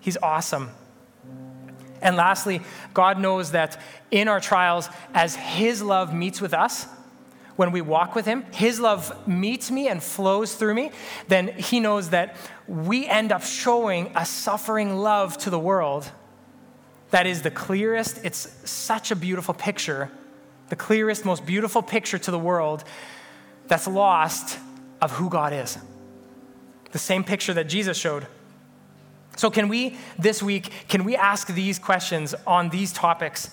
he's 0.00 0.16
awesome. 0.22 0.70
And 2.02 2.16
lastly, 2.16 2.60
God 2.94 3.18
knows 3.18 3.52
that 3.52 3.80
in 4.10 4.28
our 4.28 4.40
trials, 4.40 4.88
as 5.14 5.34
his 5.34 5.82
love 5.82 6.14
meets 6.14 6.40
with 6.40 6.52
us, 6.52 6.86
when 7.56 7.72
we 7.72 7.80
walk 7.80 8.14
with 8.14 8.26
Him, 8.26 8.44
His 8.52 8.78
love 8.78 9.26
meets 9.26 9.70
me 9.70 9.88
and 9.88 10.02
flows 10.02 10.54
through 10.54 10.74
me, 10.74 10.90
then 11.28 11.48
He 11.48 11.80
knows 11.80 12.10
that 12.10 12.36
we 12.66 13.06
end 13.06 13.32
up 13.32 13.42
showing 13.42 14.12
a 14.14 14.24
suffering 14.24 14.96
love 14.96 15.36
to 15.38 15.50
the 15.50 15.58
world 15.58 16.10
that 17.10 17.26
is 17.26 17.42
the 17.42 17.50
clearest. 17.50 18.20
It's 18.24 18.48
such 18.68 19.10
a 19.10 19.16
beautiful 19.16 19.54
picture, 19.54 20.10
the 20.68 20.76
clearest, 20.76 21.24
most 21.24 21.46
beautiful 21.46 21.82
picture 21.82 22.18
to 22.18 22.30
the 22.30 22.38
world 22.38 22.84
that's 23.68 23.86
lost 23.86 24.58
of 25.00 25.12
who 25.12 25.30
God 25.30 25.52
is. 25.52 25.78
The 26.92 26.98
same 26.98 27.24
picture 27.24 27.54
that 27.54 27.64
Jesus 27.64 27.96
showed. 27.96 28.26
So, 29.36 29.50
can 29.50 29.68
we 29.68 29.98
this 30.18 30.42
week, 30.42 30.70
can 30.88 31.04
we 31.04 31.14
ask 31.14 31.48
these 31.48 31.78
questions 31.78 32.34
on 32.46 32.70
these 32.70 32.92
topics? 32.92 33.50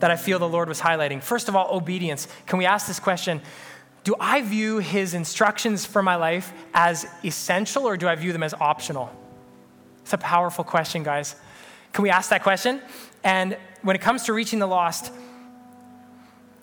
That 0.00 0.10
I 0.10 0.16
feel 0.16 0.38
the 0.38 0.48
Lord 0.48 0.68
was 0.68 0.80
highlighting. 0.80 1.22
First 1.22 1.48
of 1.48 1.56
all, 1.56 1.74
obedience. 1.74 2.28
Can 2.46 2.58
we 2.58 2.66
ask 2.66 2.86
this 2.86 3.00
question? 3.00 3.40
Do 4.04 4.14
I 4.20 4.42
view 4.42 4.78
his 4.78 5.14
instructions 5.14 5.84
for 5.84 6.02
my 6.02 6.16
life 6.16 6.52
as 6.74 7.06
essential 7.24 7.86
or 7.86 7.96
do 7.96 8.06
I 8.08 8.14
view 8.14 8.32
them 8.32 8.42
as 8.42 8.54
optional? 8.54 9.10
It's 10.02 10.12
a 10.12 10.18
powerful 10.18 10.62
question, 10.62 11.02
guys. 11.02 11.34
Can 11.92 12.02
we 12.02 12.10
ask 12.10 12.30
that 12.30 12.42
question? 12.42 12.80
And 13.24 13.56
when 13.82 13.96
it 13.96 14.02
comes 14.02 14.24
to 14.24 14.32
reaching 14.32 14.58
the 14.58 14.66
lost, 14.66 15.10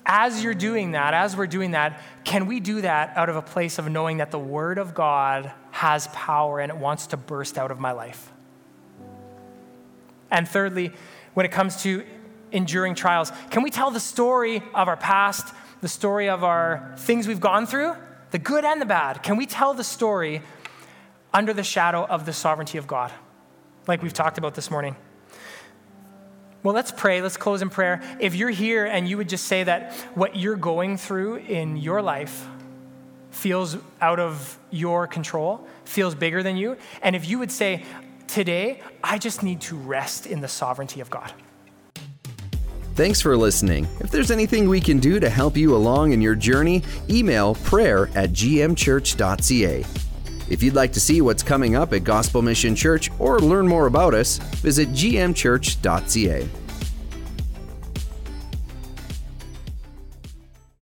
as 0.06 0.42
you're 0.42 0.54
doing 0.54 0.92
that, 0.92 1.14
as 1.14 1.36
we're 1.36 1.46
doing 1.46 1.72
that, 1.72 2.00
can 2.24 2.46
we 2.46 2.60
do 2.60 2.80
that 2.82 3.16
out 3.16 3.28
of 3.28 3.36
a 3.36 3.42
place 3.42 3.78
of 3.78 3.88
knowing 3.90 4.18
that 4.18 4.30
the 4.30 4.38
Word 4.38 4.78
of 4.78 4.94
God 4.94 5.50
has 5.70 6.08
power 6.08 6.60
and 6.60 6.70
it 6.70 6.76
wants 6.76 7.08
to 7.08 7.16
burst 7.16 7.58
out 7.58 7.70
of 7.70 7.80
my 7.80 7.92
life? 7.92 8.32
And 10.30 10.48
thirdly, 10.48 10.92
when 11.34 11.46
it 11.46 11.52
comes 11.52 11.82
to 11.82 12.04
enduring 12.54 12.94
trials. 12.94 13.30
Can 13.50 13.62
we 13.62 13.70
tell 13.70 13.90
the 13.90 14.00
story 14.00 14.62
of 14.72 14.88
our 14.88 14.96
past, 14.96 15.54
the 15.82 15.88
story 15.88 16.30
of 16.30 16.42
our 16.42 16.94
things 16.96 17.28
we've 17.28 17.40
gone 17.40 17.66
through, 17.66 17.94
the 18.30 18.38
good 18.38 18.64
and 18.64 18.80
the 18.80 18.86
bad? 18.86 19.22
Can 19.22 19.36
we 19.36 19.44
tell 19.44 19.74
the 19.74 19.84
story 19.84 20.40
under 21.34 21.52
the 21.52 21.64
shadow 21.64 22.06
of 22.06 22.24
the 22.24 22.32
sovereignty 22.32 22.78
of 22.78 22.86
God, 22.86 23.12
like 23.86 24.02
we've 24.02 24.14
talked 24.14 24.38
about 24.38 24.54
this 24.54 24.70
morning? 24.70 24.96
Well, 26.62 26.74
let's 26.74 26.92
pray. 26.92 27.20
Let's 27.20 27.36
close 27.36 27.60
in 27.60 27.68
prayer. 27.68 28.00
If 28.20 28.34
you're 28.34 28.48
here 28.48 28.86
and 28.86 29.06
you 29.06 29.18
would 29.18 29.28
just 29.28 29.44
say 29.44 29.64
that 29.64 29.92
what 30.14 30.36
you're 30.36 30.56
going 30.56 30.96
through 30.96 31.36
in 31.36 31.76
your 31.76 32.00
life 32.00 32.46
feels 33.32 33.76
out 34.00 34.18
of 34.18 34.58
your 34.70 35.06
control, 35.06 35.66
feels 35.84 36.14
bigger 36.14 36.42
than 36.42 36.56
you, 36.56 36.78
and 37.02 37.14
if 37.14 37.28
you 37.28 37.38
would 37.38 37.52
say, 37.52 37.84
Today, 38.26 38.80
I 39.02 39.18
just 39.18 39.42
need 39.42 39.60
to 39.62 39.76
rest 39.76 40.26
in 40.26 40.40
the 40.40 40.48
sovereignty 40.48 41.00
of 41.00 41.10
God. 41.10 41.32
Thanks 42.94 43.20
for 43.20 43.36
listening. 43.36 43.88
If 43.98 44.12
there's 44.12 44.30
anything 44.30 44.68
we 44.68 44.80
can 44.80 45.00
do 45.00 45.18
to 45.18 45.28
help 45.28 45.56
you 45.56 45.74
along 45.74 46.12
in 46.12 46.20
your 46.20 46.36
journey, 46.36 46.84
email 47.10 47.56
prayer 47.56 48.08
at 48.14 48.30
gmchurch.ca. 48.30 49.84
If 50.48 50.62
you'd 50.62 50.74
like 50.74 50.92
to 50.92 51.00
see 51.00 51.20
what's 51.20 51.42
coming 51.42 51.74
up 51.74 51.92
at 51.92 52.04
Gospel 52.04 52.40
Mission 52.40 52.76
Church 52.76 53.10
or 53.18 53.40
learn 53.40 53.66
more 53.66 53.86
about 53.86 54.14
us, 54.14 54.38
visit 54.38 54.90
gmchurch.ca. 54.90 56.48